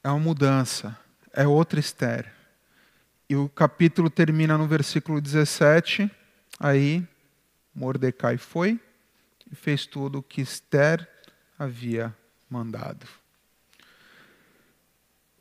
É 0.08 0.10
uma 0.10 0.20
mudança, 0.20 0.98
é 1.34 1.46
outra 1.46 1.82
Esther. 1.82 2.32
E 3.30 3.36
o 3.36 3.50
capítulo 3.50 4.10
termina 4.10 4.58
no 4.58 4.66
versículo 4.66 5.20
17. 5.20 6.10
Aí 6.58 7.06
Mordecai 7.76 8.38
foi 8.38 8.80
e 9.52 9.54
fez 9.54 9.86
tudo 9.86 10.20
o 10.20 10.24
que 10.24 10.40
Esther 10.40 11.06
havia 11.60 12.16
mandado. 12.50 13.06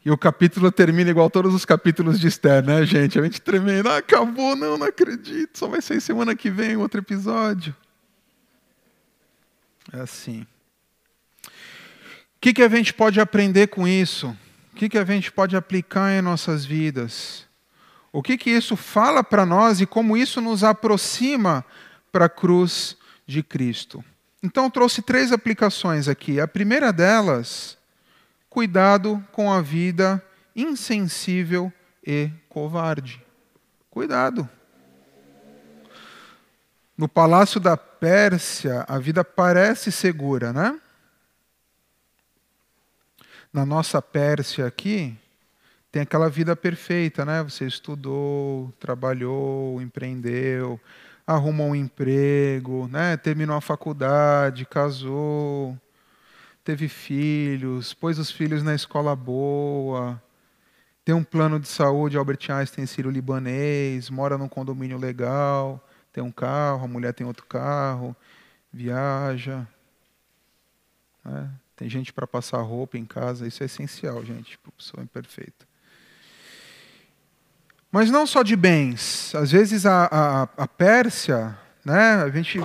E 0.04 0.10
o 0.10 0.18
capítulo 0.18 0.72
termina 0.72 1.10
igual 1.10 1.30
todos 1.30 1.54
os 1.54 1.64
capítulos 1.64 2.18
de 2.18 2.26
Esther, 2.26 2.64
né, 2.64 2.84
gente? 2.84 3.20
A 3.20 3.22
gente 3.22 3.40
tremendo, 3.40 3.88
ah, 3.88 3.98
acabou, 3.98 4.56
não, 4.56 4.76
não 4.76 4.86
acredito, 4.88 5.56
só 5.56 5.68
vai 5.68 5.80
ser 5.80 6.00
semana 6.00 6.34
que 6.34 6.50
vem 6.50 6.76
outro 6.76 6.98
episódio. 7.00 7.72
É 9.92 10.00
assim. 10.00 10.44
O 11.44 12.40
que, 12.40 12.52
que 12.52 12.62
a 12.64 12.68
gente 12.68 12.92
pode 12.92 13.20
aprender 13.20 13.68
com 13.68 13.86
isso? 13.86 14.36
O 14.76 14.78
que, 14.78 14.90
que 14.90 14.98
a 14.98 15.06
gente 15.06 15.32
pode 15.32 15.56
aplicar 15.56 16.12
em 16.12 16.20
nossas 16.20 16.62
vidas? 16.66 17.46
O 18.12 18.22
que, 18.22 18.36
que 18.36 18.50
isso 18.50 18.76
fala 18.76 19.24
para 19.24 19.46
nós 19.46 19.80
e 19.80 19.86
como 19.86 20.18
isso 20.18 20.38
nos 20.38 20.62
aproxima 20.62 21.64
para 22.12 22.26
a 22.26 22.28
cruz 22.28 22.94
de 23.26 23.42
Cristo? 23.42 24.04
Então, 24.42 24.68
trouxe 24.68 25.00
três 25.00 25.32
aplicações 25.32 26.08
aqui. 26.08 26.38
A 26.38 26.46
primeira 26.46 26.92
delas, 26.92 27.78
cuidado 28.50 29.24
com 29.32 29.50
a 29.50 29.62
vida 29.62 30.22
insensível 30.54 31.72
e 32.06 32.30
covarde. 32.46 33.24
Cuidado. 33.88 34.46
No 36.98 37.08
palácio 37.08 37.58
da 37.58 37.78
Pérsia, 37.78 38.84
a 38.86 38.98
vida 38.98 39.24
parece 39.24 39.90
segura, 39.90 40.52
né? 40.52 40.78
Na 43.56 43.64
nossa 43.64 44.02
Pérsia 44.02 44.66
aqui, 44.66 45.16
tem 45.90 46.02
aquela 46.02 46.28
vida 46.28 46.54
perfeita, 46.54 47.24
né? 47.24 47.42
Você 47.42 47.66
estudou, 47.66 48.70
trabalhou, 48.78 49.80
empreendeu, 49.80 50.78
arrumou 51.26 51.68
um 51.68 51.74
emprego, 51.74 52.86
né? 52.86 53.16
Terminou 53.16 53.56
a 53.56 53.62
faculdade, 53.62 54.66
casou, 54.66 55.74
teve 56.62 56.86
filhos, 56.86 57.94
pôs 57.94 58.18
os 58.18 58.30
filhos 58.30 58.62
na 58.62 58.74
escola 58.74 59.16
boa, 59.16 60.22
tem 61.02 61.14
um 61.14 61.24
plano 61.24 61.58
de 61.58 61.66
saúde, 61.66 62.18
Albert 62.18 62.50
Einstein, 62.50 62.84
sírio-libanês, 62.84 64.10
mora 64.10 64.36
num 64.36 64.48
condomínio 64.48 64.98
legal, 64.98 65.82
tem 66.12 66.22
um 66.22 66.30
carro, 66.30 66.84
a 66.84 66.88
mulher 66.88 67.14
tem 67.14 67.26
outro 67.26 67.46
carro, 67.46 68.14
viaja. 68.70 69.66
Né? 71.24 71.50
Tem 71.76 71.90
gente 71.90 72.10
para 72.10 72.26
passar 72.26 72.62
roupa 72.62 72.96
em 72.96 73.04
casa, 73.04 73.46
isso 73.46 73.62
é 73.62 73.66
essencial, 73.66 74.24
gente, 74.24 74.56
para 74.56 74.70
a 74.70 74.72
pessoa 74.72 75.04
imperfeita. 75.04 75.66
Mas 77.92 78.10
não 78.10 78.26
só 78.26 78.42
de 78.42 78.56
bens. 78.56 79.34
Às 79.34 79.52
vezes 79.52 79.84
a, 79.84 80.06
a, 80.10 80.42
a 80.56 80.66
Pérsia, 80.66 81.56
né, 81.84 82.22
a, 82.22 82.30
gente, 82.30 82.58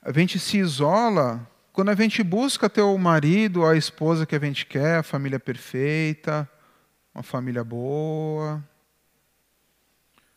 a 0.00 0.12
gente 0.12 0.38
se 0.38 0.58
isola 0.58 1.44
quando 1.72 1.88
a 1.88 1.94
gente 1.94 2.22
busca 2.22 2.70
ter 2.70 2.82
o 2.82 2.96
marido, 2.96 3.66
a 3.66 3.76
esposa 3.76 4.24
que 4.24 4.36
a 4.36 4.40
gente 4.40 4.64
quer, 4.64 4.98
a 4.98 5.02
família 5.02 5.40
perfeita, 5.40 6.48
uma 7.12 7.22
família 7.22 7.64
boa, 7.64 8.62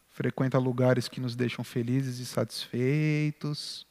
frequenta 0.10 0.58
lugares 0.58 1.08
que 1.08 1.22
nos 1.22 1.36
deixam 1.36 1.64
felizes 1.64 2.20
e 2.20 2.26
satisfeitos, 2.26 3.86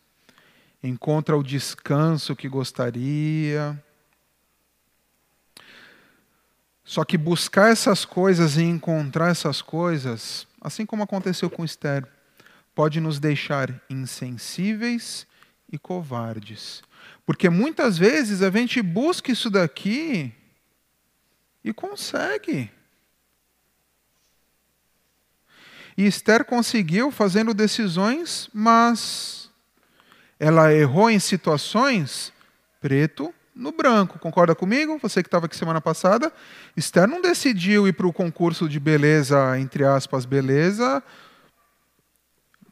encontra 0.83 1.37
o 1.37 1.43
descanso 1.43 2.35
que 2.35 2.49
gostaria 2.49 3.81
só 6.85 7.05
que 7.05 7.17
buscar 7.17 7.71
essas 7.71 8.05
coisas 8.05 8.57
e 8.57 8.63
encontrar 8.63 9.31
essas 9.31 9.63
coisas, 9.63 10.47
assim 10.61 10.85
como 10.85 11.03
aconteceu 11.03 11.49
com 11.49 11.65
Esther, 11.65 12.07
pode 12.75 13.01
nos 13.01 13.19
deixar 13.19 13.81
insensíveis 13.89 15.27
e 15.71 15.79
covardes. 15.79 16.83
Porque 17.25 17.49
muitas 17.49 17.97
vezes 17.97 18.43
a 18.43 18.51
gente 18.51 18.83
busca 18.83 19.31
isso 19.31 19.49
daqui 19.49 20.35
e 21.65 21.73
consegue. 21.73 22.71
E 25.97 26.07
Esther 26.07 26.45
conseguiu 26.45 27.11
fazendo 27.11 27.55
decisões, 27.55 28.49
mas 28.53 29.51
ela 30.41 30.73
errou 30.73 31.11
em 31.11 31.21
situações 31.21 32.33
preto 32.81 33.33
no 33.55 33.73
branco. 33.73 34.19
Concorda 34.19 34.55
comigo? 34.55 34.99
Você 35.03 35.23
que 35.23 35.29
estava 35.29 35.47
aqui 35.47 35.57
semana 35.57 35.81
passada. 35.81 36.33
Esther 36.77 37.07
não 37.07 37.21
decidiu 37.21 37.87
ir 37.87 37.93
para 37.93 38.07
o 38.07 38.13
concurso 38.13 38.69
de 38.69 38.81
beleza, 38.81 39.59
entre 39.59 39.85
aspas, 39.85 40.25
beleza, 40.25 41.03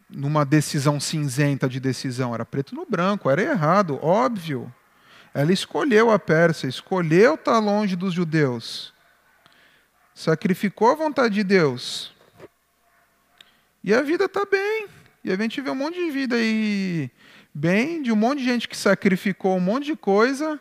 numa 0.08 0.44
decisão 0.44 0.98
cinzenta 0.98 1.68
de 1.68 1.78
decisão. 1.78 2.34
Era 2.34 2.44
preto 2.44 2.74
no 2.74 2.86
branco, 2.86 3.30
era 3.30 3.42
errado, 3.42 3.98
óbvio. 4.02 4.72
Ela 5.32 5.52
escolheu 5.52 6.10
a 6.10 6.18
Pérsia, 6.18 6.66
escolheu 6.66 7.34
estar 7.34 7.58
longe 7.58 7.94
dos 7.94 8.12
judeus. 8.12 8.92
Sacrificou 10.14 10.90
a 10.90 10.94
vontade 10.94 11.34
de 11.34 11.44
Deus. 11.44 12.12
E 13.82 13.94
a 13.94 14.02
vida 14.02 14.24
está 14.24 14.44
bem. 14.44 14.88
E 15.22 15.30
a 15.30 15.36
gente 15.36 15.60
vê 15.60 15.70
um 15.70 15.74
monte 15.74 15.94
de 15.94 16.10
vida 16.10 16.34
aí 16.34 17.10
bem, 17.54 18.02
de 18.02 18.10
um 18.10 18.16
monte 18.16 18.38
de 18.38 18.44
gente 18.44 18.68
que 18.68 18.76
sacrificou 18.76 19.56
um 19.56 19.60
monte 19.60 19.86
de 19.86 19.96
coisa, 19.96 20.58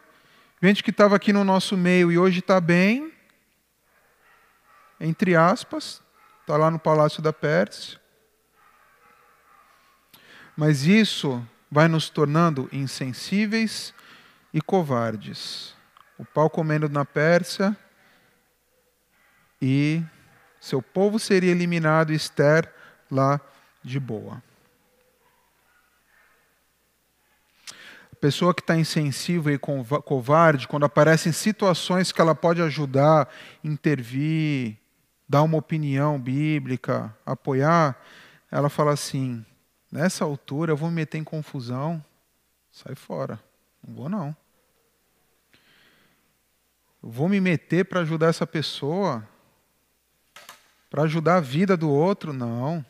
gente 0.62 0.84
que 0.84 0.90
estava 0.90 1.16
aqui 1.16 1.32
no 1.32 1.44
nosso 1.44 1.78
meio 1.78 2.12
e 2.12 2.18
hoje 2.18 2.40
está 2.40 2.60
bem, 2.60 3.14
entre 5.00 5.36
aspas, 5.36 6.02
está 6.42 6.58
lá 6.58 6.70
no 6.70 6.78
Palácio 6.78 7.22
da 7.22 7.32
Pérsia. 7.32 8.00
Mas 10.58 10.84
isso 10.84 11.46
vai 11.72 11.88
nos 11.88 12.10
tornando 12.10 12.68
insensíveis 12.72 13.94
e 14.54 14.62
covardes. 14.62 15.74
O 16.18 16.26
pau 16.26 16.50
comendo 16.50 16.90
na 16.90 17.06
Pérsia 17.06 17.78
e 19.62 20.04
seu 20.60 20.82
povo 20.82 21.18
seria 21.18 21.52
eliminado, 21.52 22.12
Esther 22.12 22.74
lá 23.10 23.40
de 23.82 24.00
boa. 24.00 24.44
Pessoa 28.20 28.54
que 28.54 28.62
está 28.62 28.76
insensível 28.76 29.54
e 29.54 29.58
covarde, 29.58 30.68
quando 30.68 30.86
aparecem 30.86 31.32
situações 31.32 32.12
que 32.12 32.20
ela 32.20 32.36
pode 32.36 32.62
ajudar, 32.62 33.30
intervir, 33.64 34.78
dar 35.28 35.44
uma 35.44 35.58
opinião 35.58 36.20
bíblica, 36.20 37.16
apoiar, 37.26 38.00
ela 38.52 38.70
fala 38.70 38.92
assim: 38.92 39.46
nessa 39.92 40.26
altura 40.26 40.74
eu 40.74 40.78
vou 40.78 40.90
me 40.90 40.96
meter 40.96 41.18
em 41.18 41.24
confusão, 41.24 42.04
sai 42.72 42.96
fora, 42.96 43.40
não 43.86 43.96
vou 43.96 44.10
não. 44.10 44.36
Eu 47.02 47.10
vou 47.10 47.30
me 47.30 47.40
meter 47.40 47.86
para 47.86 48.02
ajudar 48.02 48.28
essa 48.28 48.46
pessoa, 48.46 49.26
para 50.90 51.04
ajudar 51.04 51.38
a 51.38 51.42
vida 51.42 51.78
do 51.78 51.90
outro, 51.90 52.34
não, 52.34 52.86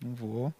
não 0.00 0.14
vou. 0.14 0.54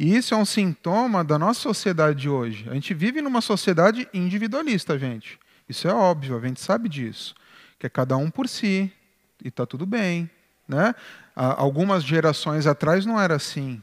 E 0.00 0.16
isso 0.16 0.32
é 0.32 0.36
um 0.38 0.46
sintoma 0.46 1.22
da 1.22 1.38
nossa 1.38 1.60
sociedade 1.60 2.22
de 2.22 2.28
hoje. 2.30 2.66
A 2.70 2.72
gente 2.72 2.94
vive 2.94 3.20
numa 3.20 3.42
sociedade 3.42 4.08
individualista, 4.14 4.98
gente. 4.98 5.38
Isso 5.68 5.86
é 5.86 5.92
óbvio, 5.92 6.38
a 6.38 6.40
gente 6.40 6.58
sabe 6.58 6.88
disso. 6.88 7.34
Que 7.78 7.86
é 7.86 7.90
cada 7.90 8.16
um 8.16 8.30
por 8.30 8.48
si, 8.48 8.90
e 9.44 9.48
está 9.48 9.66
tudo 9.66 9.84
bem. 9.84 10.30
Né? 10.66 10.94
Algumas 11.36 12.02
gerações 12.02 12.66
atrás 12.66 13.04
não 13.04 13.20
era 13.20 13.36
assim, 13.36 13.82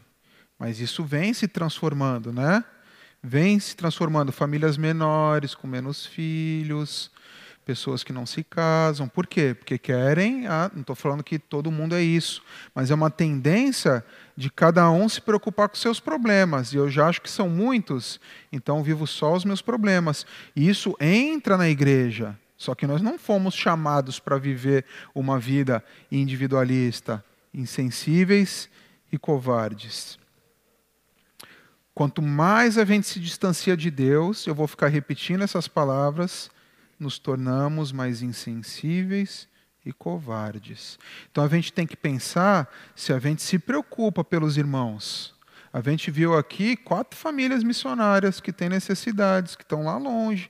mas 0.58 0.80
isso 0.80 1.04
vem 1.04 1.36
se 1.36 1.48
transformando, 1.48 2.34
né? 2.34 2.64
Vem 3.22 3.60
se 3.60 3.76
transformando. 3.76 4.32
Famílias 4.32 4.76
menores, 4.76 5.54
com 5.54 5.68
menos 5.68 6.04
filhos, 6.04 7.12
pessoas 7.68 8.02
que 8.02 8.14
não 8.14 8.26
se 8.26 8.46
casam. 8.46 9.10
Por 9.10 9.28
quê? 9.28 9.54
Porque 9.54 9.78
querem. 9.78 10.48
Ah, 10.48 10.72
não 10.74 10.80
estou 10.80 10.96
falando 10.96 11.22
que 11.22 11.38
todo 11.38 11.70
mundo 11.70 11.96
é 11.96 12.02
isso, 12.02 12.42
mas 12.74 12.90
é 12.90 12.96
uma 12.96 13.12
tendência 13.12 14.06
de 14.38 14.50
cada 14.50 14.90
um 14.90 15.10
se 15.10 15.20
preocupar 15.20 15.68
com 15.68 15.76
seus 15.76 16.00
problemas. 16.00 16.72
E 16.72 16.78
eu 16.78 16.90
já 16.90 17.10
acho 17.10 17.22
que 17.22 17.30
são 17.30 17.50
muitos, 17.50 18.22
então 18.54 18.82
vivo 18.82 19.06
só 19.06 19.34
os 19.34 19.44
meus 19.44 19.62
problemas. 19.62 20.26
E 20.56 20.70
isso 20.70 20.96
entra 20.98 21.58
na 21.58 21.68
igreja. 21.68 22.40
Só 22.56 22.74
que 22.74 22.88
nós 22.88 23.02
não 23.02 23.20
fomos 23.20 23.54
chamados 23.54 24.18
para 24.18 24.38
viver 24.38 24.86
uma 25.14 25.38
vida 25.38 25.84
individualista, 26.10 27.24
insensíveis 27.54 28.70
e 29.12 29.18
covardes. 29.18 30.18
Quanto 31.94 32.22
mais 32.22 32.78
a 32.78 32.86
gente 32.86 33.08
se 33.08 33.20
distancia 33.20 33.76
de 33.76 33.92
Deus, 33.92 34.48
eu 34.48 34.56
vou 34.56 34.68
ficar 34.68 34.88
repetindo 34.88 35.44
essas 35.44 35.68
palavras, 35.68 36.50
nos 37.00 37.20
tornamos 37.20 37.92
mais 37.92 38.22
insensíveis 38.22 39.48
e 39.86 39.94
covardes. 39.94 41.00
Então 41.32 41.44
a 41.44 41.48
gente 41.48 41.72
tem 41.72 41.88
que 41.88 41.96
pensar 41.96 42.72
se 42.96 43.14
a 43.14 43.20
gente 43.20 43.42
se 43.42 43.58
preocupa 43.58 44.24
pelos 44.24 44.58
irmãos. 44.58 45.34
A 45.72 45.82
gente 45.82 46.10
viu 46.10 46.36
aqui 46.36 46.76
quatro 46.76 47.18
famílias 47.18 47.64
missionárias 47.64 48.40
que 48.40 48.52
têm 48.52 48.70
necessidades, 48.70 49.56
que 49.56 49.64
estão 49.64 49.84
lá 49.84 49.98
longe. 49.98 50.50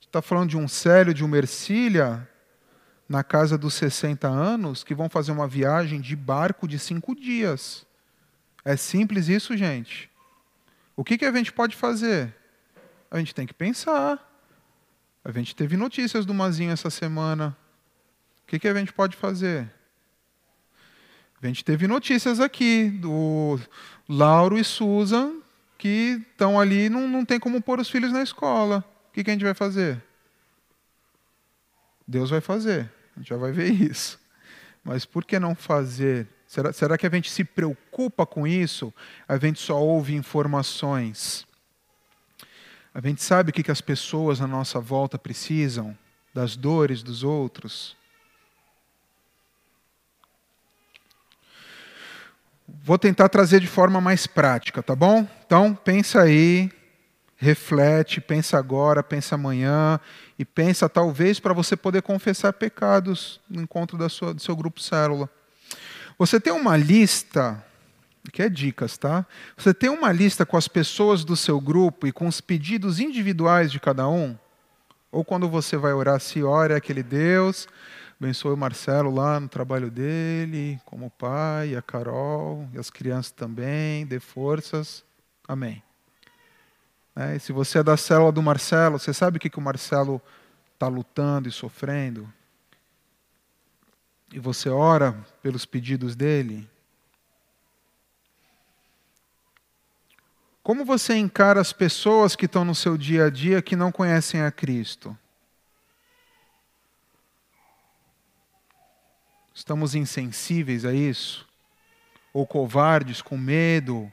Está 0.00 0.22
falando 0.22 0.50
de 0.50 0.56
um 0.56 0.68
Célio, 0.68 1.14
de 1.14 1.24
uma 1.24 1.38
Ercília, 1.38 2.28
na 3.08 3.24
casa 3.24 3.58
dos 3.58 3.74
60 3.74 4.28
anos, 4.28 4.84
que 4.84 4.94
vão 4.94 5.08
fazer 5.08 5.32
uma 5.32 5.48
viagem 5.48 6.00
de 6.00 6.14
barco 6.14 6.68
de 6.68 6.78
cinco 6.78 7.14
dias. 7.14 7.86
É 8.64 8.76
simples 8.76 9.28
isso, 9.28 9.56
gente. 9.56 10.10
O 10.94 11.02
que, 11.02 11.18
que 11.18 11.24
a 11.24 11.32
gente 11.32 11.52
pode 11.52 11.74
fazer? 11.74 12.34
A 13.10 13.18
gente 13.18 13.34
tem 13.34 13.46
que 13.46 13.54
pensar. 13.54 14.31
A 15.24 15.30
gente 15.30 15.54
teve 15.54 15.76
notícias 15.76 16.26
do 16.26 16.34
Mazinho 16.34 16.72
essa 16.72 16.90
semana. 16.90 17.56
O 18.42 18.46
que, 18.48 18.58
que 18.58 18.68
a 18.68 18.74
gente 18.74 18.92
pode 18.92 19.16
fazer? 19.16 19.70
A 21.40 21.46
gente 21.46 21.64
teve 21.64 21.86
notícias 21.86 22.40
aqui 22.40 22.90
do 22.90 23.58
Lauro 24.08 24.58
e 24.58 24.64
Susan 24.64 25.40
que 25.78 26.22
estão 26.30 26.60
ali 26.60 26.88
não, 26.88 27.08
não 27.08 27.24
tem 27.24 27.40
como 27.40 27.60
pôr 27.60 27.80
os 27.80 27.90
filhos 27.90 28.12
na 28.12 28.22
escola. 28.22 28.84
O 29.08 29.12
que, 29.12 29.24
que 29.24 29.30
a 29.30 29.32
gente 29.32 29.44
vai 29.44 29.54
fazer? 29.54 30.00
Deus 32.06 32.30
vai 32.30 32.40
fazer. 32.40 32.88
A 33.16 33.18
gente 33.18 33.28
já 33.28 33.36
vai 33.36 33.50
ver 33.50 33.70
isso. 33.74 34.20
Mas 34.84 35.04
por 35.04 35.24
que 35.24 35.38
não 35.38 35.54
fazer? 35.54 36.28
Será, 36.46 36.72
será 36.72 36.98
que 36.98 37.06
a 37.06 37.10
gente 37.10 37.30
se 37.30 37.42
preocupa 37.42 38.24
com 38.24 38.46
isso? 38.46 38.92
A 39.26 39.36
gente 39.38 39.60
só 39.60 39.80
ouve 39.80 40.14
informações. 40.14 41.46
A 42.94 43.00
gente 43.00 43.22
sabe 43.22 43.50
o 43.50 43.52
que 43.52 43.70
as 43.70 43.80
pessoas 43.80 44.40
à 44.42 44.46
nossa 44.46 44.78
volta 44.78 45.18
precisam, 45.18 45.96
das 46.34 46.56
dores 46.56 47.02
dos 47.02 47.22
outros. 47.22 47.96
Vou 52.84 52.98
tentar 52.98 53.28
trazer 53.30 53.60
de 53.60 53.66
forma 53.66 54.00
mais 54.00 54.26
prática, 54.26 54.82
tá 54.82 54.94
bom? 54.94 55.26
Então, 55.46 55.74
pensa 55.74 56.22
aí, 56.22 56.70
reflete, 57.36 58.20
pensa 58.20 58.58
agora, 58.58 59.02
pensa 59.02 59.36
amanhã 59.36 59.98
e 60.38 60.44
pensa 60.44 60.88
talvez 60.88 61.40
para 61.40 61.54
você 61.54 61.76
poder 61.76 62.02
confessar 62.02 62.52
pecados 62.52 63.40
no 63.48 63.62
encontro 63.62 63.96
da 63.96 64.08
sua, 64.08 64.34
do 64.34 64.40
seu 64.40 64.54
grupo 64.54 64.80
célula. 64.80 65.30
Você 66.18 66.38
tem 66.38 66.52
uma 66.52 66.76
lista 66.76 67.64
que 68.30 68.42
é 68.42 68.48
dicas, 68.48 68.96
tá? 68.96 69.26
Você 69.56 69.74
tem 69.74 69.90
uma 69.90 70.12
lista 70.12 70.46
com 70.46 70.56
as 70.56 70.68
pessoas 70.68 71.24
do 71.24 71.36
seu 71.36 71.60
grupo 71.60 72.06
e 72.06 72.12
com 72.12 72.28
os 72.28 72.40
pedidos 72.40 73.00
individuais 73.00 73.72
de 73.72 73.80
cada 73.80 74.08
um? 74.08 74.36
Ou 75.10 75.24
quando 75.24 75.48
você 75.48 75.76
vai 75.76 75.92
orar, 75.92 76.20
se 76.20 76.42
ora 76.42 76.76
aquele 76.76 77.02
Deus, 77.02 77.68
abençoe 78.20 78.52
o 78.52 78.56
Marcelo 78.56 79.12
lá 79.12 79.40
no 79.40 79.48
trabalho 79.48 79.90
dele, 79.90 80.80
como 80.84 81.10
pai, 81.10 81.74
a 81.74 81.82
Carol 81.82 82.68
e 82.72 82.78
as 82.78 82.88
crianças 82.88 83.32
também, 83.32 84.06
dê 84.06 84.20
forças. 84.20 85.04
Amém. 85.46 85.82
É, 87.14 87.38
se 87.38 87.52
você 87.52 87.80
é 87.80 87.82
da 87.82 87.96
célula 87.96 88.32
do 88.32 88.42
Marcelo, 88.42 88.98
você 88.98 89.12
sabe 89.12 89.36
o 89.36 89.40
que, 89.40 89.50
que 89.50 89.58
o 89.58 89.62
Marcelo 89.62 90.22
está 90.72 90.88
lutando 90.88 91.48
e 91.48 91.52
sofrendo? 91.52 92.32
E 94.32 94.38
você 94.38 94.70
ora 94.70 95.14
pelos 95.42 95.66
pedidos 95.66 96.16
dele? 96.16 96.66
Como 100.62 100.84
você 100.84 101.16
encara 101.16 101.60
as 101.60 101.72
pessoas 101.72 102.36
que 102.36 102.46
estão 102.46 102.64
no 102.64 102.74
seu 102.74 102.96
dia 102.96 103.26
a 103.26 103.30
dia 103.30 103.60
que 103.60 103.74
não 103.74 103.90
conhecem 103.90 104.42
a 104.42 104.52
Cristo? 104.52 105.16
Estamos 109.52 109.96
insensíveis 109.96 110.84
a 110.84 110.94
isso? 110.94 111.48
Ou 112.32 112.46
covardes, 112.46 113.20
com 113.20 113.36
medo? 113.36 114.10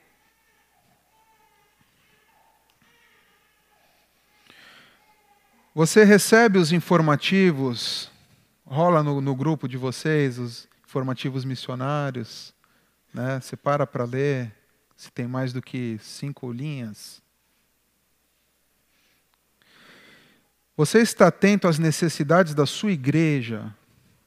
Você 5.76 6.04
recebe 6.04 6.58
os 6.58 6.74
informativos, 6.74 8.12
rola 8.66 9.04
no, 9.04 9.22
no 9.22 9.36
grupo 9.36 9.68
de 9.68 9.78
vocês, 9.78 10.40
os 10.40 10.68
informativos 10.84 11.46
missionários, 11.46 12.54
né? 13.14 13.40
você 13.40 13.56
para 13.56 13.86
para 13.86 14.04
ler 14.04 14.59
se 15.00 15.10
tem 15.10 15.26
mais 15.26 15.54
do 15.54 15.62
que 15.62 15.98
cinco 16.02 16.52
linhas. 16.52 17.22
Você 20.76 21.00
está 21.00 21.28
atento 21.28 21.70
às 21.70 21.80
necessidades 21.80 22.54
da 22.54 22.66
sua 22.66 22.92
igreja? 22.92 23.74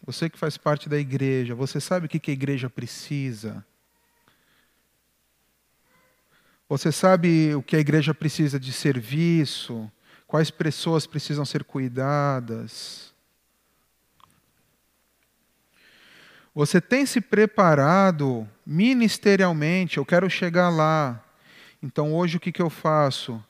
Você 0.06 0.30
que 0.30 0.38
faz 0.38 0.56
parte 0.56 0.88
da 0.88 0.98
igreja, 0.98 1.54
você 1.54 1.78
sabe 1.78 2.06
o 2.06 2.08
que 2.08 2.30
a 2.30 2.32
igreja 2.32 2.70
precisa? 2.70 3.62
Você 6.70 6.90
sabe 6.90 7.54
o 7.54 7.62
que 7.62 7.76
a 7.76 7.80
igreja 7.80 8.14
precisa 8.14 8.58
de 8.58 8.72
serviço? 8.72 9.92
quais 10.32 10.50
pessoas 10.50 11.06
precisam 11.06 11.44
ser 11.44 11.62
cuidadas. 11.62 13.11
Você 16.54 16.82
tem 16.82 17.06
se 17.06 17.20
preparado 17.20 18.46
ministerialmente? 18.64 19.96
Eu 19.96 20.04
quero 20.04 20.28
chegar 20.28 20.68
lá. 20.68 21.22
Então 21.82 22.14
hoje 22.14 22.36
o 22.36 22.40
que, 22.40 22.52
que 22.52 22.60
eu 22.60 22.68
faço? 22.68 23.42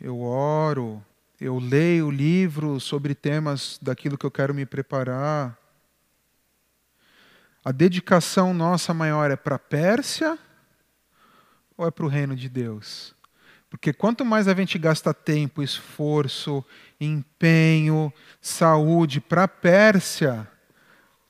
Eu 0.00 0.20
oro, 0.20 1.04
eu 1.40 1.58
leio 1.58 2.10
livros 2.10 2.84
sobre 2.84 3.14
temas 3.14 3.78
daquilo 3.82 4.16
que 4.16 4.24
eu 4.24 4.30
quero 4.30 4.54
me 4.54 4.64
preparar. 4.64 5.58
A 7.64 7.72
dedicação 7.72 8.54
nossa 8.54 8.94
maior 8.94 9.30
é 9.30 9.36
para 9.36 9.56
a 9.56 9.58
Pérsia 9.58 10.38
ou 11.76 11.86
é 11.86 11.90
para 11.90 12.04
o 12.04 12.08
reino 12.08 12.36
de 12.36 12.48
Deus? 12.48 13.14
Porque 13.68 13.92
quanto 13.92 14.24
mais 14.24 14.46
a 14.46 14.54
gente 14.54 14.78
gasta 14.78 15.12
tempo, 15.12 15.62
esforço, 15.62 16.64
empenho, 17.00 18.12
saúde 18.40 19.20
para 19.20 19.44
a 19.44 19.48
Pérsia, 19.48 20.48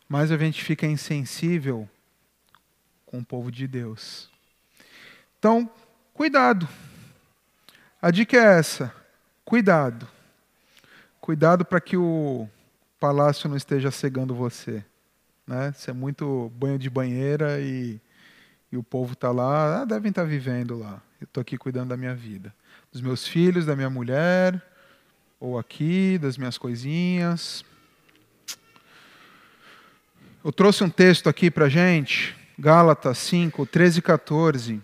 mais 0.08 0.30
a 0.30 0.36
gente 0.36 0.62
fica 0.62 0.86
insensível 0.86 1.88
com 3.06 3.18
o 3.18 3.24
povo 3.24 3.50
de 3.50 3.66
Deus. 3.66 4.28
Então, 5.38 5.70
cuidado. 6.12 6.68
A 8.00 8.10
dica 8.10 8.36
é 8.36 8.58
essa: 8.58 8.94
cuidado. 9.44 10.08
Cuidado 11.20 11.64
para 11.64 11.80
que 11.80 11.96
o 11.96 12.48
palácio 13.00 13.48
não 13.48 13.56
esteja 13.56 13.90
cegando 13.90 14.34
você. 14.34 14.84
Né? 15.46 15.74
É 15.86 15.92
muito 15.92 16.50
banho 16.56 16.78
de 16.78 16.88
banheira 16.90 17.60
e, 17.60 18.00
e 18.72 18.76
o 18.76 18.82
povo 18.82 19.12
está 19.12 19.30
lá, 19.30 19.82
ah, 19.82 19.84
devem 19.84 20.10
estar 20.10 20.22
tá 20.22 20.28
vivendo 20.28 20.78
lá. 20.78 21.02
Eu 21.20 21.24
estou 21.24 21.40
aqui 21.40 21.56
cuidando 21.56 21.90
da 21.90 21.96
minha 21.96 22.14
vida. 22.14 22.54
Dos 22.92 23.00
meus 23.00 23.26
filhos, 23.26 23.66
da 23.66 23.76
minha 23.76 23.90
mulher, 23.90 24.62
ou 25.38 25.58
aqui, 25.58 26.18
das 26.18 26.36
minhas 26.36 26.58
coisinhas. 26.58 27.64
Eu 30.44 30.52
trouxe 30.52 30.84
um 30.84 30.90
texto 30.90 31.26
aqui 31.26 31.50
para 31.50 31.70
gente, 31.70 32.36
Gálatas 32.58 33.16
5, 33.16 33.64
13 33.64 33.98
e 33.98 34.02
14, 34.02 34.82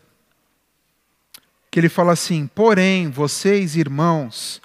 que 1.70 1.78
ele 1.78 1.90
fala 1.90 2.12
assim: 2.12 2.46
Porém, 2.46 3.10
vocês, 3.10 3.76
irmãos, 3.76 4.62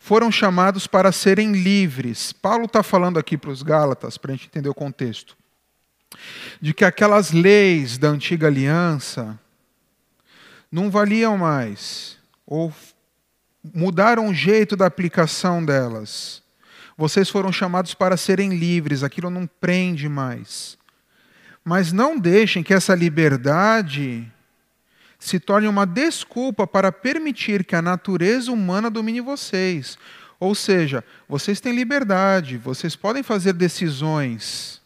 foram 0.00 0.32
chamados 0.32 0.88
para 0.88 1.12
serem 1.12 1.52
livres. 1.52 2.32
Paulo 2.32 2.64
está 2.64 2.82
falando 2.82 3.20
aqui 3.20 3.38
para 3.38 3.50
os 3.50 3.62
Gálatas, 3.62 4.18
para 4.18 4.32
a 4.32 4.34
gente 4.34 4.48
entender 4.48 4.68
o 4.68 4.74
contexto, 4.74 5.36
de 6.60 6.74
que 6.74 6.84
aquelas 6.84 7.30
leis 7.30 7.96
da 7.96 8.08
antiga 8.08 8.48
aliança 8.48 9.38
não 10.72 10.90
valiam 10.90 11.38
mais, 11.38 12.18
ou 12.44 12.74
mudaram 13.72 14.28
o 14.28 14.34
jeito 14.34 14.74
da 14.74 14.86
aplicação 14.86 15.64
delas. 15.64 16.41
Vocês 16.96 17.28
foram 17.28 17.52
chamados 17.52 17.94
para 17.94 18.16
serem 18.16 18.56
livres, 18.56 19.02
aquilo 19.02 19.30
não 19.30 19.46
prende 19.46 20.08
mais. 20.08 20.78
Mas 21.64 21.92
não 21.92 22.18
deixem 22.18 22.62
que 22.62 22.74
essa 22.74 22.94
liberdade 22.94 24.30
se 25.18 25.38
torne 25.38 25.68
uma 25.68 25.86
desculpa 25.86 26.66
para 26.66 26.90
permitir 26.90 27.64
que 27.64 27.76
a 27.76 27.82
natureza 27.82 28.50
humana 28.50 28.90
domine 28.90 29.20
vocês. 29.20 29.96
Ou 30.40 30.54
seja, 30.54 31.04
vocês 31.28 31.60
têm 31.60 31.72
liberdade, 31.72 32.58
vocês 32.58 32.96
podem 32.96 33.22
fazer 33.22 33.52
decisões. 33.52 34.82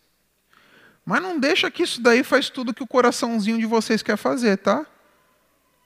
Mas 1.04 1.22
não 1.22 1.40
deixa 1.40 1.70
que 1.70 1.82
isso 1.82 2.02
daí 2.02 2.22
faz 2.22 2.50
tudo 2.50 2.74
que 2.74 2.82
o 2.82 2.86
coraçãozinho 2.86 3.58
de 3.58 3.64
vocês 3.64 4.02
quer 4.02 4.18
fazer, 4.18 4.58
tá? 4.58 4.84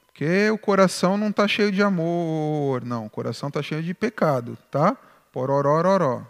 Porque 0.06 0.50
o 0.50 0.58
coração 0.58 1.16
não 1.16 1.28
está 1.28 1.46
cheio 1.46 1.70
de 1.70 1.82
amor, 1.82 2.84
não. 2.84 3.06
O 3.06 3.10
coração 3.10 3.48
está 3.48 3.62
cheio 3.62 3.82
de 3.82 3.94
pecado, 3.94 4.58
tá? 4.70 4.96
Pororororó. 5.32 6.22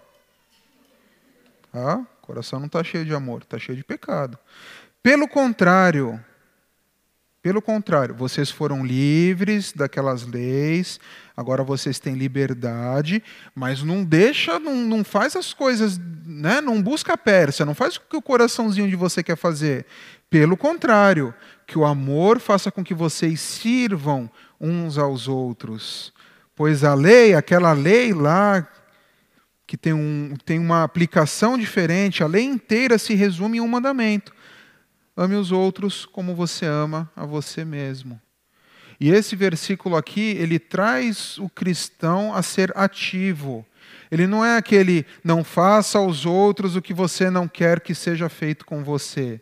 Tá? 1.73 1.99
O 1.99 2.27
coração 2.27 2.59
não 2.59 2.67
está 2.67 2.83
cheio 2.83 3.05
de 3.05 3.15
amor, 3.15 3.43
está 3.43 3.59
cheio 3.59 3.77
de 3.77 3.85
pecado. 3.85 4.39
Pelo 5.03 5.27
contrário, 5.27 6.23
pelo 7.43 7.63
contrário, 7.63 8.15
vocês 8.15 8.51
foram 8.51 8.85
livres 8.85 9.73
daquelas 9.73 10.27
leis, 10.27 11.01
agora 11.35 11.65
vocês 11.65 11.99
têm 11.99 12.15
liberdade, 12.15 13.23
mas 13.55 13.83
não 13.83 14.05
deixa, 14.05 14.59
não, 14.59 14.77
não 14.77 15.03
faz 15.03 15.35
as 15.35 15.55
coisas, 15.55 15.99
né? 16.27 16.61
não 16.61 16.83
busca 16.83 17.15
a 17.15 17.17
Pérsia, 17.17 17.65
não 17.65 17.75
faz 17.75 17.97
o 17.97 18.03
que 18.03 18.17
o 18.17 18.21
coraçãozinho 18.21 18.91
de 18.91 18.97
você 18.97 19.23
quer 19.23 19.37
fazer. 19.37 19.87
Pelo 20.29 20.55
contrário, 20.55 21.33
que 21.67 21.79
o 21.79 21.87
amor 21.87 22.41
faça 22.41 22.71
com 22.71 22.85
que 22.85 22.93
vocês 22.93 23.41
sirvam 23.41 24.31
uns 24.61 24.99
aos 24.99 25.27
outros. 25.27 26.13
Pois 26.55 26.85
a 26.85 26.93
lei, 26.93 27.33
aquela 27.35 27.73
lei 27.73 28.13
lá, 28.13 28.69
que 29.71 29.77
tem, 29.77 29.93
um, 29.93 30.35
tem 30.45 30.59
uma 30.59 30.83
aplicação 30.83 31.57
diferente, 31.57 32.25
a 32.25 32.27
lei 32.27 32.43
inteira 32.43 32.99
se 32.99 33.15
resume 33.15 33.59
em 33.59 33.61
um 33.61 33.69
mandamento 33.69 34.35
Ame 35.17 35.37
os 35.37 35.53
outros 35.53 36.05
como 36.05 36.35
você 36.35 36.67
ama 36.67 37.09
a 37.15 37.25
você 37.25 37.65
mesmo. 37.65 38.21
E 38.99 39.11
esse 39.11 39.37
versículo 39.37 39.97
aqui, 39.97 40.35
ele 40.41 40.59
traz 40.59 41.39
o 41.39 41.49
cristão 41.49 42.35
a 42.35 42.43
ser 42.43 42.73
ativo. 42.77 43.65
Ele 44.11 44.27
não 44.27 44.45
é 44.45 44.57
aquele 44.57 45.07
não 45.23 45.45
faça 45.45 45.99
aos 45.99 46.27
outros 46.27 46.75
o 46.75 46.83
que 46.83 46.93
você 46.93 47.31
não 47.31 47.47
quer 47.47 47.79
que 47.79 47.95
seja 47.95 48.29
feito 48.29 48.67
com 48.67 48.83
você. 48.83 49.41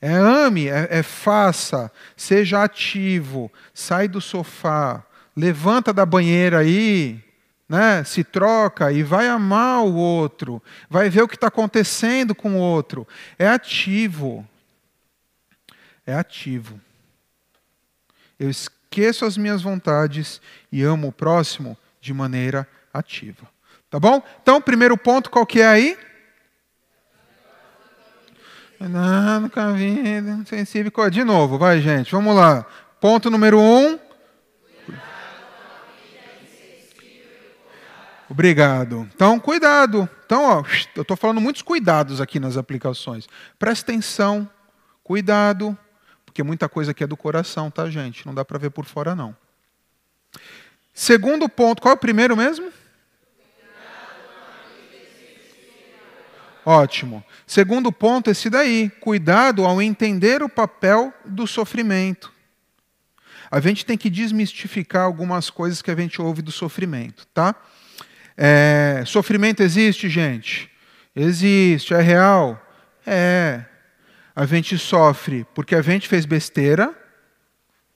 É 0.00 0.12
ame, 0.12 0.68
é, 0.68 0.86
é 0.90 1.02
faça, 1.02 1.90
seja 2.16 2.62
ativo, 2.62 3.50
sai 3.74 4.06
do 4.06 4.20
sofá, 4.20 5.04
levanta 5.36 5.92
da 5.92 6.06
banheira 6.06 6.60
aí, 6.60 7.20
né? 7.70 8.04
se 8.04 8.22
troca 8.22 8.92
e 8.92 9.02
vai 9.02 9.28
amar 9.28 9.82
o 9.84 9.94
outro, 9.94 10.62
vai 10.90 11.08
ver 11.08 11.22
o 11.22 11.28
que 11.28 11.36
está 11.36 11.46
acontecendo 11.46 12.34
com 12.34 12.56
o 12.56 12.58
outro. 12.58 13.08
É 13.38 13.48
ativo 13.48 14.46
é 16.10 16.14
ativo. 16.14 16.80
Eu 18.38 18.50
esqueço 18.50 19.24
as 19.24 19.36
minhas 19.36 19.62
vontades 19.62 20.40
e 20.70 20.82
amo 20.82 21.08
o 21.08 21.12
próximo 21.12 21.76
de 22.00 22.12
maneira 22.12 22.66
ativa. 22.92 23.48
Tá 23.88 23.98
bom? 23.98 24.22
Então, 24.42 24.60
primeiro 24.60 24.96
ponto, 24.96 25.30
qual 25.30 25.46
que 25.46 25.60
é 25.60 25.66
aí? 25.66 25.98
Não, 28.78 29.40
nunca 29.40 29.72
vi, 29.72 29.98
sensível. 30.46 31.10
De 31.10 31.22
novo, 31.22 31.58
vai, 31.58 31.80
gente, 31.80 32.12
vamos 32.12 32.34
lá. 32.34 32.64
Ponto 33.00 33.30
número 33.30 33.60
um. 33.60 33.98
Obrigado. 38.30 39.10
Então, 39.12 39.40
cuidado. 39.40 40.08
Então, 40.24 40.44
ó, 40.44 40.62
eu 40.94 41.02
estou 41.02 41.16
falando 41.16 41.40
muitos 41.40 41.62
cuidados 41.62 42.20
aqui 42.20 42.38
nas 42.38 42.56
aplicações. 42.56 43.28
Presta 43.58 43.90
atenção, 43.90 44.48
cuidado, 45.02 45.76
porque 46.24 46.40
muita 46.44 46.68
coisa 46.68 46.92
aqui 46.92 47.02
é 47.02 47.08
do 47.08 47.16
coração, 47.16 47.72
tá, 47.72 47.90
gente? 47.90 48.24
Não 48.24 48.32
dá 48.32 48.44
para 48.44 48.56
ver 48.56 48.70
por 48.70 48.84
fora, 48.84 49.16
não. 49.16 49.36
Segundo 50.94 51.48
ponto, 51.48 51.82
qual 51.82 51.90
é 51.90 51.96
o 51.96 51.98
primeiro 51.98 52.36
mesmo? 52.36 52.72
Ótimo. 56.64 57.24
Segundo 57.44 57.90
ponto, 57.90 58.30
esse 58.30 58.48
daí. 58.48 58.90
Cuidado 59.00 59.64
ao 59.64 59.82
entender 59.82 60.40
o 60.40 60.48
papel 60.48 61.12
do 61.24 61.48
sofrimento. 61.48 62.32
A 63.50 63.58
gente 63.58 63.84
tem 63.84 63.98
que 63.98 64.08
desmistificar 64.08 65.02
algumas 65.02 65.50
coisas 65.50 65.82
que 65.82 65.90
a 65.90 65.96
gente 65.96 66.22
ouve 66.22 66.42
do 66.42 66.52
sofrimento, 66.52 67.26
tá? 67.34 67.56
É, 68.42 69.02
sofrimento 69.06 69.62
existe, 69.62 70.08
gente? 70.08 70.70
Existe. 71.14 71.92
É 71.92 72.00
real? 72.00 72.60
É 73.06 73.64
a 74.34 74.46
gente 74.46 74.78
sofre 74.78 75.46
porque 75.54 75.74
a 75.74 75.82
gente 75.82 76.08
fez 76.08 76.24
besteira, 76.24 76.94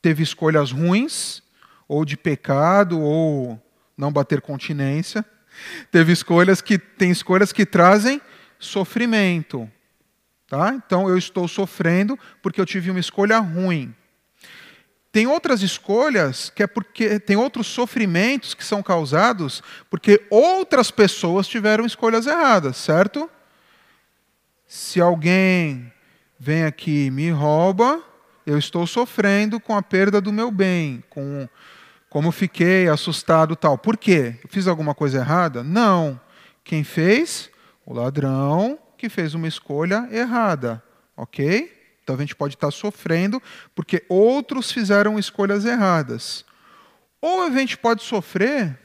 teve 0.03 0.23
escolhas 0.23 0.71
ruins, 0.73 1.43
ou 1.89 2.05
de 2.05 2.19
pecado, 2.19 3.01
ou 3.01 3.59
não 3.97 4.13
bater 4.13 4.43
continência. 4.43 5.25
Teve 5.91 6.13
escolhas 6.13 6.61
que 6.61 6.79
tem 6.79 7.11
escolhas 7.11 7.51
que 7.51 7.65
trazem 7.65 8.21
sofrimento. 8.59 9.71
Tá? 10.47 10.75
Então 10.75 11.09
eu 11.09 11.17
estou 11.17 11.49
sofrendo 11.49 12.19
porque 12.43 12.61
eu 12.61 12.67
tive 12.67 12.91
uma 12.91 13.01
escolha 13.01 13.39
ruim. 13.39 13.95
Tem 15.15 15.29
outras 15.29 15.63
escolhas 15.63 16.51
que 16.51 16.61
é 16.61 16.67
porque 16.67 17.21
tem 17.21 17.37
outros 17.37 17.69
sofrimentos 17.69 18.53
que 18.53 18.65
são 18.65 18.83
causados 18.83 19.63
porque 19.89 20.21
outras 20.29 20.91
pessoas 20.91 21.47
tiveram 21.47 21.87
escolhas 21.87 22.27
erradas, 22.27 22.77
certo? 22.77 23.31
Se 24.67 25.01
alguém 25.01 25.93
vem 26.37 26.65
aqui 26.65 27.05
e 27.05 27.11
me 27.13 27.31
rouba, 27.31 28.03
eu 28.45 28.59
estou 28.59 28.89
sofrendo 28.89 29.61
com 29.61 29.77
a 29.77 29.83
perda 29.83 30.21
do 30.21 30.33
meu 30.33 30.51
bem, 30.51 31.05
com 31.09 31.49
como 32.11 32.33
fiquei 32.33 32.89
assustado 32.89 33.55
tal. 33.55 33.79
Por 33.79 33.97
quê? 33.97 34.35
Eu 34.43 34.49
fiz 34.51 34.67
alguma 34.67 34.97
coisa 34.97 35.19
errada? 35.19 35.63
Não. 35.63 36.21
Quem 36.65 36.83
fez? 36.83 37.53
O 37.87 37.95
ladrão 37.95 38.77
que 38.99 39.09
fez 39.09 39.33
uma 39.33 39.47
escolha 39.47 40.09
errada. 40.11 40.83
Ok? 41.17 41.84
Então 42.05 42.17
a 42.17 42.19
gente 42.19 42.37
pode 42.37 42.55
estar 42.55 42.71
sofrendo 42.71 43.43
porque 43.75 44.05
outros 44.11 44.71
fizeram 44.71 45.19
escolhas 45.19 45.65
erradas. 45.65 46.45
Ou 47.19 47.43
a 47.43 47.51
gente 47.51 47.79
pode 47.79 48.03
sofrer 48.03 48.79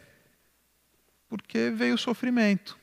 porque 1.27 1.69
veio 1.69 1.95
o 1.95 1.97
sofrimento. 1.97 2.79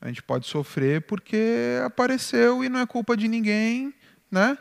A 0.00 0.06
gente 0.06 0.22
pode 0.22 0.46
sofrer 0.46 1.02
porque 1.02 1.80
apareceu 1.84 2.62
e 2.62 2.68
não 2.68 2.78
é 2.78 2.86
culpa 2.86 3.16
de 3.16 3.26
ninguém, 3.26 3.92
né? 4.30 4.56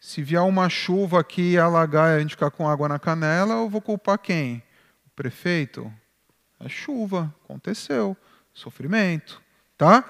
Se 0.00 0.22
vier 0.22 0.40
uma 0.40 0.70
chuva 0.70 1.20
aqui 1.20 1.52
e 1.52 1.58
alagar 1.58 2.12
e 2.12 2.16
a 2.16 2.20
gente 2.20 2.30
ficar 2.30 2.50
com 2.50 2.66
água 2.66 2.88
na 2.88 2.98
canela, 2.98 3.54
eu 3.54 3.68
vou 3.68 3.82
culpar 3.82 4.18
quem? 4.18 4.62
O 5.06 5.10
prefeito? 5.10 5.92
É 6.58 6.70
chuva, 6.70 7.34
aconteceu, 7.44 8.16
sofrimento, 8.54 9.42
tá? 9.76 10.08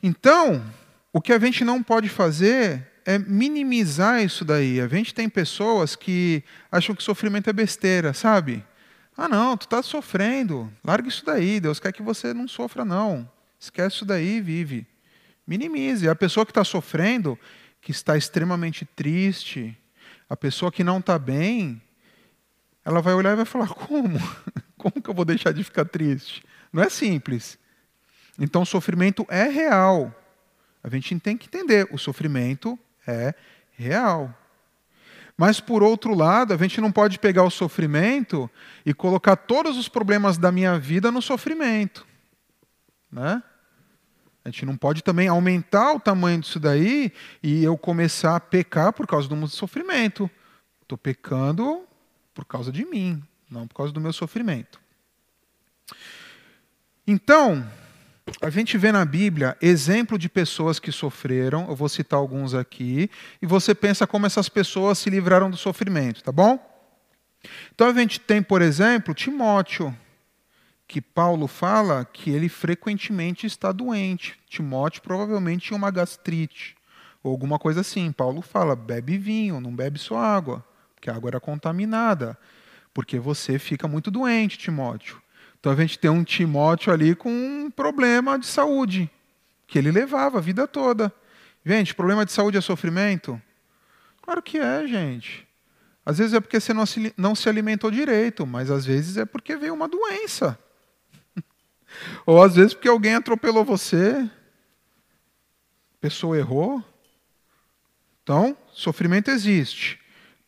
Então, 0.00 0.64
o 1.12 1.20
que 1.20 1.32
a 1.32 1.38
gente 1.38 1.64
não 1.64 1.82
pode 1.82 2.08
fazer 2.08 2.88
é 3.04 3.18
minimizar 3.18 4.22
isso 4.22 4.44
daí. 4.44 4.80
A 4.80 4.88
gente 4.88 5.12
tem 5.12 5.28
pessoas 5.28 5.94
que 5.94 6.42
acham 6.70 6.94
que 6.94 7.02
sofrimento 7.02 7.50
é 7.50 7.52
besteira, 7.52 8.14
sabe? 8.14 8.64
Ah, 9.16 9.28
não, 9.28 9.56
tu 9.56 9.62
está 9.62 9.82
sofrendo. 9.82 10.72
Larga 10.82 11.08
isso 11.08 11.24
daí. 11.24 11.60
Deus 11.60 11.78
quer 11.78 11.92
que 11.92 12.02
você 12.02 12.32
não 12.32 12.48
sofra, 12.48 12.84
não. 12.84 13.28
Esquece 13.60 13.96
isso 13.96 14.04
daí 14.04 14.36
e 14.36 14.40
vive. 14.40 14.86
Minimize. 15.46 16.08
A 16.08 16.14
pessoa 16.14 16.46
que 16.46 16.50
está 16.50 16.64
sofrendo, 16.64 17.38
que 17.80 17.90
está 17.90 18.16
extremamente 18.16 18.84
triste, 18.84 19.76
a 20.30 20.36
pessoa 20.36 20.72
que 20.72 20.82
não 20.82 20.98
está 20.98 21.18
bem, 21.18 21.82
ela 22.84 23.02
vai 23.02 23.12
olhar 23.12 23.32
e 23.32 23.36
vai 23.36 23.44
falar: 23.44 23.68
como? 23.74 24.18
Como 24.78 25.02
que 25.02 25.10
eu 25.10 25.14
vou 25.14 25.24
deixar 25.24 25.52
de 25.52 25.62
ficar 25.62 25.84
triste? 25.84 26.42
Não 26.72 26.82
é 26.82 26.88
simples. 26.88 27.58
Então, 28.38 28.64
sofrimento 28.64 29.26
é 29.28 29.44
real. 29.44 30.12
A 30.82 30.88
gente 30.88 31.18
tem 31.20 31.36
que 31.36 31.46
entender: 31.46 31.88
o 31.90 31.98
sofrimento 31.98 32.78
é 33.06 33.34
real. 33.72 34.36
Mas, 35.36 35.60
por 35.60 35.82
outro 35.82 36.14
lado, 36.14 36.52
a 36.52 36.56
gente 36.56 36.80
não 36.80 36.92
pode 36.92 37.18
pegar 37.18 37.42
o 37.42 37.50
sofrimento 37.50 38.50
e 38.84 38.92
colocar 38.92 39.34
todos 39.36 39.76
os 39.76 39.88
problemas 39.88 40.36
da 40.36 40.52
minha 40.52 40.78
vida 40.78 41.10
no 41.10 41.22
sofrimento. 41.22 42.06
Né? 43.10 43.42
A 44.44 44.50
gente 44.50 44.66
não 44.66 44.76
pode 44.76 45.02
também 45.02 45.28
aumentar 45.28 45.94
o 45.94 46.00
tamanho 46.00 46.40
disso 46.40 46.60
daí 46.60 47.12
e 47.42 47.62
eu 47.64 47.78
começar 47.78 48.36
a 48.36 48.40
pecar 48.40 48.92
por 48.92 49.06
causa 49.06 49.28
do 49.28 49.48
sofrimento. 49.48 50.30
Estou 50.82 50.98
pecando 50.98 51.84
por 52.34 52.44
causa 52.44 52.72
de 52.72 52.84
mim, 52.84 53.22
não 53.50 53.66
por 53.66 53.74
causa 53.74 53.92
do 53.92 54.00
meu 54.00 54.12
sofrimento. 54.12 54.80
Então, 57.06 57.68
a 58.40 58.50
gente 58.50 58.78
vê 58.78 58.92
na 58.92 59.04
Bíblia 59.04 59.56
exemplo 59.60 60.18
de 60.18 60.28
pessoas 60.28 60.78
que 60.78 60.92
sofreram, 60.92 61.66
eu 61.68 61.74
vou 61.74 61.88
citar 61.88 62.18
alguns 62.18 62.54
aqui, 62.54 63.10
e 63.40 63.46
você 63.46 63.74
pensa 63.74 64.06
como 64.06 64.26
essas 64.26 64.48
pessoas 64.48 64.98
se 64.98 65.10
livraram 65.10 65.50
do 65.50 65.56
sofrimento, 65.56 66.22
tá 66.22 66.30
bom? 66.30 66.58
Então 67.74 67.88
a 67.88 67.92
gente 67.92 68.20
tem, 68.20 68.42
por 68.42 68.62
exemplo, 68.62 69.14
Timóteo, 69.14 69.96
que 70.86 71.00
Paulo 71.00 71.46
fala 71.46 72.04
que 72.04 72.30
ele 72.30 72.48
frequentemente 72.48 73.46
está 73.46 73.72
doente. 73.72 74.38
Timóteo 74.46 75.00
provavelmente 75.02 75.68
tinha 75.68 75.76
uma 75.76 75.90
gastrite, 75.90 76.76
ou 77.22 77.32
alguma 77.32 77.58
coisa 77.58 77.80
assim. 77.80 78.12
Paulo 78.12 78.42
fala: 78.42 78.76
bebe 78.76 79.16
vinho, 79.16 79.60
não 79.60 79.74
bebe 79.74 79.98
só 79.98 80.18
água, 80.18 80.64
porque 80.94 81.08
a 81.08 81.14
água 81.14 81.30
era 81.30 81.40
contaminada, 81.40 82.38
porque 82.92 83.18
você 83.18 83.58
fica 83.58 83.88
muito 83.88 84.10
doente, 84.10 84.58
Timóteo. 84.58 85.21
Então 85.62 85.70
a 85.70 85.76
gente 85.76 85.96
tem 85.96 86.10
um 86.10 86.24
Timóteo 86.24 86.92
ali 86.92 87.14
com 87.14 87.30
um 87.30 87.70
problema 87.70 88.36
de 88.36 88.46
saúde, 88.46 89.08
que 89.64 89.78
ele 89.78 89.92
levava 89.92 90.38
a 90.38 90.40
vida 90.40 90.66
toda. 90.66 91.14
Gente, 91.64 91.94
problema 91.94 92.26
de 92.26 92.32
saúde 92.32 92.58
é 92.58 92.60
sofrimento? 92.60 93.40
Claro 94.22 94.42
que 94.42 94.58
é, 94.58 94.84
gente. 94.88 95.46
Às 96.04 96.18
vezes 96.18 96.34
é 96.34 96.40
porque 96.40 96.58
você 96.58 96.74
não 96.74 96.84
se, 96.84 97.14
não 97.16 97.32
se 97.36 97.48
alimentou 97.48 97.92
direito, 97.92 98.44
mas 98.44 98.72
às 98.72 98.84
vezes 98.84 99.16
é 99.16 99.24
porque 99.24 99.54
veio 99.54 99.72
uma 99.72 99.86
doença. 99.86 100.58
Ou 102.26 102.42
às 102.42 102.56
vezes 102.56 102.74
porque 102.74 102.88
alguém 102.88 103.14
atropelou 103.14 103.64
você, 103.64 104.28
a 105.94 106.00
pessoa 106.00 106.36
errou. 106.36 106.82
Então, 108.24 108.56
sofrimento 108.72 109.30
existe. 109.30 110.00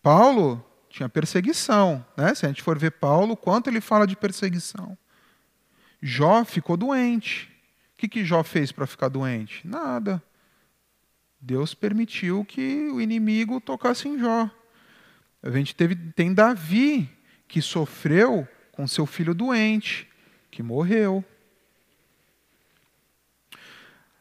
Paulo 0.03 0.61
tinha 0.91 1.09
perseguição. 1.09 2.05
Né? 2.17 2.35
Se 2.35 2.45
a 2.47 2.49
gente 2.49 2.65
for 2.65 2.77
ver 2.77 2.91
Paulo, 2.91 3.37
quanto 3.37 3.71
ele 3.71 3.81
fala 3.81 4.09
de 4.09 4.17
perseguição. 4.17 4.99
Jó 6.07 6.44
ficou 6.44 6.76
doente. 6.76 7.50
O 7.94 7.96
que, 7.96 8.07
que 8.07 8.26
Jó 8.26 8.44
fez 8.44 8.70
para 8.70 8.86
ficar 8.86 9.09
doente? 9.09 9.66
Nada. 9.66 10.22
Deus 11.40 11.72
permitiu 11.72 12.44
que 12.44 12.90
o 12.90 13.00
inimigo 13.00 13.59
tocasse 13.59 14.07
em 14.07 14.18
Jó. 14.18 14.50
A 15.42 15.50
gente 15.50 15.74
teve, 15.74 15.96
tem 15.96 16.34
Davi, 16.34 17.11
que 17.48 17.62
sofreu 17.62 18.46
com 18.70 18.86
seu 18.86 19.07
filho 19.07 19.32
doente, 19.32 20.07
que 20.50 20.62
morreu. 20.62 21.24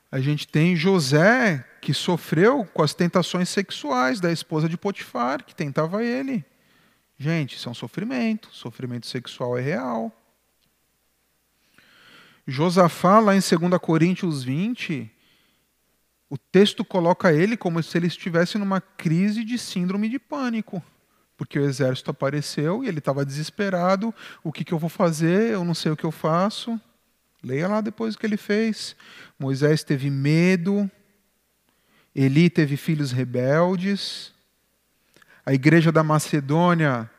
A 0.09 0.21
gente 0.21 0.47
tem 0.47 0.77
José, 0.77 1.67
que 1.81 1.93
sofreu 1.93 2.63
com 2.63 2.81
as 2.81 2.93
tentações 2.93 3.49
sexuais 3.49 4.21
da 4.21 4.31
esposa 4.31 4.69
de 4.69 4.77
Potifar, 4.77 5.43
que 5.43 5.53
tentava 5.53 6.01
ele. 6.01 6.45
Gente, 7.17 7.57
isso 7.57 7.67
é 7.67 7.71
um 7.73 7.75
sofrimento. 7.75 8.47
Sofrimento 8.53 9.05
sexual 9.05 9.57
é 9.57 9.61
real. 9.61 10.17
Josafá, 12.45 13.19
lá 13.19 13.35
em 13.35 13.39
2 13.39 13.79
Coríntios 13.81 14.43
20, 14.43 15.09
o 16.29 16.37
texto 16.37 16.83
coloca 16.83 17.31
ele 17.31 17.55
como 17.55 17.81
se 17.81 17.97
ele 17.97 18.07
estivesse 18.07 18.57
numa 18.57 18.81
crise 18.81 19.43
de 19.43 19.57
síndrome 19.57 20.09
de 20.09 20.19
pânico. 20.19 20.83
Porque 21.37 21.57
o 21.57 21.65
exército 21.65 22.11
apareceu 22.11 22.83
e 22.83 22.87
ele 22.87 22.99
estava 22.99 23.25
desesperado. 23.25 24.13
O 24.43 24.51
que, 24.51 24.63
que 24.63 24.73
eu 24.73 24.79
vou 24.79 24.89
fazer? 24.89 25.51
Eu 25.51 25.63
não 25.63 25.73
sei 25.73 25.91
o 25.91 25.97
que 25.97 26.03
eu 26.03 26.11
faço. 26.11 26.79
Leia 27.43 27.67
lá 27.67 27.81
depois 27.81 28.15
o 28.15 28.17
que 28.17 28.25
ele 28.25 28.37
fez. 28.37 28.95
Moisés 29.37 29.83
teve 29.83 30.09
medo. 30.09 30.89
Eli 32.15 32.49
teve 32.49 32.77
filhos 32.77 33.11
rebeldes. 33.11 34.33
A 35.45 35.53
igreja 35.53 35.91
da 35.91 36.03
Macedônia 36.03 37.09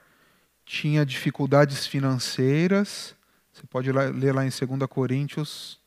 tinha 0.65 1.05
dificuldades 1.05 1.87
financeiras. 1.87 3.15
Você 3.55 3.63
pode 3.69 3.93
ler 3.93 4.35
lá 4.35 4.45
em 4.45 4.49
2 4.49 4.89
Coríntios 4.91 5.79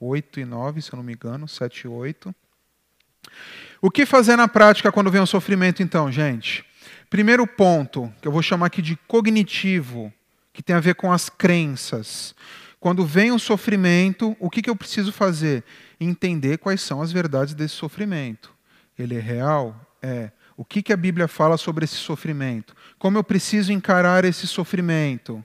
8 0.00 0.40
e 0.40 0.44
9, 0.44 0.82
se 0.82 0.92
eu 0.92 0.96
não 0.96 1.04
me 1.04 1.12
engano, 1.12 1.46
7 1.46 1.82
e 1.82 1.88
8. 1.88 2.34
O 3.80 3.88
que 3.88 4.04
fazer 4.04 4.34
na 4.34 4.48
prática 4.48 4.90
quando 4.90 5.12
vem 5.12 5.20
o 5.20 5.26
sofrimento, 5.26 5.80
então, 5.80 6.10
gente? 6.10 6.64
Primeiro 7.08 7.46
ponto, 7.46 8.12
que 8.20 8.26
eu 8.26 8.32
vou 8.32 8.42
chamar 8.42 8.66
aqui 8.66 8.82
de 8.82 8.96
cognitivo, 9.06 10.12
que 10.52 10.60
tem 10.60 10.74
a 10.74 10.80
ver 10.80 10.96
com 10.96 11.12
as 11.12 11.28
crenças. 11.28 12.34
Quando 12.80 13.06
vem 13.06 13.30
o 13.30 13.38
sofrimento, 13.38 14.36
o 14.40 14.50
que, 14.50 14.60
que 14.60 14.68
eu 14.68 14.76
preciso 14.76 15.12
fazer? 15.12 15.62
Entender 16.00 16.58
quais 16.58 16.82
são 16.82 17.00
as 17.00 17.12
verdades 17.12 17.54
desse 17.54 17.74
sofrimento. 17.74 18.52
Ele 18.98 19.14
é 19.14 19.20
real? 19.20 19.80
É. 20.02 20.32
O 20.56 20.64
que, 20.64 20.82
que 20.82 20.92
a 20.92 20.96
Bíblia 20.96 21.28
fala 21.28 21.56
sobre 21.56 21.84
esse 21.84 21.94
sofrimento? 21.94 22.74
Como 22.98 23.16
eu 23.16 23.22
preciso 23.22 23.72
encarar 23.72 24.24
esse 24.24 24.48
sofrimento? 24.48 25.44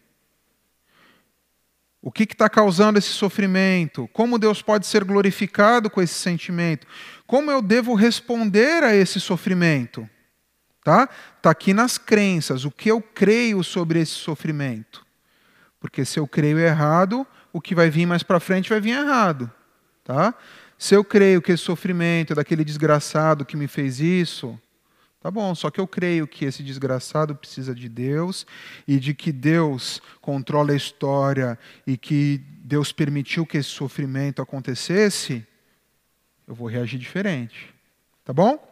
O 2.02 2.12
que 2.12 2.24
está 2.24 2.50
causando 2.50 2.98
esse 2.98 3.10
sofrimento? 3.10 4.10
Como 4.14 4.40
Deus 4.40 4.62
pode 4.62 4.88
ser 4.88 5.04
glorificado 5.04 5.90
com 5.90 6.02
esse 6.02 6.14
sentimento? 6.14 6.88
Como 7.28 7.52
eu 7.52 7.62
devo 7.62 7.94
responder 7.94 8.84
a 8.84 8.96
esse 8.96 9.20
sofrimento? 9.20 10.10
Tá? 10.84 11.10
Tá 11.42 11.52
aqui 11.52 11.74
nas 11.74 11.98
crenças, 11.98 12.64
o 12.64 12.72
que 12.72 12.90
eu 12.90 13.02
creio 13.02 13.64
sobre 13.64 14.00
esse 14.00 14.14
sofrimento. 14.14 15.06
Porque 15.80 16.06
se 16.06 16.20
eu 16.20 16.28
creio 16.28 16.58
errado, 16.58 17.28
o 17.52 17.60
que 17.60 17.76
vai 17.76 17.90
vir 17.90 18.06
mais 18.06 18.24
para 18.24 18.40
frente 18.40 18.70
vai 18.70 18.80
vir 18.80 18.92
errado, 18.92 19.52
tá? 20.04 20.34
Se 20.78 20.96
eu 20.96 21.04
creio 21.04 21.42
que 21.42 21.52
esse 21.52 21.64
sofrimento 21.64 22.32
é 22.32 22.36
daquele 22.36 22.64
desgraçado 22.64 23.46
que 23.46 23.58
me 23.58 23.68
fez 23.68 24.00
isso, 24.00 24.60
Tá 25.22 25.30
bom, 25.30 25.54
só 25.54 25.70
que 25.70 25.82
eu 25.82 25.88
creio 25.88 26.26
que 26.26 26.46
esse 26.46 26.64
desgraçado 26.64 27.36
precisa 27.36 27.76
de 27.76 27.90
Deus 27.90 28.48
e 28.88 28.98
de 28.98 29.14
que 29.14 29.34
Deus 29.34 30.02
controla 30.22 30.72
a 30.72 30.78
história 30.78 31.60
e 31.86 31.98
que 31.98 32.42
Deus 32.64 32.94
permitiu 32.94 33.46
que 33.46 33.58
esse 33.58 33.68
sofrimento 33.68 34.42
acontecesse, 34.42 35.46
eu 36.48 36.56
vou 36.56 36.70
reagir 36.70 36.98
diferente. 36.98 37.74
Tá 38.24 38.32
bom? 38.32 38.66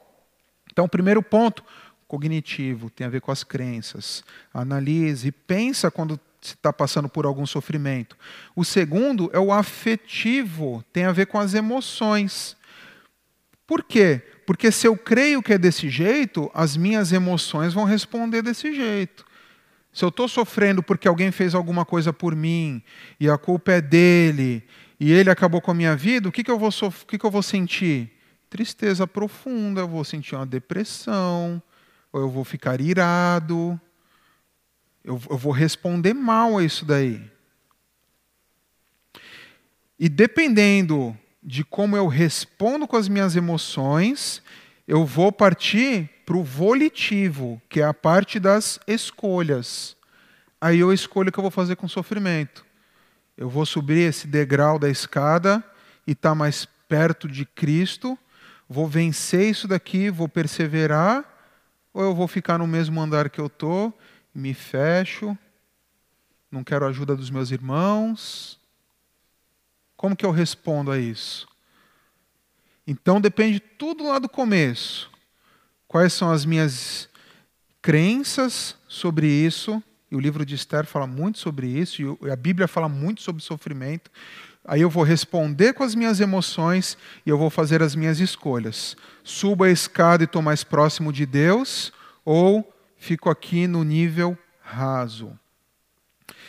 Então, 0.71 0.87
primeiro 0.87 1.21
ponto, 1.21 1.65
cognitivo, 2.07 2.89
tem 2.89 3.05
a 3.05 3.09
ver 3.09 3.19
com 3.19 3.31
as 3.31 3.43
crenças. 3.43 4.23
Analise 4.53 5.27
e 5.27 5.31
pensa 5.33 5.91
quando 5.91 6.17
está 6.41 6.71
passando 6.71 7.09
por 7.09 7.25
algum 7.25 7.45
sofrimento. 7.45 8.15
O 8.55 8.63
segundo 8.63 9.29
é 9.33 9.39
o 9.39 9.51
afetivo, 9.51 10.81
tem 10.93 11.03
a 11.03 11.11
ver 11.11 11.25
com 11.25 11.39
as 11.39 11.53
emoções. 11.53 12.55
Por 13.65 13.83
quê? 13.83 14.21
Porque 14.47 14.71
se 14.71 14.87
eu 14.87 14.95
creio 14.95 15.43
que 15.43 15.51
é 15.51 15.57
desse 15.57 15.89
jeito, 15.89 16.49
as 16.53 16.77
minhas 16.77 17.11
emoções 17.11 17.73
vão 17.73 17.83
responder 17.83 18.41
desse 18.41 18.73
jeito. 18.73 19.25
Se 19.91 20.05
eu 20.05 20.07
estou 20.07 20.25
sofrendo 20.25 20.81
porque 20.81 21.05
alguém 21.05 21.33
fez 21.33 21.53
alguma 21.53 21.83
coisa 21.83 22.13
por 22.13 22.33
mim 22.33 22.81
e 23.19 23.29
a 23.29 23.37
culpa 23.37 23.73
é 23.73 23.81
dele 23.81 24.63
e 24.97 25.11
ele 25.11 25.29
acabou 25.29 25.59
com 25.59 25.71
a 25.71 25.73
minha 25.73 25.97
vida, 25.97 26.29
o 26.29 26.31
que, 26.31 26.45
que, 26.45 26.49
eu, 26.49 26.57
vou 26.57 26.69
o 26.69 27.05
que, 27.05 27.17
que 27.17 27.25
eu 27.25 27.29
vou 27.29 27.43
sentir? 27.43 28.09
Tristeza 28.49 29.05
profunda, 29.05 29.81
eu 29.81 29.87
vou 29.87 30.05
sentir 30.05 30.33
uma 30.33 30.45
depressão, 30.45 31.61
ou 32.13 32.21
eu 32.21 32.29
vou 32.29 32.45
ficar 32.45 32.79
irado, 32.79 33.77
eu, 35.03 35.21
eu 35.29 35.37
vou 35.37 35.51
responder 35.51 36.13
mal 36.13 36.57
a 36.57 36.63
isso 36.63 36.85
daí. 36.85 37.21
E 39.99 40.07
dependendo 40.07 41.17
de 41.47 41.63
como 41.63 41.95
eu 41.95 42.07
respondo 42.07 42.85
com 42.85 42.97
as 42.97 43.07
minhas 43.07 43.33
emoções, 43.37 44.43
eu 44.85 45.05
vou 45.05 45.31
partir 45.31 46.09
para 46.25 46.35
o 46.35 46.43
volitivo, 46.43 47.61
que 47.69 47.79
é 47.79 47.85
a 47.85 47.93
parte 47.93 48.37
das 48.37 48.77
escolhas. 48.85 49.95
Aí 50.59 50.79
eu 50.79 50.91
escolho 50.91 51.29
o 51.29 51.31
que 51.31 51.39
eu 51.39 51.43
vou 51.43 51.49
fazer 51.49 51.77
com 51.77 51.87
sofrimento. 51.87 52.65
Eu 53.37 53.49
vou 53.49 53.65
subir 53.65 54.09
esse 54.09 54.27
degrau 54.27 54.77
da 54.77 54.89
escada 54.89 55.63
e 56.05 56.11
estar 56.11 56.31
tá 56.31 56.35
mais 56.35 56.67
perto 56.89 57.29
de 57.29 57.45
Cristo, 57.45 58.19
vou 58.67 58.85
vencer 58.85 59.49
isso 59.49 59.69
daqui, 59.69 60.09
vou 60.09 60.27
perseverar, 60.27 61.23
ou 61.93 62.03
eu 62.03 62.13
vou 62.13 62.27
ficar 62.27 62.57
no 62.57 62.67
mesmo 62.67 62.99
andar 62.99 63.29
que 63.29 63.39
eu 63.39 63.47
estou, 63.47 63.97
me 64.35 64.53
fecho, 64.53 65.37
não 66.51 66.61
quero 66.61 66.83
a 66.83 66.89
ajuda 66.89 67.15
dos 67.15 67.29
meus 67.29 67.51
irmãos. 67.51 68.56
Como 69.97 70.15
que 70.15 70.25
eu 70.25 70.31
respondo 70.31 70.91
a 70.91 70.99
isso? 70.99 71.47
Então 72.85 73.19
depende 73.19 73.59
tudo 73.59 74.07
lá 74.07 74.19
do 74.19 74.29
começo. 74.29 75.09
Quais 75.87 76.13
são 76.13 76.31
as 76.31 76.45
minhas 76.45 77.09
crenças 77.81 78.75
sobre 78.87 79.27
isso? 79.27 79.83
E 80.09 80.15
o 80.15 80.19
livro 80.19 80.45
de 80.45 80.55
Esther 80.55 80.85
fala 80.85 81.05
muito 81.05 81.39
sobre 81.39 81.67
isso, 81.67 82.17
e 82.21 82.31
a 82.31 82.35
Bíblia 82.35 82.67
fala 82.67 82.87
muito 82.87 83.21
sobre 83.21 83.43
sofrimento. 83.43 84.09
Aí 84.63 84.81
eu 84.81 84.89
vou 84.89 85.03
responder 85.03 85.73
com 85.73 85.83
as 85.83 85.95
minhas 85.95 86.19
emoções 86.19 86.97
e 87.25 87.29
eu 87.29 87.37
vou 87.37 87.49
fazer 87.49 87.81
as 87.81 87.95
minhas 87.95 88.19
escolhas. 88.19 88.95
Subo 89.23 89.63
a 89.63 89.69
escada 89.69 90.23
e 90.23 90.25
estou 90.25 90.41
mais 90.41 90.63
próximo 90.63 91.11
de 91.11 91.25
Deus, 91.25 91.91
ou 92.23 92.73
fico 92.97 93.29
aqui 93.29 93.65
no 93.65 93.83
nível 93.83 94.37
raso. 94.61 95.37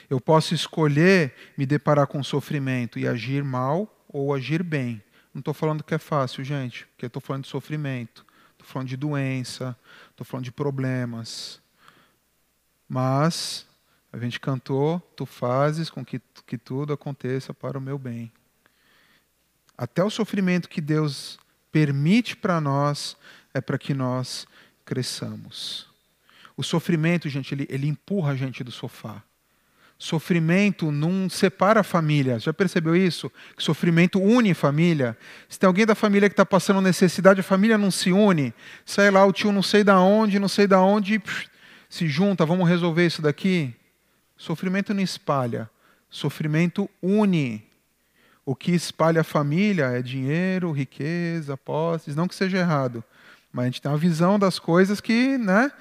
Eu 0.09 0.20
posso 0.20 0.54
escolher 0.54 1.34
me 1.56 1.66
deparar 1.66 2.06
com 2.06 2.22
sofrimento 2.22 2.98
e 2.98 3.06
agir 3.06 3.44
mal 3.44 4.04
ou 4.09 4.34
agir 4.34 4.62
bem. 4.62 5.02
Não 5.34 5.40
estou 5.40 5.52
falando 5.52 5.84
que 5.84 5.94
é 5.94 5.98
fácil, 5.98 6.42
gente, 6.42 6.86
porque 6.86 7.06
estou 7.06 7.20
falando 7.20 7.44
de 7.44 7.50
sofrimento, 7.50 8.24
estou 8.52 8.66
falando 8.66 8.88
de 8.88 8.96
doença, 8.96 9.76
estou 10.11 10.24
falando 10.24 10.44
de 10.44 10.52
problemas. 10.52 11.61
Mas 12.88 13.66
a 14.12 14.18
gente 14.18 14.40
cantou, 14.40 14.98
tu 15.14 15.26
fazes 15.26 15.90
com 15.90 16.04
que, 16.04 16.20
que 16.46 16.56
tudo 16.56 16.92
aconteça 16.92 17.52
para 17.52 17.76
o 17.76 17.80
meu 17.80 17.98
bem. 17.98 18.32
Até 19.76 20.02
o 20.02 20.11
sofrimento 20.11 20.68
que 20.68 20.80
Deus 20.80 21.38
permite 21.70 22.34
para 22.34 22.61
nós 22.61 23.16
é 23.52 23.61
para 23.61 23.78
que 23.78 23.92
nós 23.92 24.46
cresçamos. 24.84 25.86
O 26.56 26.64
sofrimento, 26.64 27.28
gente, 27.28 27.54
ele, 27.54 27.66
ele 27.70 27.86
empurra 27.86 28.32
a 28.32 28.36
gente 28.36 28.64
do 28.64 28.72
sofá. 28.72 29.22
Sofrimento 29.99 30.92
não 30.92 31.28
separa 31.28 31.82
família. 31.82 32.38
Já 32.38 32.53
percebeu 32.53 32.94
isso? 32.94 33.30
Que 33.57 33.62
sofrimento 33.62 34.20
une 34.20 34.55
família. 34.55 35.18
Se 35.49 35.59
tem 35.59 35.66
alguém 35.66 35.84
da 35.84 35.94
família 35.96 36.28
que 36.28 36.34
está 36.34 36.46
passando 36.46 36.80
necessidade, 36.80 37.40
a 37.40 37.42
família 37.42 37.76
não 37.76 37.90
se 37.90 38.12
une. 38.12 38.55
Sai 38.86 39.11
lá 39.11 39.24
o 39.26 39.32
tio 39.32 39.51
não 39.51 39.62
sei 39.62 39.82
da 39.82 39.99
onde, 39.99 40.38
não 40.38 40.46
sei 40.46 40.68
da 40.68 40.80
onde, 40.80 41.20
se 41.88 42.07
junta, 42.07 42.46
vamos 42.46 42.68
resolver 42.68 43.07
isso 43.07 43.20
daqui. 43.20 43.74
Sofrimento 44.36 44.94
não 44.94 45.03
espalha. 45.03 45.68
Sofrimento 46.09 46.88
une. 47.03 47.66
O 48.46 48.55
que 48.55 48.70
espalha 48.70 49.22
a 49.22 49.24
família 49.24 49.86
é 49.86 50.01
dinheiro, 50.01 50.70
riqueza, 50.70 51.57
posses. 51.57 52.14
Não 52.14 52.28
que 52.28 52.36
seja 52.36 52.59
errado, 52.59 53.03
mas 53.53 53.64
a 53.64 53.66
gente 53.66 53.82
tem 53.82 53.90
uma 53.90 53.99
visão 53.99 54.38
das 54.38 54.61
coisas 54.61 55.01
que, 55.01 55.36
né? 55.36 55.72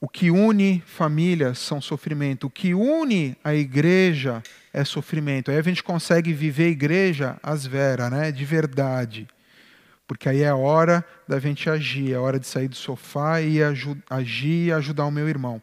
O 0.00 0.08
que 0.08 0.30
une 0.30 0.82
famílias 0.86 1.58
são 1.58 1.80
sofrimento. 1.80 2.46
O 2.46 2.50
que 2.50 2.72
une 2.72 3.36
a 3.42 3.54
igreja 3.54 4.42
é 4.72 4.84
sofrimento. 4.84 5.50
Aí 5.50 5.58
a 5.58 5.62
gente 5.62 5.82
consegue 5.82 6.32
viver 6.32 6.66
a 6.66 6.68
igreja 6.68 7.36
às 7.42 7.66
veras, 7.66 8.10
né? 8.10 8.30
de 8.30 8.44
verdade. 8.44 9.26
Porque 10.06 10.28
aí 10.28 10.42
é 10.42 10.54
hora 10.54 11.04
da 11.26 11.38
gente 11.38 11.68
agir, 11.68 12.12
é 12.12 12.18
hora 12.18 12.38
de 12.38 12.46
sair 12.46 12.68
do 12.68 12.76
sofá 12.76 13.42
e 13.42 13.58
agir 14.08 14.66
e 14.66 14.72
ajudar 14.72 15.04
o 15.04 15.10
meu 15.10 15.28
irmão. 15.28 15.60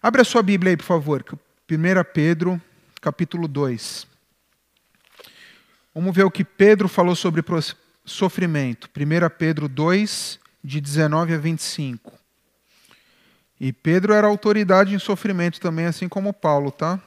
Abre 0.00 0.22
a 0.22 0.24
sua 0.24 0.42
Bíblia 0.42 0.70
aí, 0.70 0.76
por 0.76 0.84
favor. 0.84 1.24
1 1.70 1.76
Pedro, 2.14 2.60
capítulo 3.00 3.46
2. 3.46 4.06
Vamos 5.94 6.14
ver 6.16 6.24
o 6.24 6.30
que 6.30 6.44
Pedro 6.44 6.88
falou 6.88 7.14
sobre 7.14 7.44
sofrimento. 8.04 8.88
1 8.96 9.36
Pedro 9.36 9.68
2, 9.68 10.40
de 10.64 10.80
19 10.80 11.34
a 11.34 11.38
25. 11.38 12.21
E 13.62 13.72
Pedro 13.72 14.12
era 14.12 14.26
autoridade 14.26 14.92
em 14.92 14.98
sofrimento 14.98 15.60
também, 15.60 15.86
assim 15.86 16.08
como 16.08 16.32
Paulo, 16.32 16.72
tá? 16.72 17.00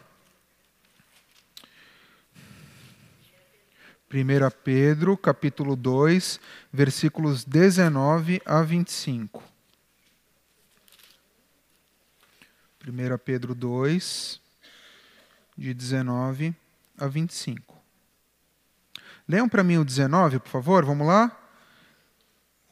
1 4.09 4.49
Pedro, 4.63 5.17
capítulo 5.17 5.75
2, 5.75 6.39
versículos 6.71 7.43
19 7.43 8.41
a 8.45 8.61
25. 8.61 9.43
1 12.87 13.17
Pedro 13.17 13.53
2, 13.53 14.39
de 15.57 15.73
19 15.73 16.55
a 16.97 17.05
25. 17.05 17.77
Leiam 19.27 19.49
para 19.49 19.61
mim 19.61 19.75
o 19.75 19.83
19, 19.83 20.39
por 20.39 20.47
favor, 20.47 20.85
vamos 20.85 21.05
lá? 21.05 21.37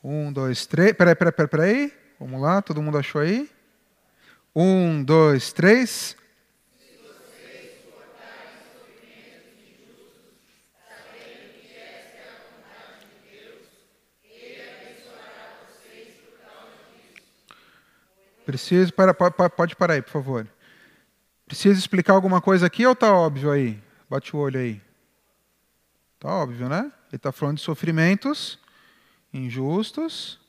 Um, 0.02 0.32
dois, 0.32 0.66
três. 0.66 0.94
Peraí, 0.94 1.16
peraí, 1.16 1.34
peraí, 1.34 1.50
peraí. 1.50 1.94
Vamos 2.18 2.42
lá, 2.42 2.62
todo 2.62 2.82
mundo 2.82 2.98
achou 2.98 3.20
aí? 3.20 3.52
Um, 4.56 5.04
dois, 5.04 5.52
três. 5.52 6.16
Preciso, 18.46 18.94
para, 18.94 19.14
pode 19.14 19.76
parar 19.76 19.96
aí, 19.96 20.02
por 20.02 20.12
favor. 20.12 20.48
Preciso 21.48 21.80
explicar 21.80 22.14
alguma 22.14 22.42
coisa 22.42 22.68
aqui 22.68 22.86
ou 22.86 22.94
está 22.94 23.12
óbvio 23.12 23.50
aí? 23.50 23.82
Bate 24.10 24.36
o 24.36 24.40
olho 24.40 24.60
aí. 24.60 24.82
Está 26.16 26.30
óbvio, 26.30 26.70
né? 26.70 26.92
Ele 27.08 27.16
está 27.16 27.32
falando 27.32 27.58
de 27.58 27.64
sofrimentos 27.64 28.60
injustos 29.34 30.40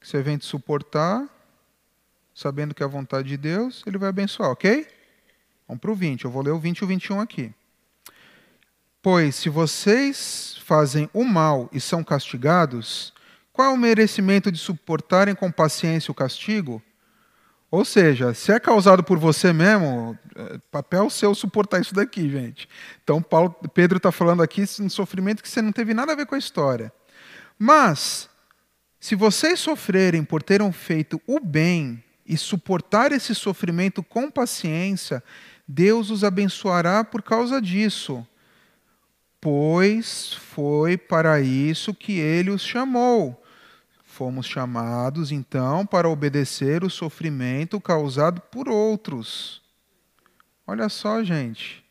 que 0.00 0.08
você 0.08 0.22
vem 0.22 0.38
de 0.38 0.44
suportar 0.44 1.28
sabendo 2.34 2.74
que 2.74 2.82
é 2.82 2.86
a 2.86 2.88
vontade 2.88 3.28
de 3.28 3.36
Deus, 3.36 3.82
ele 3.86 3.96
vai 3.96 4.08
abençoar, 4.08 4.50
ok? 4.50 4.86
Vamos 5.68 5.80
para 5.80 5.90
o 5.90 5.94
20. 5.94 6.24
Eu 6.24 6.30
vou 6.30 6.42
ler 6.42 6.50
o 6.50 6.58
20 6.58 6.78
e 6.78 6.84
o 6.84 6.86
21 6.86 7.20
aqui. 7.20 7.52
Pois 9.00 9.36
se 9.36 9.48
vocês 9.48 10.58
fazem 10.64 11.08
o 11.12 11.24
mal 11.24 11.68
e 11.72 11.80
são 11.80 12.02
castigados, 12.02 13.12
qual 13.52 13.70
é 13.70 13.74
o 13.74 13.76
merecimento 13.76 14.50
de 14.50 14.58
suportarem 14.58 15.34
com 15.34 15.50
paciência 15.50 16.10
o 16.10 16.14
castigo? 16.14 16.82
Ou 17.70 17.84
seja, 17.84 18.32
se 18.34 18.52
é 18.52 18.60
causado 18.60 19.02
por 19.02 19.18
você 19.18 19.52
mesmo, 19.52 20.18
é 20.36 20.58
papel 20.70 21.10
seu 21.10 21.34
suportar 21.34 21.80
isso 21.80 21.94
daqui, 21.94 22.30
gente. 22.30 22.68
Então, 23.02 23.20
Paulo, 23.20 23.54
Pedro 23.74 23.96
está 23.96 24.12
falando 24.12 24.42
aqui 24.42 24.64
um 24.80 24.88
sofrimento 24.88 25.42
que 25.42 25.48
você 25.48 25.60
não 25.60 25.72
teve 25.72 25.92
nada 25.92 26.12
a 26.12 26.16
ver 26.16 26.24
com 26.24 26.34
a 26.34 26.38
história. 26.38 26.92
Mas, 27.58 28.28
se 29.00 29.14
vocês 29.14 29.60
sofrerem 29.60 30.24
por 30.24 30.42
terem 30.42 30.70
feito 30.72 31.20
o 31.26 31.40
bem 31.40 32.02
e 32.26 32.36
suportar 32.36 33.12
esse 33.12 33.34
sofrimento 33.34 34.02
com 34.02 34.30
paciência, 34.30 35.22
Deus 35.66 36.10
os 36.10 36.24
abençoará 36.24 37.04
por 37.04 37.22
causa 37.22 37.60
disso, 37.60 38.26
pois 39.40 40.32
foi 40.32 40.96
para 40.96 41.40
isso 41.40 41.94
que 41.94 42.18
ele 42.18 42.50
os 42.50 42.62
chamou. 42.62 43.42
Fomos 44.02 44.46
chamados, 44.46 45.32
então, 45.32 45.84
para 45.84 46.08
obedecer 46.08 46.84
o 46.84 46.90
sofrimento 46.90 47.80
causado 47.80 48.40
por 48.40 48.68
outros. 48.68 49.60
Olha 50.66 50.88
só, 50.88 51.22
gente. 51.22 51.84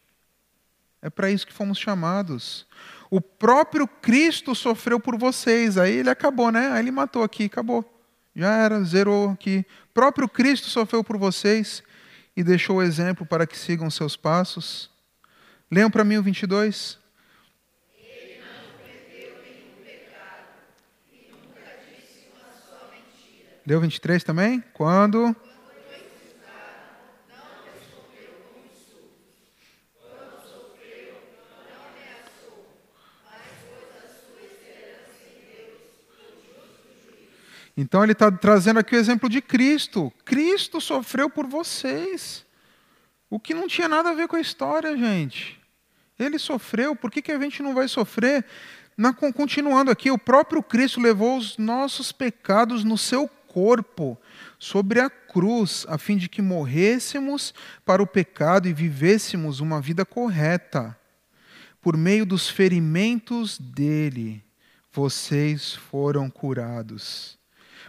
É 1.02 1.10
para 1.10 1.30
isso 1.30 1.46
que 1.46 1.52
fomos 1.52 1.78
chamados. 1.78 2.66
O 3.12 3.20
próprio 3.20 3.86
Cristo 3.86 4.56
sofreu 4.56 5.00
por 5.00 5.18
vocês. 5.18 5.78
Aí 5.78 5.98
ele 5.98 6.10
acabou, 6.10 6.50
né? 6.50 6.72
Aí 6.72 6.80
ele 6.80 6.92
matou 6.92 7.24
aqui, 7.24 7.44
acabou. 7.44 7.93
Já 8.36 8.56
era, 8.56 8.84
zerou. 8.84 9.32
O 9.32 9.38
próprio 9.94 10.28
Cristo 10.28 10.68
sofreu 10.68 11.04
por 11.04 11.18
vocês 11.18 11.84
e 12.36 12.44
deixou 12.44 12.78
o 12.78 12.82
exemplo 12.82 13.26
para 13.26 13.46
que 13.46 13.58
sigam 13.58 13.90
seus 13.90 14.16
passos. 14.16 14.90
Leiam 15.70 15.90
para 15.90 16.04
mim 16.04 16.18
o 16.18 16.24
22. 16.24 17.00
Ele 17.98 18.40
não 18.40 18.78
cometeu 18.78 19.36
nenhum 19.44 19.84
pecado 19.84 20.48
e 21.12 21.32
nunca 21.32 21.62
disse 21.88 22.28
uma 22.32 22.54
só 22.54 22.90
mentira. 22.92 23.62
Leu 23.66 23.82
23 23.82 24.24
também? 24.24 24.64
Quando? 24.74 25.36
Então 37.76 38.04
ele 38.04 38.12
está 38.12 38.32
trazendo 38.32 38.80
aqui 38.80 38.96
o 38.96 39.00
exemplo 39.00 39.28
de 39.28 39.42
Cristo. 39.42 40.14
Cristo 40.24 40.80
sofreu 40.80 41.30
por 41.30 41.48
vocês. 41.48 42.46
O 43.30 43.40
que 43.40 43.54
não 43.54 43.68
tinha 43.68 43.88
nada 43.88 44.12
a 44.12 44.14
ver 44.14 44.28
com 44.28 44.36
a 44.36 44.42
história, 44.42 44.96
gente. 44.96 45.60
Ele 46.20 46.38
sofreu, 46.38 46.96
por 46.96 47.10
que, 47.10 47.22
que 47.22 47.32
a 47.32 47.40
gente 47.40 47.64
não 47.64 47.74
vai 47.74 47.88
sofrer? 47.88 48.46
Na, 48.96 49.12
continuando 49.12 49.90
aqui, 49.90 50.12
o 50.12 50.20
próprio 50.20 50.62
Cristo 50.62 51.02
levou 51.02 51.38
os 51.38 51.58
nossos 51.58 52.12
pecados 52.12 52.84
no 52.84 52.98
seu 52.98 53.28
corpo, 53.48 54.18
sobre 54.60 55.00
a 55.00 55.10
cruz, 55.10 55.86
a 55.90 55.98
fim 55.98 56.18
de 56.18 56.30
que 56.30 56.42
morrêssemos 56.42 57.54
para 57.86 58.02
o 58.02 58.08
pecado 58.08 58.68
e 58.68 58.74
vivêssemos 58.74 59.60
uma 59.60 59.82
vida 59.82 60.06
correta. 60.06 60.98
Por 61.82 61.98
meio 61.98 62.26
dos 62.26 62.50
ferimentos 62.50 63.58
dele, 63.60 64.44
vocês 64.92 65.74
foram 65.74 66.30
curados. 66.30 67.38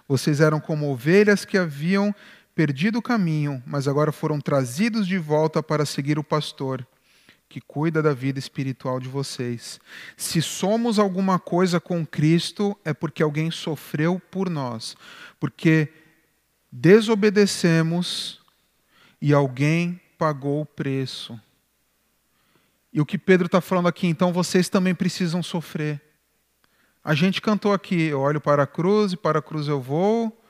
Vocês 0.06 0.40
eram 0.40 0.60
como 0.60 0.90
ovelhas 0.90 1.44
que 1.44 1.56
haviam 1.56 2.14
perdido 2.54 2.98
o 2.98 3.02
caminho, 3.02 3.62
mas 3.66 3.88
agora 3.88 4.12
foram 4.12 4.40
trazidos 4.40 5.06
de 5.06 5.18
volta 5.18 5.62
para 5.62 5.84
seguir 5.84 6.18
o 6.18 6.24
pastor 6.24 6.86
que 7.48 7.60
cuida 7.60 8.02
da 8.02 8.12
vida 8.12 8.38
espiritual 8.38 8.98
de 8.98 9.08
vocês. 9.08 9.78
Se 10.16 10.42
somos 10.42 10.98
alguma 10.98 11.38
coisa 11.38 11.78
com 11.78 12.04
Cristo, 12.04 12.76
é 12.84 12.92
porque 12.92 13.22
alguém 13.22 13.50
sofreu 13.50 14.20
por 14.30 14.50
nós, 14.50 14.96
porque 15.38 15.88
desobedecemos 16.70 18.40
e 19.20 19.32
alguém 19.32 20.00
pagou 20.18 20.62
o 20.62 20.66
preço. 20.66 21.40
E 22.92 23.00
o 23.00 23.06
que 23.06 23.18
Pedro 23.18 23.46
está 23.46 23.60
falando 23.60 23.88
aqui, 23.88 24.06
então 24.06 24.32
vocês 24.32 24.68
também 24.68 24.94
precisam 24.94 25.42
sofrer. 25.42 26.00
A 27.04 27.14
gente 27.14 27.42
cantou 27.42 27.74
aqui: 27.74 28.04
eu 28.04 28.20
olho 28.20 28.40
para 28.40 28.62
a 28.62 28.66
cruz 28.66 29.12
e 29.12 29.16
para 29.16 29.40
a 29.40 29.42
cruz 29.42 29.68
eu 29.68 29.80
vou, 29.80 30.42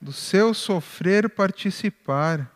do 0.00 0.12
seu 0.12 0.54
sofrer 0.54 1.28
participar. 1.28 2.52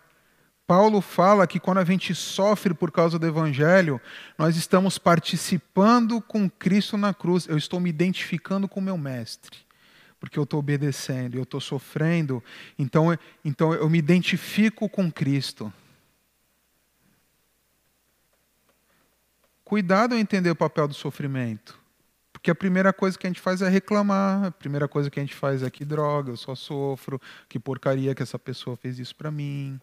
Paulo 0.65 1.01
fala 1.01 1.47
que 1.47 1.59
quando 1.59 1.79
a 1.79 1.85
gente 1.85 2.15
sofre 2.15 2.75
por 2.75 2.93
causa 2.93 3.19
do 3.19 3.27
Evangelho, 3.27 3.99
nós 4.37 4.55
estamos 4.55 4.99
participando 4.99 6.21
com 6.21 6.49
Cristo 6.49 6.97
na 6.99 7.15
cruz. 7.15 7.49
Eu 7.49 7.57
estou 7.57 7.81
me 7.81 7.89
identificando 7.89 8.69
com 8.69 8.79
o 8.79 8.83
meu 8.83 8.99
Mestre, 8.99 9.57
porque 10.21 10.39
eu 10.39 10.43
estou 10.43 10.61
obedecendo, 10.61 11.37
eu 11.37 11.43
estou 11.43 11.59
sofrendo, 11.59 12.45
então, 12.79 13.19
então 13.43 13.73
eu 13.73 13.89
me 13.89 13.99
identifico 13.99 14.91
com 14.91 15.11
Cristo. 15.11 15.73
Cuidado 19.65 20.15
em 20.15 20.21
entender 20.21 20.51
o 20.51 20.57
papel 20.57 20.87
do 20.87 20.95
sofrimento. 20.95 21.79
Porque 22.39 22.53
a 22.53 22.55
primeira 22.55 22.93
coisa 22.93 23.19
que 23.19 23.27
a 23.27 23.31
gente 23.31 23.41
faz 23.41 23.63
é 23.63 23.69
reclamar, 23.69 24.45
a 24.45 24.51
primeira 24.53 24.87
coisa 24.87 25.11
que 25.11 25.19
a 25.19 25.23
gente 25.23 25.35
faz 25.35 25.61
é 25.61 25.69
que 25.69 25.85
droga, 25.85 26.31
eu 26.31 26.37
só 26.37 26.55
sofro, 26.55 27.21
que 27.49 27.59
porcaria 27.59 28.15
que 28.15 28.23
essa 28.23 28.39
pessoa 28.39 28.77
fez 28.77 28.97
isso 29.01 29.15
para 29.17 29.29
mim, 29.29 29.81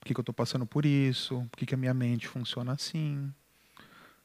por 0.00 0.06
que, 0.06 0.12
que 0.12 0.18
eu 0.18 0.22
estou 0.22 0.34
passando 0.34 0.66
por 0.66 0.84
isso, 0.84 1.46
por 1.52 1.56
que, 1.56 1.64
que 1.64 1.74
a 1.74 1.78
minha 1.78 1.94
mente 1.94 2.26
funciona 2.26 2.72
assim. 2.72 3.32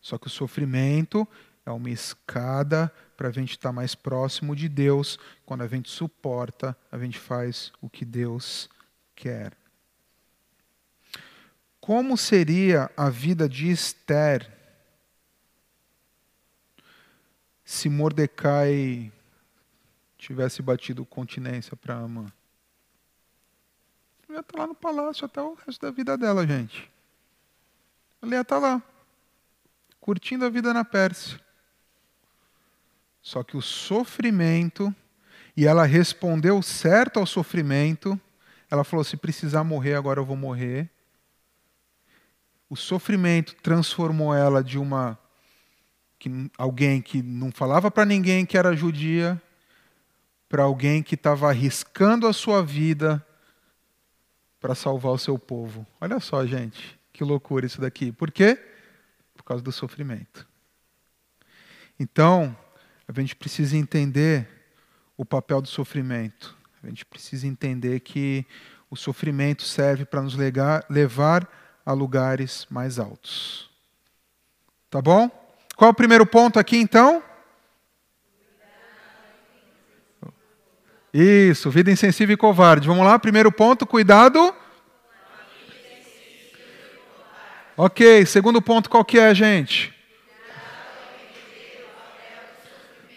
Só 0.02 0.18
que 0.18 0.26
o 0.26 0.32
sofrimento 0.32 1.28
é 1.64 1.70
uma 1.70 1.92
escada 1.92 2.92
para 3.16 3.28
a 3.28 3.32
gente 3.32 3.52
estar 3.52 3.70
tá 3.70 3.74
mais 3.74 3.94
próximo 3.94 4.56
de 4.56 4.68
Deus. 4.68 5.20
Quando 5.46 5.62
a 5.62 5.68
gente 5.68 5.92
suporta, 5.92 6.76
a 6.92 6.98
gente 6.98 7.20
faz 7.20 7.72
o 7.80 7.88
que 7.88 8.04
Deus 8.04 8.68
quer. 9.16 9.56
Como 11.80 12.18
seria 12.18 12.90
a 12.98 13.12
vida 13.12 13.48
de 13.48 13.70
Esther 13.70 14.57
se 17.68 17.90
Mordecai 17.90 19.12
tivesse 20.18 20.62
batido 20.62 21.06
continência 21.06 21.76
para 21.76 21.96
Amã. 21.96 22.32
Ela 24.24 24.38
ia 24.38 24.40
estar 24.40 24.54
tá 24.54 24.60
lá 24.60 24.68
no 24.68 24.74
palácio 24.74 25.26
até 25.26 25.42
o 25.42 25.54
resto 25.54 25.82
da 25.82 25.92
vida 25.92 26.18
dela, 26.18 26.48
gente. 26.48 26.90
Ela 28.22 28.36
ia 28.36 28.42
estar 28.42 28.56
tá 28.56 28.62
lá, 28.62 28.84
curtindo 30.00 30.46
a 30.46 30.50
vida 30.50 30.74
na 30.74 30.86
Pérsia. 30.86 31.42
Só 33.22 33.44
que 33.44 33.58
o 33.58 33.62
sofrimento, 33.62 34.96
e 35.56 35.68
ela 35.68 35.84
respondeu 35.84 36.62
certo 36.62 37.20
ao 37.20 37.26
sofrimento, 37.26 38.18
ela 38.72 38.86
falou: 38.86 39.04
se 39.04 39.18
precisar 39.18 39.66
morrer, 39.66 39.96
agora 39.96 40.22
eu 40.22 40.26
vou 40.26 40.38
morrer. 40.38 40.90
O 42.70 42.78
sofrimento 42.78 43.56
transformou 43.56 44.34
ela 44.34 44.64
de 44.64 44.80
uma 44.80 45.20
que 46.20 46.50
alguém 46.58 47.02
que 47.02 47.22
não 47.22 47.52
falava 47.52 47.92
para 47.92 48.06
ninguém 48.06 48.46
que 48.46 48.58
era 48.58 48.76
judia, 48.76 49.42
para 50.50 50.64
alguém 50.64 51.04
que 51.04 51.16
estava 51.16 51.50
arriscando 51.50 52.28
a 52.28 52.34
sua 52.34 52.64
vida 52.64 53.26
para 54.60 54.74
salvar 54.74 55.12
o 55.12 55.18
seu 55.18 55.38
povo. 55.38 55.86
Olha 56.02 56.20
só, 56.20 56.46
gente, 56.46 57.00
que 57.14 57.24
loucura 57.24 57.66
isso 57.66 57.80
daqui. 57.80 58.12
Por 58.12 58.32
quê? 58.32 58.58
Por 59.36 59.44
causa 59.44 59.64
do 59.64 59.72
sofrimento. 59.72 60.48
Então, 62.00 62.56
a 63.08 63.20
gente 63.20 63.36
precisa 63.36 63.78
entender 63.78 64.48
o 65.16 65.26
papel 65.26 65.62
do 65.62 65.68
sofrimento. 65.68 66.56
A 66.84 66.88
gente 66.88 67.06
precisa 67.06 67.48
entender 67.48 68.00
que 68.02 68.46
o 68.90 68.96
sofrimento 68.96 69.64
serve 69.64 70.06
para 70.06 70.22
nos 70.22 70.36
levar 70.36 71.50
a 71.86 71.94
lugares 71.94 72.68
mais 72.70 73.00
altos. 73.00 73.70
Tá 74.90 75.02
bom? 75.02 75.47
Qual 75.78 75.90
é 75.90 75.92
o 75.92 75.96
primeiro 75.96 76.26
ponto 76.26 76.58
aqui, 76.58 76.76
então? 76.78 77.22
Isso, 81.14 81.70
vida 81.70 81.92
insensível 81.92 82.34
e 82.34 82.38
covarde. 82.38 82.88
Vamos 82.88 83.06
lá, 83.06 83.20
primeiro 83.20 83.52
ponto, 83.52 83.86
cuidado. 83.86 84.56
Ok, 87.78 88.26
segundo 88.26 88.60
ponto, 88.60 88.90
qual 88.90 89.06
que 89.06 89.20
é, 89.20 89.36
gente? 89.36 89.94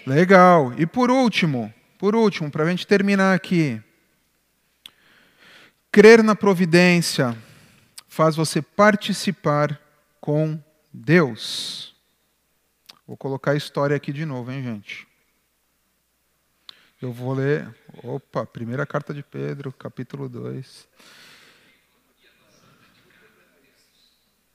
Legal. 0.07 0.75
E 0.77 0.85
por 0.85 1.11
último, 1.11 1.73
por 1.99 2.15
último, 2.15 2.51
para 2.51 2.65
a 2.65 2.69
gente 2.69 2.87
terminar 2.87 3.35
aqui. 3.35 3.83
Crer 5.91 6.23
na 6.23 6.37
providência 6.37 7.35
faz 8.07 8.37
você 8.37 8.61
participar 8.61 9.81
com 10.21 10.63
Deus. 10.93 11.91
Vou 13.11 13.17
colocar 13.17 13.51
a 13.51 13.57
história 13.57 13.97
aqui 13.97 14.13
de 14.13 14.25
novo, 14.25 14.53
hein, 14.53 14.63
gente? 14.63 15.05
Eu 17.03 17.13
vou 17.13 17.35
ler. 17.35 17.69
Opa, 18.05 18.47
primeira 18.47 18.87
carta 18.87 19.13
de 19.13 19.21
Pedro, 19.21 19.73
capítulo 19.73 20.29
2. 20.29 20.87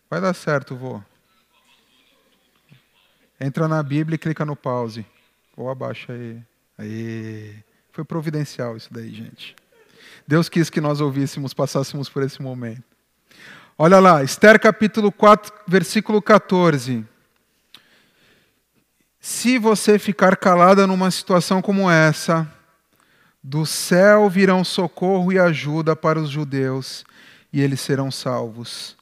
Vai 0.10 0.22
dar 0.22 0.34
certo, 0.34 0.74
vô. 0.74 1.04
Entra 3.42 3.68
na 3.68 3.84
Bíblia 3.84 4.16
e 4.16 4.20
clica 4.20 4.46
no 4.46 4.56
pause. 4.56 5.06
Ou 5.58 5.70
abaixa 5.70 6.14
aí. 6.14 6.42
Aí. 6.78 7.62
Foi 7.92 8.06
providencial 8.06 8.78
isso 8.78 8.88
daí, 8.94 9.14
gente. 9.14 9.54
Deus 10.26 10.48
quis 10.48 10.70
que 10.70 10.80
nós 10.80 11.02
ouvíssemos, 11.02 11.54
passássemos 11.54 12.08
por 12.08 12.24
esse 12.24 12.42
momento. 12.42 12.86
Olha 13.78 14.00
lá, 14.00 14.24
Esther 14.24 14.58
capítulo 14.62 15.12
4, 15.12 15.54
versículo 15.68 16.22
14. 16.22 17.15
Se 19.28 19.58
você 19.58 19.98
ficar 19.98 20.38
calada 20.38 20.86
numa 20.86 21.10
situação 21.10 21.60
como 21.60 21.90
essa, 21.90 22.48
do 23.44 23.66
céu 23.66 24.30
virão 24.30 24.64
socorro 24.64 25.34
e 25.34 25.40
ajuda 25.40 25.96
para 25.96 26.20
os 26.20 26.30
judeus, 26.30 27.04
e 27.52 27.60
eles 27.60 27.82
serão 27.82 28.12
salvos. 28.12 28.96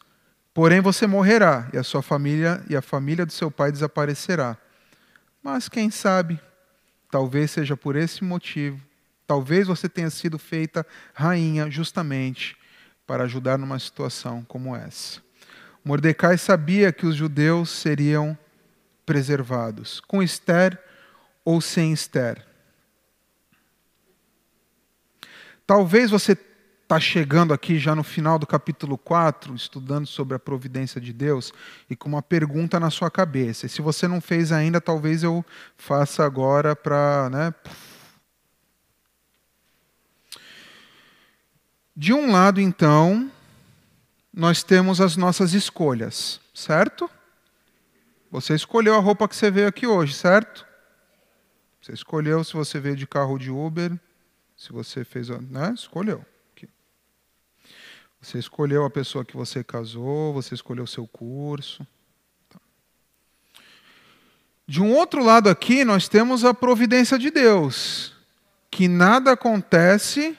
Porém 0.54 0.80
você 0.80 1.06
morrerá, 1.06 1.68
e 1.74 1.78
a 1.78 1.84
sua 1.84 2.02
família 2.02 2.64
e 2.70 2.76
a 2.76 2.82
família 2.82 3.26
do 3.26 3.34
seu 3.34 3.52
pai 3.52 3.70
desaparecerá. 3.70 4.58
Mas 5.44 5.68
quem 5.68 5.92
sabe, 5.92 6.40
talvez 7.12 7.52
seja 7.52 7.76
por 7.76 7.98
esse 7.98 8.24
motivo, 8.24 8.80
talvez 9.28 9.68
você 9.68 9.90
tenha 9.90 10.10
sido 10.10 10.40
feita 10.40 10.88
rainha 11.14 11.70
justamente 11.70 12.56
para 13.06 13.26
ajudar 13.26 13.58
numa 13.58 13.78
situação 13.78 14.42
como 14.48 14.74
essa. 14.74 15.20
Mordecai 15.84 16.38
sabia 16.38 16.94
que 16.94 17.06
os 17.06 17.14
judeus 17.14 17.70
seriam 17.70 18.38
preservados, 19.06 20.00
com 20.02 20.22
Esther 20.22 20.82
ou 21.44 21.60
sem 21.62 21.92
Esther. 21.92 22.46
Talvez 25.66 26.12
você 26.12 26.38
está 26.84 27.00
chegando 27.00 27.54
aqui 27.54 27.80
já 27.80 27.96
no 27.96 28.04
final 28.04 28.38
do 28.38 28.46
capítulo 28.46 28.98
4, 28.98 29.56
estudando 29.56 30.06
sobre 30.06 30.36
a 30.36 30.40
providência 30.40 31.00
de 31.02 31.14
Deus, 31.14 31.54
e 31.90 31.96
com 31.96 32.10
uma 32.10 32.22
pergunta 32.22 32.80
na 32.80 32.90
sua 32.90 33.10
cabeça. 33.10 33.66
E 33.66 33.70
se 33.70 33.82
você 33.82 34.08
não 34.08 34.22
fez 34.22 34.52
ainda, 34.52 34.80
talvez 34.80 35.24
eu 35.24 35.44
faça 35.78 36.24
agora 36.24 36.76
para. 36.76 37.30
Né? 37.30 37.54
De 41.96 42.14
um 42.14 42.32
lado, 42.32 42.60
então, 42.60 43.32
nós 44.34 44.64
temos 44.64 45.00
as 45.00 45.16
nossas 45.16 45.54
escolhas, 45.54 46.42
certo? 46.54 47.10
Você 48.34 48.56
escolheu 48.56 48.96
a 48.96 49.00
roupa 49.00 49.28
que 49.28 49.36
você 49.36 49.52
veio 49.52 49.68
aqui 49.68 49.86
hoje, 49.86 50.16
certo? 50.16 50.66
Você 51.80 51.94
escolheu 51.94 52.44
se 52.44 52.54
você 52.54 52.80
veio 52.80 52.96
de 52.96 53.06
carro 53.06 53.38
de 53.38 53.52
Uber, 53.52 53.96
se 54.58 54.74
você 54.74 55.06
fez, 55.06 55.30
né? 55.30 55.72
Escolheu. 55.76 56.26
Você 58.20 58.40
escolheu 58.40 58.86
a 58.86 58.90
pessoa 58.90 59.24
que 59.24 59.38
você 59.38 59.64
casou, 59.64 60.34
você 60.34 60.56
escolheu 60.56 60.86
o 60.86 60.88
seu 60.88 61.06
curso. 61.06 61.86
De 64.66 64.82
um 64.82 64.92
outro 64.96 65.24
lado 65.24 65.48
aqui, 65.48 65.86
nós 65.86 66.08
temos 66.10 66.44
a 66.44 66.56
providência 66.56 67.20
de 67.20 67.30
Deus, 67.30 68.16
que 68.72 68.88
nada 68.88 69.34
acontece 69.34 70.36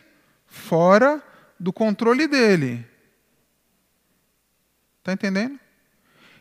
fora 0.47 1.22
do 1.61 1.72
controle 1.72 2.26
dele. 2.26 2.84
Está 4.99 5.12
entendendo? 5.12 5.61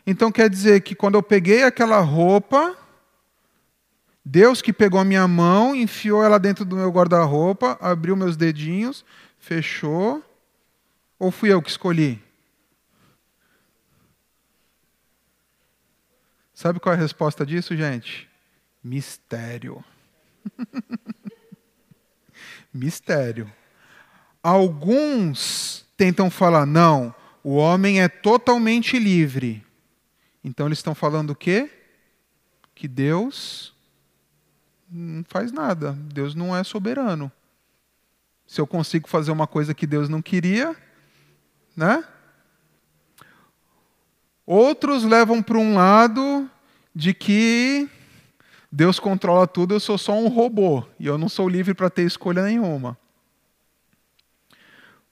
Então 0.06 0.30
quer 0.30 0.50
dizer 0.50 0.82
que 0.82 0.94
quando 0.94 1.14
eu 1.14 1.22
peguei 1.22 1.62
aquela 1.62 2.00
roupa, 2.00 2.76
Deus 4.24 4.62
que 4.62 4.72
pegou 4.72 5.00
a 5.00 5.04
minha 5.04 5.26
mão, 5.28 5.74
enfiou 5.74 6.22
ela 6.22 6.38
dentro 6.38 6.64
do 6.64 6.76
meu 6.76 6.90
guarda-roupa, 6.90 7.78
abriu 7.80 8.16
meus 8.16 8.36
dedinhos, 8.36 9.04
fechou, 9.38 10.22
ou 11.18 11.30
fui 11.30 11.52
eu 11.52 11.62
que 11.62 11.70
escolhi? 11.70 12.22
Sabe 16.54 16.80
qual 16.80 16.94
é 16.94 16.96
a 16.96 17.00
resposta 17.00 17.44
disso, 17.44 17.76
gente? 17.76 18.28
Mistério. 18.82 19.84
Mistério. 22.72 23.50
Alguns 24.42 25.84
tentam 25.96 26.30
falar, 26.30 26.64
não, 26.64 27.14
o 27.42 27.56
homem 27.56 28.00
é 28.00 28.08
totalmente 28.08 28.98
livre. 28.98 29.64
Então 30.44 30.66
eles 30.66 30.78
estão 30.78 30.94
falando 30.94 31.30
o 31.30 31.34
quê? 31.34 31.70
Que 32.74 32.86
Deus 32.86 33.74
não 34.90 35.24
faz 35.26 35.50
nada. 35.50 35.92
Deus 35.92 36.34
não 36.34 36.54
é 36.54 36.62
soberano. 36.62 37.32
Se 38.46 38.60
eu 38.60 38.66
consigo 38.66 39.08
fazer 39.08 39.32
uma 39.32 39.46
coisa 39.46 39.74
que 39.74 39.86
Deus 39.86 40.08
não 40.08 40.20
queria, 40.20 40.76
né? 41.74 42.04
Outros 44.46 45.02
levam 45.04 45.42
para 45.42 45.56
um 45.56 45.74
lado 45.74 46.48
de 46.94 47.14
que 47.14 47.88
Deus 48.70 49.00
controla 49.00 49.46
tudo, 49.46 49.74
eu 49.74 49.80
sou 49.80 49.96
só 49.96 50.12
um 50.12 50.28
robô 50.28 50.84
e 51.00 51.06
eu 51.06 51.16
não 51.16 51.28
sou 51.28 51.48
livre 51.48 51.72
para 51.72 51.88
ter 51.88 52.02
escolha 52.02 52.44
nenhuma. 52.44 52.98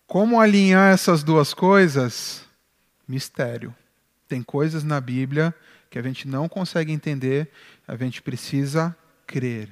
Como 0.07 0.39
alinhar 0.39 0.93
essas 0.93 1.22
duas 1.22 1.55
coisas? 1.55 2.45
Mistério. 3.09 3.74
Tem 4.33 4.43
coisas 4.43 4.83
na 4.83 4.99
Bíblia 4.99 5.55
que 5.91 5.99
a 5.99 6.03
gente 6.03 6.26
não 6.26 6.49
consegue 6.49 6.91
entender, 6.91 7.51
a 7.87 7.95
gente 7.97 8.22
precisa 8.22 8.97
crer. 9.26 9.68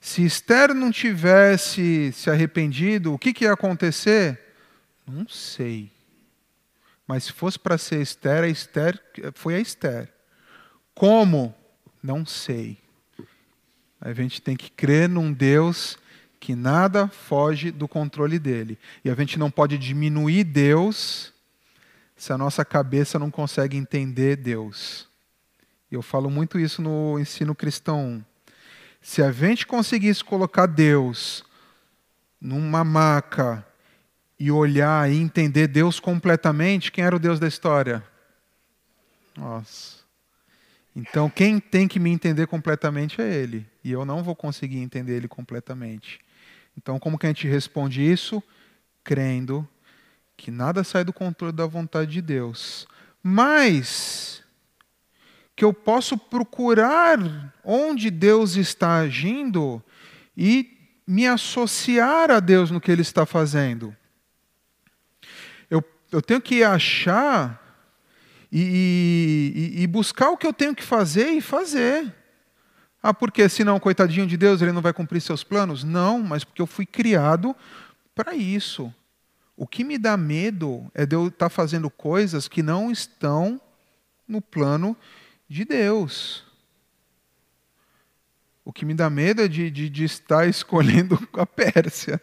Se 0.00 0.24
Esther 0.24 0.72
não 0.72 0.90
tivesse 0.90 2.10
se 2.14 2.30
arrependido, 2.30 3.12
o 3.12 3.18
que, 3.18 3.34
que 3.34 3.44
ia 3.44 3.52
acontecer? 3.52 4.40
Não 5.06 5.28
sei. 5.28 5.92
Mas 7.06 7.24
se 7.24 7.32
fosse 7.34 7.58
para 7.58 7.76
ser 7.76 8.00
Esther, 8.00 8.44
a 8.44 8.48
Esther 8.48 8.98
foi 9.34 9.56
a 9.56 9.60
Esther. 9.60 10.10
Como? 10.94 11.54
Não 12.02 12.24
sei. 12.24 12.78
A 14.00 14.14
gente 14.14 14.40
tem 14.40 14.56
que 14.56 14.70
crer 14.70 15.06
num 15.06 15.30
Deus 15.34 15.98
que 16.40 16.54
nada 16.54 17.08
foge 17.08 17.70
do 17.70 17.86
controle 17.86 18.38
dele. 18.38 18.78
E 19.04 19.10
a 19.10 19.14
gente 19.14 19.38
não 19.38 19.50
pode 19.50 19.76
diminuir 19.76 20.44
Deus 20.44 21.36
se 22.18 22.32
a 22.32 22.36
nossa 22.36 22.64
cabeça 22.64 23.16
não 23.18 23.30
consegue 23.30 23.76
entender 23.76 24.36
Deus. 24.36 25.08
Eu 25.90 26.02
falo 26.02 26.28
muito 26.28 26.58
isso 26.58 26.82
no 26.82 27.18
ensino 27.18 27.54
cristão. 27.54 28.22
Se 29.00 29.22
a 29.22 29.30
gente 29.30 29.64
conseguisse 29.64 30.24
colocar 30.24 30.66
Deus 30.66 31.44
numa 32.40 32.82
maca 32.82 33.64
e 34.38 34.50
olhar 34.50 35.10
e 35.10 35.16
entender 35.16 35.68
Deus 35.68 36.00
completamente, 36.00 36.90
quem 36.90 37.04
era 37.04 37.14
o 37.14 37.20
Deus 37.20 37.38
da 37.38 37.46
história? 37.46 38.04
Nossa. 39.36 39.98
Então, 40.94 41.30
quem 41.30 41.60
tem 41.60 41.86
que 41.86 42.00
me 42.00 42.10
entender 42.10 42.48
completamente 42.48 43.22
é 43.22 43.32
Ele. 43.32 43.64
E 43.84 43.92
eu 43.92 44.04
não 44.04 44.24
vou 44.24 44.34
conseguir 44.34 44.78
entender 44.78 45.14
Ele 45.14 45.28
completamente. 45.28 46.18
Então, 46.76 46.98
como 46.98 47.16
que 47.16 47.26
a 47.26 47.28
gente 47.30 47.46
responde 47.46 48.02
isso? 48.02 48.42
Crendo 49.04 49.66
que 50.38 50.52
nada 50.52 50.84
sai 50.84 51.02
do 51.04 51.12
controle 51.12 51.52
da 51.52 51.66
vontade 51.66 52.12
de 52.12 52.22
Deus. 52.22 52.86
Mas 53.20 54.42
que 55.54 55.64
eu 55.64 55.74
posso 55.74 56.16
procurar 56.16 57.52
onde 57.64 58.08
Deus 58.08 58.54
está 58.54 58.98
agindo 58.98 59.82
e 60.36 60.78
me 61.04 61.26
associar 61.26 62.30
a 62.30 62.38
Deus 62.38 62.70
no 62.70 62.80
que 62.80 62.90
Ele 62.90 63.02
está 63.02 63.26
fazendo. 63.26 63.94
Eu, 65.68 65.82
eu 66.12 66.22
tenho 66.22 66.40
que 66.40 66.62
achar 66.62 67.60
e, 68.50 69.74
e, 69.76 69.82
e 69.82 69.86
buscar 69.88 70.30
o 70.30 70.36
que 70.36 70.46
eu 70.46 70.52
tenho 70.52 70.74
que 70.74 70.84
fazer 70.84 71.30
e 71.30 71.40
fazer. 71.40 72.14
Ah, 73.02 73.12
porque 73.12 73.48
senão, 73.48 73.80
coitadinho 73.80 74.26
de 74.26 74.36
Deus, 74.36 74.62
ele 74.62 74.72
não 74.72 74.82
vai 74.82 74.92
cumprir 74.92 75.20
seus 75.20 75.42
planos? 75.42 75.82
Não, 75.82 76.20
mas 76.22 76.44
porque 76.44 76.62
eu 76.62 76.66
fui 76.66 76.86
criado 76.86 77.56
para 78.14 78.36
isso. 78.36 78.94
O 79.60 79.66
que 79.66 79.82
me 79.82 79.98
dá 79.98 80.16
medo 80.16 80.88
é 80.94 81.04
de 81.04 81.16
eu 81.16 81.26
estar 81.26 81.48
fazendo 81.48 81.90
coisas 81.90 82.46
que 82.46 82.62
não 82.62 82.92
estão 82.92 83.60
no 84.26 84.40
plano 84.40 84.96
de 85.48 85.64
Deus. 85.64 86.44
O 88.64 88.72
que 88.72 88.84
me 88.84 88.94
dá 88.94 89.10
medo 89.10 89.42
é 89.42 89.48
de, 89.48 89.68
de, 89.68 89.90
de 89.90 90.04
estar 90.04 90.46
escolhendo 90.48 91.18
a 91.32 91.44
Pérsia 91.44 92.22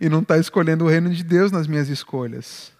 e 0.00 0.08
não 0.08 0.22
estar 0.22 0.38
escolhendo 0.38 0.84
o 0.84 0.88
reino 0.88 1.08
de 1.08 1.22
Deus 1.22 1.52
nas 1.52 1.68
minhas 1.68 1.88
escolhas. 1.88 2.72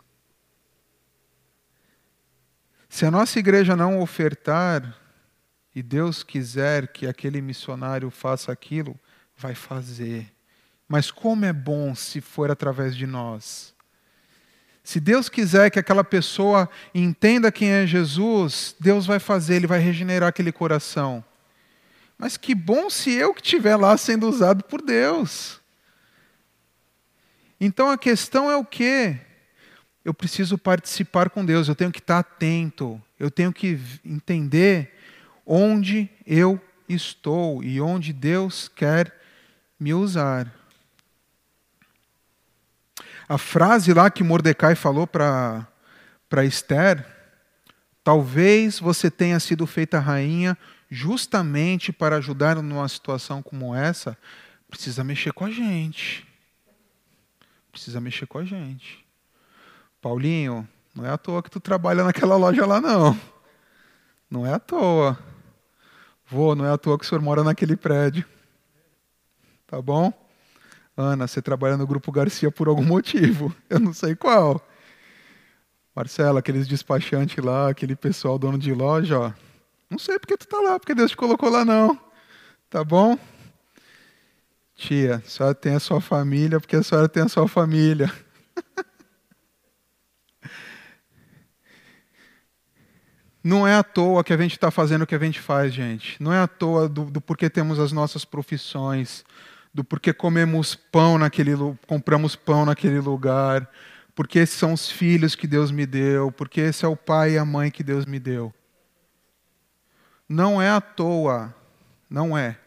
Se 2.89 3.07
a 3.07 3.11
nossa 3.11 3.39
igreja 3.39 3.77
não 3.77 4.01
ofertar 4.01 5.01
e 5.73 5.81
Deus 5.81 6.25
quiser 6.25 6.89
que 6.89 7.07
aquele 7.07 7.41
missionário 7.41 8.11
faça 8.11 8.51
aquilo, 8.51 8.99
vai 9.37 9.55
fazer. 9.55 10.35
Mas 10.89 11.13
como 11.13 11.45
é 11.45 11.53
bom 11.53 11.95
se 11.95 12.21
for 12.21 12.51
através 12.51 12.97
de 12.97 13.07
nós. 13.07 13.76
Se 14.87 15.01
Deus 15.01 15.29
quiser 15.29 15.69
que 15.69 15.81
aquela 15.81 16.05
pessoa 16.05 16.71
entenda 16.95 17.51
quem 17.51 17.71
é 17.71 17.85
Jesus, 17.85 18.73
Deus 18.79 19.05
vai 19.05 19.19
fazer, 19.19 19.57
Ele 19.57 19.67
vai 19.67 19.81
regenerar 19.81 20.29
aquele 20.29 20.53
coração. 20.53 21.25
Mas 22.17 22.37
que 22.37 22.55
bom 22.55 22.89
se 22.89 23.11
eu 23.11 23.35
que 23.35 23.41
estiver 23.41 23.75
lá 23.75 23.97
sendo 23.97 24.29
usado 24.29 24.63
por 24.63 24.81
Deus. 24.81 25.61
Então 27.61 27.91
a 27.91 27.99
questão 27.99 28.49
é 28.49 28.55
o 28.55 28.65
quê? 28.65 29.19
Eu 30.05 30.15
preciso 30.15 30.57
participar 30.57 31.31
com 31.31 31.45
Deus, 31.45 31.67
eu 31.67 31.75
tenho 31.75 31.91
que 31.91 31.99
estar 31.99 32.21
atento, 32.21 33.03
eu 33.19 33.29
tenho 33.29 33.53
que 33.53 33.81
entender 34.05 34.95
onde 35.45 36.09
eu 36.25 36.61
estou 36.89 37.61
e 37.61 37.81
onde 37.81 38.13
Deus 38.13 38.69
quer 38.69 39.13
me 39.81 39.93
usar. 39.93 40.49
A 43.29 43.39
frase 43.39 43.93
lá 43.93 44.09
que 44.09 44.23
Mordecai 44.23 44.75
falou 44.77 45.07
para 45.07 45.67
Esther, 46.45 47.05
talvez 48.05 48.79
você 48.79 49.11
tenha 49.11 49.41
sido 49.41 49.67
feita 49.67 49.99
rainha 49.99 50.57
justamente 50.89 51.93
para 51.93 52.17
ajudar 52.17 52.57
numa 52.57 52.89
situação 52.89 53.43
como 53.43 53.75
essa, 53.75 54.17
precisa 54.69 55.03
mexer 55.03 55.33
com 55.33 55.45
a 55.45 55.51
gente. 55.51 56.27
Precisa 57.73 58.01
mexer 58.01 58.27
com 58.27 58.39
a 58.39 58.45
gente. 58.45 59.05
Paulinho, 60.01 60.67
não 60.95 61.05
é 61.05 61.11
à 61.11 61.19
toa 61.19 61.43
que 61.43 61.51
tu 61.51 61.59
trabalha 61.59 62.05
naquela 62.05 62.37
loja 62.37 62.65
lá, 62.65 62.81
não. 62.81 63.19
Não 64.31 64.47
é 64.47 64.53
à 64.53 64.59
toa. 64.59 65.19
Vô, 66.27 66.55
não 66.55 66.65
é 66.65 66.71
à 66.71 66.79
toa 66.79 66.97
que 66.99 67.05
o 67.05 67.09
senhor 67.09 67.21
mora 67.21 67.43
naquele 67.43 67.77
prédio. 67.77 68.25
Tá 69.67 69.83
bom? 69.83 70.13
Ana, 70.97 71.27
você 71.27 71.43
trabalha 71.43 71.77
no 71.77 71.87
Grupo 71.87 72.11
Garcia 72.11 72.51
por 72.51 72.69
algum 72.69 72.83
motivo. 72.87 73.55
Eu 73.69 73.79
não 73.79 73.93
sei 73.93 74.15
qual. 74.17 74.67
Marcela, 75.95 76.41
aqueles 76.41 76.67
despachantes 76.67 77.43
lá, 77.43 77.69
aquele 77.69 77.95
pessoal 77.95 78.39
dono 78.39 78.59
de 78.59 78.73
loja, 78.73 79.19
ó. 79.19 79.33
Não 79.91 79.99
sei 79.99 80.19
porque 80.19 80.37
tu 80.37 80.47
tá 80.47 80.61
lá, 80.61 80.79
porque 80.79 80.95
Deus 80.95 81.11
te 81.11 81.17
colocou 81.17 81.49
lá 81.49 81.65
não. 81.65 81.99
Tá 82.69 82.83
bom? 82.83 83.19
Tia, 84.75 85.17
a 85.17 85.29
senhora 85.29 85.55
tem 85.55 85.75
a 85.75 85.81
sua 85.81 86.01
família 86.01 86.61
porque 86.61 86.77
a 86.77 86.83
senhora 86.83 87.09
tem 87.09 87.23
a 87.23 87.29
sua 87.29 87.49
família. 87.49 88.13
Não 93.43 93.67
é 93.67 93.77
à 93.77 93.83
toa 93.85 94.25
que 94.25 94.33
a 94.33 94.37
gente 94.37 94.55
está 94.55 94.73
fazendo 94.73 95.03
o 95.03 95.07
que 95.07 95.15
a 95.15 95.19
gente 95.21 95.41
faz, 95.41 95.73
gente. 95.73 96.21
Não 96.21 96.33
é 96.33 96.41
à 96.41 96.49
toa 96.49 96.89
do, 96.89 97.05
do 97.05 97.21
porquê 97.21 97.49
temos 97.49 97.79
as 97.79 97.93
nossas 97.93 98.25
profissões, 98.25 99.25
do 99.77 99.85
porquê 99.85 100.11
comemos 100.15 100.75
pão 100.75 101.19
naquele, 101.19 101.53
compramos 101.87 102.35
pão 102.35 102.65
naquele 102.65 102.99
lugar, 102.99 103.71
porque 104.15 104.39
esses 104.39 104.57
são 104.57 104.73
os 104.73 104.91
filhos 104.91 105.35
que 105.35 105.47
Deus 105.47 105.71
me 105.71 105.85
deu, 105.85 106.33
porque 106.33 106.63
esse 106.63 106.83
é 106.87 106.89
o 106.89 106.97
pai 106.97 107.33
e 107.33 107.39
a 107.39 107.45
mãe 107.45 107.71
que 107.71 107.85
Deus 107.85 108.07
me 108.07 108.19
deu. 108.19 108.55
Não 110.27 110.63
é 110.63 110.71
à 110.71 110.81
toa, 110.81 111.55
não 112.09 112.37
é, 112.37 112.59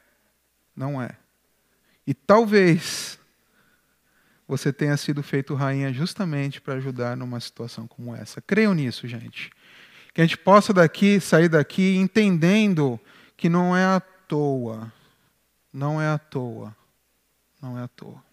não 0.76 1.02
é. 1.02 1.18
E 2.06 2.14
talvez 2.14 3.18
você 4.48 4.72
tenha 4.72 4.96
sido 4.96 5.24
feito 5.24 5.56
rainha 5.56 5.92
justamente 5.92 6.62
para 6.62 6.76
ajudar 6.76 7.18
numa 7.18 7.40
situação 7.40 7.88
como 7.88 8.16
essa. 8.16 8.40
Creiam 8.40 8.76
nisso, 8.76 9.08
gente. 9.08 9.50
Que 10.14 10.22
a 10.22 10.24
gente 10.24 10.38
possa 10.38 10.72
daqui 10.72 11.20
sair 11.20 11.50
daqui 11.50 11.98
entendendo 11.98 13.00
que 13.36 13.50
não 13.50 13.76
é 13.76 13.84
à 13.84 14.00
toa. 14.00 14.94
Não 15.74 16.00
é 16.00 16.08
à 16.08 16.20
toa. 16.20 16.78
Não 17.62 17.78
é 17.78 17.84
à 17.84 17.88
toa. 17.88 18.24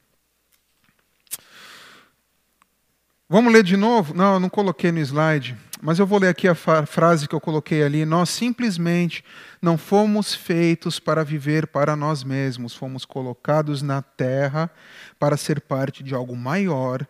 Vamos 3.29 3.53
ler 3.53 3.65
de 3.65 3.77
novo? 3.77 4.15
Não, 4.15 4.35
eu 4.35 4.41
não 4.41 4.49
coloquei 4.49 4.93
no 4.93 5.01
slide, 5.01 5.57
mas 5.83 5.99
eu 5.99 6.07
vou 6.07 6.21
ler 6.21 6.29
aqui 6.29 6.47
a 6.47 6.55
frase 6.55 7.27
que 7.27 7.35
eu 7.35 7.41
coloquei 7.41 7.83
ali. 7.83 8.05
Nós 8.05 8.31
simplesmente 8.31 9.25
não 9.61 9.77
fomos 9.77 10.33
feitos 10.33 11.01
para 11.01 11.25
viver 11.25 11.67
para 11.67 11.97
nós 11.97 12.23
mesmos, 12.23 12.73
fomos 12.73 13.05
colocados 13.05 13.83
na 13.83 14.01
terra 14.01 14.71
para 15.19 15.37
ser 15.37 15.61
parte 15.61 16.05
de 16.05 16.15
algo 16.15 16.37
maior 16.37 17.05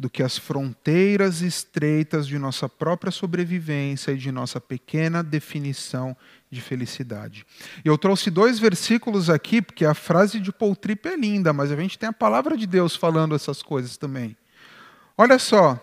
do 0.00 0.08
que 0.08 0.22
as 0.22 0.38
fronteiras 0.38 1.42
estreitas 1.42 2.26
de 2.26 2.38
nossa 2.38 2.66
própria 2.70 3.12
sobrevivência 3.12 4.12
e 4.12 4.16
de 4.16 4.32
nossa 4.32 4.58
pequena 4.58 5.22
definição 5.22 6.16
de 6.50 6.58
felicidade. 6.62 7.44
Eu 7.84 7.98
trouxe 7.98 8.30
dois 8.30 8.58
versículos 8.58 9.28
aqui, 9.28 9.60
porque 9.60 9.84
a 9.84 9.92
frase 9.92 10.40
de 10.40 10.50
Paul 10.50 10.74
Tripp 10.74 11.06
é 11.06 11.16
linda, 11.16 11.52
mas 11.52 11.70
a 11.70 11.76
gente 11.76 11.98
tem 11.98 12.08
a 12.08 12.14
palavra 12.14 12.56
de 12.56 12.66
Deus 12.66 12.96
falando 12.96 13.34
essas 13.34 13.62
coisas 13.62 13.98
também. 13.98 14.34
Olha 15.18 15.38
só, 15.38 15.78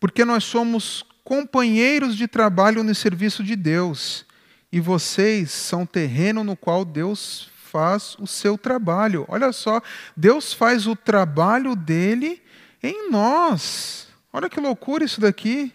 porque 0.00 0.24
nós 0.24 0.42
somos 0.42 1.04
companheiros 1.22 2.16
de 2.16 2.26
trabalho 2.26 2.82
no 2.82 2.92
serviço 2.92 3.44
de 3.44 3.54
Deus, 3.54 4.26
e 4.72 4.80
vocês 4.80 5.52
são 5.52 5.86
terreno 5.86 6.42
no 6.42 6.56
qual 6.56 6.84
Deus 6.84 7.48
faz 7.70 8.16
o 8.18 8.26
seu 8.26 8.58
trabalho. 8.58 9.24
Olha 9.28 9.52
só, 9.52 9.80
Deus 10.16 10.52
faz 10.52 10.88
o 10.88 10.96
trabalho 10.96 11.76
dele 11.76 12.41
em 12.82 13.10
nós. 13.10 14.08
Olha 14.32 14.48
que 14.48 14.60
loucura 14.60 15.04
isso 15.04 15.20
daqui. 15.20 15.72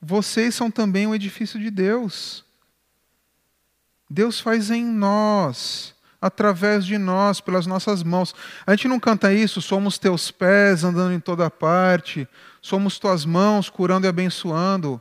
Vocês 0.00 0.54
são 0.54 0.70
também 0.70 1.06
um 1.06 1.14
edifício 1.14 1.58
de 1.58 1.70
Deus. 1.70 2.44
Deus 4.08 4.40
faz 4.40 4.70
em 4.70 4.84
nós 4.84 5.94
através 6.20 6.84
de 6.84 6.98
nós, 6.98 7.40
pelas 7.40 7.66
nossas 7.66 8.02
mãos. 8.02 8.34
A 8.66 8.72
gente 8.72 8.88
não 8.88 8.98
canta 8.98 9.32
isso, 9.32 9.60
somos 9.60 9.98
teus 9.98 10.30
pés 10.30 10.84
andando 10.84 11.12
em 11.12 11.20
toda 11.20 11.50
parte, 11.50 12.28
somos 12.60 12.98
tuas 12.98 13.24
mãos 13.24 13.70
curando 13.70 14.06
e 14.06 14.08
abençoando. 14.08 15.00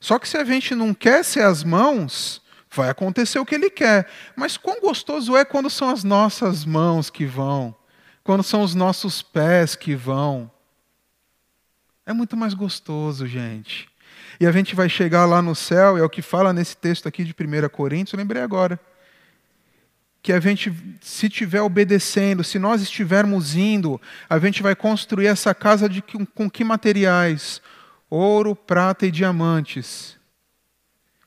Só 0.00 0.18
que 0.18 0.28
se 0.28 0.36
a 0.36 0.44
gente 0.44 0.74
não 0.74 0.94
quer 0.94 1.24
ser 1.24 1.42
as 1.42 1.64
mãos, 1.64 2.40
vai 2.70 2.90
acontecer 2.90 3.38
o 3.38 3.46
que 3.46 3.54
ele 3.54 3.70
quer. 3.70 4.08
Mas 4.36 4.56
quão 4.56 4.80
gostoso 4.80 5.36
é 5.36 5.44
quando 5.44 5.70
são 5.70 5.88
as 5.90 6.04
nossas 6.04 6.64
mãos 6.64 7.10
que 7.10 7.24
vão, 7.24 7.74
quando 8.24 8.42
são 8.42 8.62
os 8.62 8.74
nossos 8.74 9.22
pés 9.22 9.76
que 9.76 9.94
vão. 9.94 10.50
É 12.06 12.12
muito 12.12 12.36
mais 12.36 12.54
gostoso, 12.54 13.26
gente. 13.26 13.88
E 14.40 14.46
a 14.46 14.52
gente 14.52 14.74
vai 14.74 14.88
chegar 14.88 15.26
lá 15.26 15.40
no 15.40 15.54
céu, 15.54 15.96
é 15.96 16.02
o 16.02 16.08
que 16.08 16.22
fala 16.22 16.52
nesse 16.52 16.76
texto 16.76 17.06
aqui 17.06 17.22
de 17.22 17.32
1 17.32 17.68
Coríntios, 17.68 18.14
eu 18.14 18.18
lembrei 18.18 18.42
agora 18.42 18.80
que 20.24 20.32
a 20.32 20.40
gente, 20.40 20.72
se 21.02 21.26
estiver 21.26 21.60
obedecendo, 21.60 22.42
se 22.42 22.58
nós 22.58 22.80
estivermos 22.80 23.54
indo, 23.54 24.00
a 24.26 24.38
gente 24.38 24.62
vai 24.62 24.74
construir 24.74 25.26
essa 25.26 25.54
casa 25.54 25.86
de, 25.86 26.02
com 26.34 26.48
que 26.48 26.64
materiais? 26.64 27.60
Ouro, 28.08 28.56
prata 28.56 29.04
e 29.04 29.10
diamantes. 29.10 30.16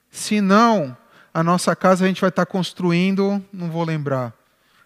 Se 0.09 0.41
não, 0.41 0.97
a 1.31 1.43
nossa 1.43 1.75
casa 1.75 2.05
a 2.05 2.07
gente 2.07 2.21
vai 2.21 2.31
estar 2.31 2.47
construindo, 2.47 3.39
não 3.53 3.69
vou 3.69 3.83
lembrar, 3.83 4.33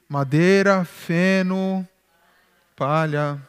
madeira, 0.10 0.84
feno, 0.84 1.88
palha. 2.82 3.40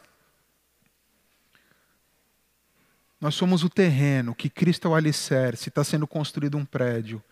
Nós 3.19 3.35
somos 3.35 3.65
o 3.65 3.71
terreno, 3.71 4.35
que 4.35 4.51
Cristo 4.51 4.89
é 4.89 4.91
o 4.91 4.95
alicerce, 4.95 5.71
está 5.71 5.83
sendo 5.83 6.07
construído 6.07 6.59
um 6.59 6.67
prédio 6.67 7.23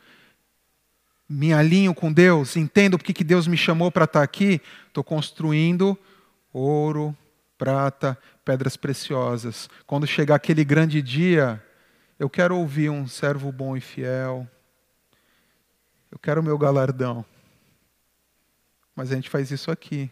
me 1.32 1.52
alinho 1.52 1.94
com 1.94 2.12
Deus, 2.12 2.56
entendo 2.56 2.98
porque 2.98 3.12
que 3.12 3.22
Deus 3.22 3.46
me 3.46 3.56
chamou 3.56 3.88
para 3.92 4.04
estar 4.04 4.20
aqui, 4.20 4.60
estou 4.88 5.04
construindo 5.04 5.96
ouro, 6.52 7.16
prata, 7.56 8.18
pedras 8.44 8.76
preciosas. 8.76 9.70
Quando 9.86 10.08
chegar 10.08 10.34
aquele 10.34 10.64
grande 10.64 11.00
dia, 11.00 11.64
eu 12.18 12.28
quero 12.28 12.56
ouvir 12.56 12.90
um 12.90 13.06
servo 13.06 13.52
bom 13.52 13.76
e 13.76 13.80
fiel. 13.80 14.44
Eu 16.10 16.18
quero 16.18 16.40
o 16.40 16.44
meu 16.44 16.58
galardão. 16.58 17.24
Mas 18.96 19.12
a 19.12 19.14
gente 19.14 19.30
faz 19.30 19.52
isso 19.52 19.70
aqui. 19.70 20.10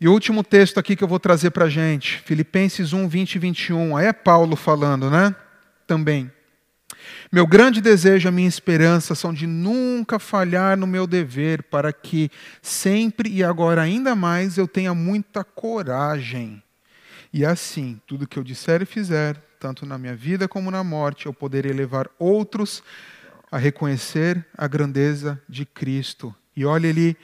E 0.00 0.08
o 0.08 0.12
último 0.12 0.42
texto 0.42 0.78
aqui 0.78 0.96
que 0.96 1.04
eu 1.04 1.08
vou 1.08 1.20
trazer 1.20 1.50
para 1.50 1.66
a 1.66 1.70
gente, 1.70 2.18
Filipenses 2.24 2.92
1, 2.92 3.08
20 3.08 3.34
e 3.34 3.38
21. 3.38 3.96
Aí 3.96 4.06
é 4.06 4.12
Paulo 4.12 4.56
falando, 4.56 5.08
né? 5.08 5.34
Também. 5.86 6.30
Meu 7.30 7.46
grande 7.46 7.80
desejo, 7.80 8.28
a 8.28 8.32
minha 8.32 8.48
esperança 8.48 9.14
são 9.14 9.32
de 9.32 9.46
nunca 9.46 10.18
falhar 10.18 10.76
no 10.76 10.86
meu 10.86 11.06
dever, 11.06 11.62
para 11.64 11.92
que 11.92 12.30
sempre 12.60 13.30
e 13.30 13.44
agora 13.44 13.82
ainda 13.82 14.14
mais 14.14 14.58
eu 14.58 14.66
tenha 14.66 14.94
muita 14.94 15.44
coragem. 15.44 16.62
E 17.32 17.44
assim, 17.44 18.00
tudo 18.06 18.26
que 18.26 18.38
eu 18.38 18.44
disser 18.44 18.82
e 18.82 18.86
fizer, 18.86 19.36
tanto 19.58 19.86
na 19.86 19.98
minha 19.98 20.14
vida 20.14 20.48
como 20.48 20.70
na 20.70 20.84
morte, 20.84 21.26
eu 21.26 21.32
poderei 21.32 21.72
levar 21.72 22.08
outros 22.18 22.82
a 23.50 23.58
reconhecer 23.58 24.44
a 24.56 24.66
grandeza 24.66 25.40
de 25.48 25.64
Cristo. 25.64 26.34
E 26.56 26.64
olha 26.64 26.88
ele 26.88 27.16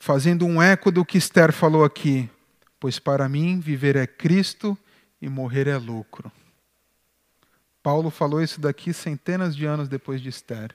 fazendo 0.00 0.46
um 0.46 0.60
eco 0.60 0.90
do 0.90 1.04
que 1.04 1.18
Esther 1.18 1.52
falou 1.52 1.84
aqui: 1.84 2.28
pois 2.80 2.98
para 2.98 3.28
mim 3.28 3.60
viver 3.60 3.94
é 3.94 4.06
Cristo 4.06 4.76
e 5.22 5.28
morrer 5.28 5.68
é 5.68 5.76
lucro. 5.76 6.32
Paulo 7.82 8.10
falou 8.10 8.42
isso 8.42 8.60
daqui 8.60 8.92
centenas 8.92 9.54
de 9.54 9.66
anos 9.66 9.88
depois 9.88 10.20
de 10.20 10.28
Esther. 10.28 10.74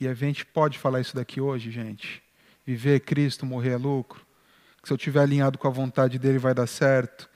E 0.00 0.06
a 0.06 0.14
gente 0.14 0.46
pode 0.46 0.78
falar 0.78 1.00
isso 1.00 1.14
daqui 1.14 1.40
hoje, 1.40 1.70
gente? 1.70 2.22
Viver 2.64 3.00
Cristo, 3.00 3.44
morrer 3.44 3.70
é 3.70 3.76
lucro? 3.76 4.24
Que 4.80 4.88
se 4.88 4.92
eu 4.92 4.96
estiver 4.96 5.20
alinhado 5.20 5.58
com 5.58 5.66
a 5.66 5.70
vontade 5.70 6.18
dele 6.18 6.38
vai 6.38 6.54
dar 6.54 6.66
certo? 6.68 7.28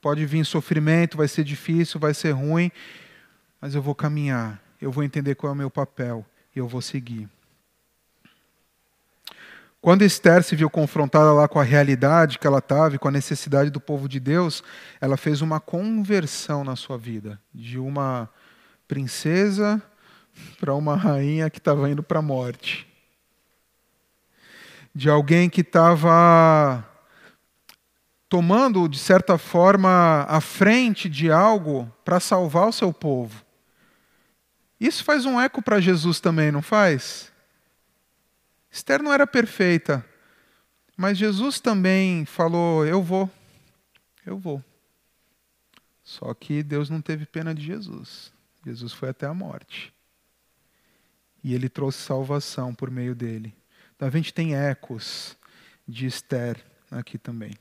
Pode 0.00 0.24
vir 0.26 0.44
sofrimento, 0.44 1.16
vai 1.16 1.28
ser 1.28 1.44
difícil, 1.44 1.98
vai 1.98 2.12
ser 2.12 2.32
ruim, 2.32 2.70
mas 3.60 3.74
eu 3.74 3.82
vou 3.82 3.94
caminhar, 3.94 4.62
eu 4.80 4.90
vou 4.90 5.04
entender 5.04 5.34
qual 5.34 5.50
é 5.50 5.54
o 5.54 5.56
meu 5.56 5.70
papel 5.70 6.24
e 6.54 6.58
eu 6.58 6.68
vou 6.68 6.80
seguir. 6.82 7.28
Quando 9.80 10.02
Esther 10.02 10.42
se 10.42 10.54
viu 10.54 10.68
confrontada 10.68 11.32
lá 11.32 11.48
com 11.48 11.58
a 11.58 11.64
realidade 11.64 12.38
que 12.38 12.46
ela 12.46 12.58
estava 12.58 12.94
e 12.96 12.98
com 12.98 13.08
a 13.08 13.12
necessidade 13.12 13.70
do 13.70 13.80
povo 13.80 14.06
de 14.06 14.20
Deus, 14.20 14.62
ela 15.00 15.16
fez 15.16 15.40
uma 15.40 15.58
conversão 15.58 16.62
na 16.62 16.76
sua 16.76 16.98
vida, 16.98 17.40
de 17.54 17.78
uma 17.78 18.28
princesa 18.86 19.82
para 20.58 20.74
uma 20.74 20.96
rainha 20.96 21.48
que 21.48 21.58
estava 21.58 21.88
indo 21.88 22.02
para 22.02 22.18
a 22.18 22.22
morte. 22.22 22.86
De 24.94 25.08
alguém 25.08 25.48
que 25.48 25.62
estava 25.62 26.84
tomando, 28.28 28.86
de 28.86 28.98
certa 28.98 29.38
forma, 29.38 30.26
a 30.28 30.42
frente 30.42 31.08
de 31.08 31.32
algo 31.32 31.90
para 32.04 32.20
salvar 32.20 32.68
o 32.68 32.72
seu 32.72 32.92
povo. 32.92 33.42
Isso 34.78 35.02
faz 35.04 35.24
um 35.24 35.40
eco 35.40 35.62
para 35.62 35.80
Jesus 35.80 36.20
também, 36.20 36.52
não 36.52 36.60
faz? 36.60 37.32
Esther 38.70 39.02
não 39.02 39.12
era 39.12 39.26
perfeita, 39.26 40.04
mas 40.96 41.18
Jesus 41.18 41.58
também 41.60 42.24
falou: 42.24 42.86
Eu 42.86 43.02
vou, 43.02 43.28
eu 44.24 44.38
vou. 44.38 44.62
Só 46.04 46.32
que 46.34 46.62
Deus 46.62 46.90
não 46.90 47.00
teve 47.00 47.26
pena 47.26 47.54
de 47.54 47.62
Jesus. 47.62 48.32
Jesus 48.64 48.92
foi 48.92 49.08
até 49.08 49.26
a 49.26 49.34
morte. 49.34 49.92
E 51.42 51.54
ele 51.54 51.68
trouxe 51.68 51.98
salvação 51.98 52.74
por 52.74 52.90
meio 52.90 53.14
dele. 53.14 53.54
Então 53.96 54.08
a 54.08 54.10
gente 54.10 54.32
tem 54.32 54.54
ecos 54.54 55.36
de 55.86 56.06
Esther 56.06 56.62
aqui 56.90 57.16
também. 57.16 57.52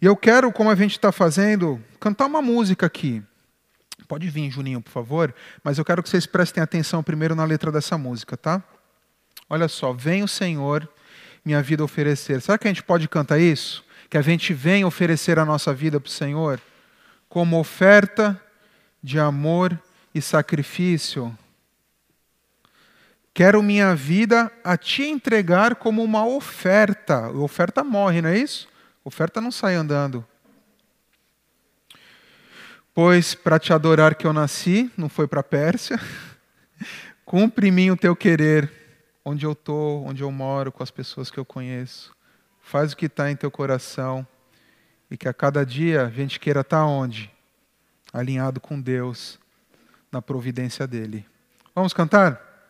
E 0.00 0.06
eu 0.06 0.16
quero, 0.16 0.52
como 0.52 0.68
a 0.68 0.74
gente 0.74 0.92
está 0.92 1.12
fazendo, 1.12 1.82
cantar 2.00 2.26
uma 2.26 2.42
música 2.42 2.86
aqui. 2.86 3.22
Pode 4.08 4.28
vir, 4.28 4.50
Juninho, 4.50 4.82
por 4.82 4.90
favor, 4.90 5.34
mas 5.62 5.78
eu 5.78 5.84
quero 5.84 6.02
que 6.02 6.08
vocês 6.08 6.26
prestem 6.26 6.62
atenção 6.62 7.02
primeiro 7.02 7.34
na 7.34 7.44
letra 7.44 7.70
dessa 7.70 7.96
música, 7.96 8.36
tá? 8.36 8.62
Olha 9.52 9.68
só, 9.68 9.92
vem 9.92 10.22
o 10.22 10.28
Senhor 10.28 10.88
minha 11.44 11.60
vida 11.60 11.84
oferecer. 11.84 12.40
Será 12.40 12.56
que 12.56 12.66
a 12.66 12.70
gente 12.70 12.82
pode 12.82 13.06
cantar 13.06 13.38
isso? 13.38 13.84
Que 14.08 14.16
a 14.16 14.22
gente 14.22 14.54
vem 14.54 14.82
oferecer 14.82 15.38
a 15.38 15.44
nossa 15.44 15.74
vida 15.74 16.00
para 16.00 16.08
o 16.08 16.10
Senhor 16.10 16.58
como 17.28 17.60
oferta 17.60 18.40
de 19.02 19.18
amor 19.18 19.78
e 20.14 20.22
sacrifício. 20.22 21.36
Quero 23.34 23.62
minha 23.62 23.94
vida 23.94 24.50
a 24.64 24.78
te 24.78 25.02
entregar 25.02 25.74
como 25.74 26.02
uma 26.02 26.24
oferta. 26.26 27.28
Oferta 27.32 27.84
morre, 27.84 28.22
não 28.22 28.30
é 28.30 28.38
isso? 28.38 28.66
Oferta 29.04 29.38
não 29.38 29.52
sai 29.52 29.74
andando. 29.74 30.26
Pois 32.94 33.34
para 33.34 33.58
te 33.58 33.70
adorar 33.74 34.14
que 34.14 34.26
eu 34.26 34.32
nasci, 34.32 34.90
não 34.96 35.10
foi 35.10 35.28
para 35.28 35.40
a 35.40 35.44
Pérsia, 35.44 36.00
cumpre 37.26 37.68
em 37.68 37.70
mim 37.70 37.90
o 37.90 37.98
teu 37.98 38.16
querer 38.16 38.80
onde 39.24 39.46
eu 39.46 39.52
estou, 39.52 40.04
onde 40.04 40.22
eu 40.22 40.30
moro, 40.30 40.72
com 40.72 40.82
as 40.82 40.90
pessoas 40.90 41.30
que 41.30 41.38
eu 41.38 41.44
conheço. 41.44 42.14
faz 42.60 42.92
o 42.92 42.96
que 42.96 43.06
está 43.06 43.30
em 43.30 43.36
teu 43.36 43.50
coração 43.50 44.26
e 45.10 45.16
que 45.16 45.28
a 45.28 45.34
cada 45.34 45.66
dia 45.66 46.06
a 46.06 46.10
gente 46.10 46.38
queira 46.38 46.60
estar 46.60 46.78
tá 46.78 46.86
onde? 46.86 47.30
Alinhado 48.12 48.60
com 48.60 48.80
Deus, 48.80 49.38
na 50.10 50.22
providência 50.22 50.86
dele. 50.86 51.26
Vamos 51.74 51.92
cantar? 51.92 52.51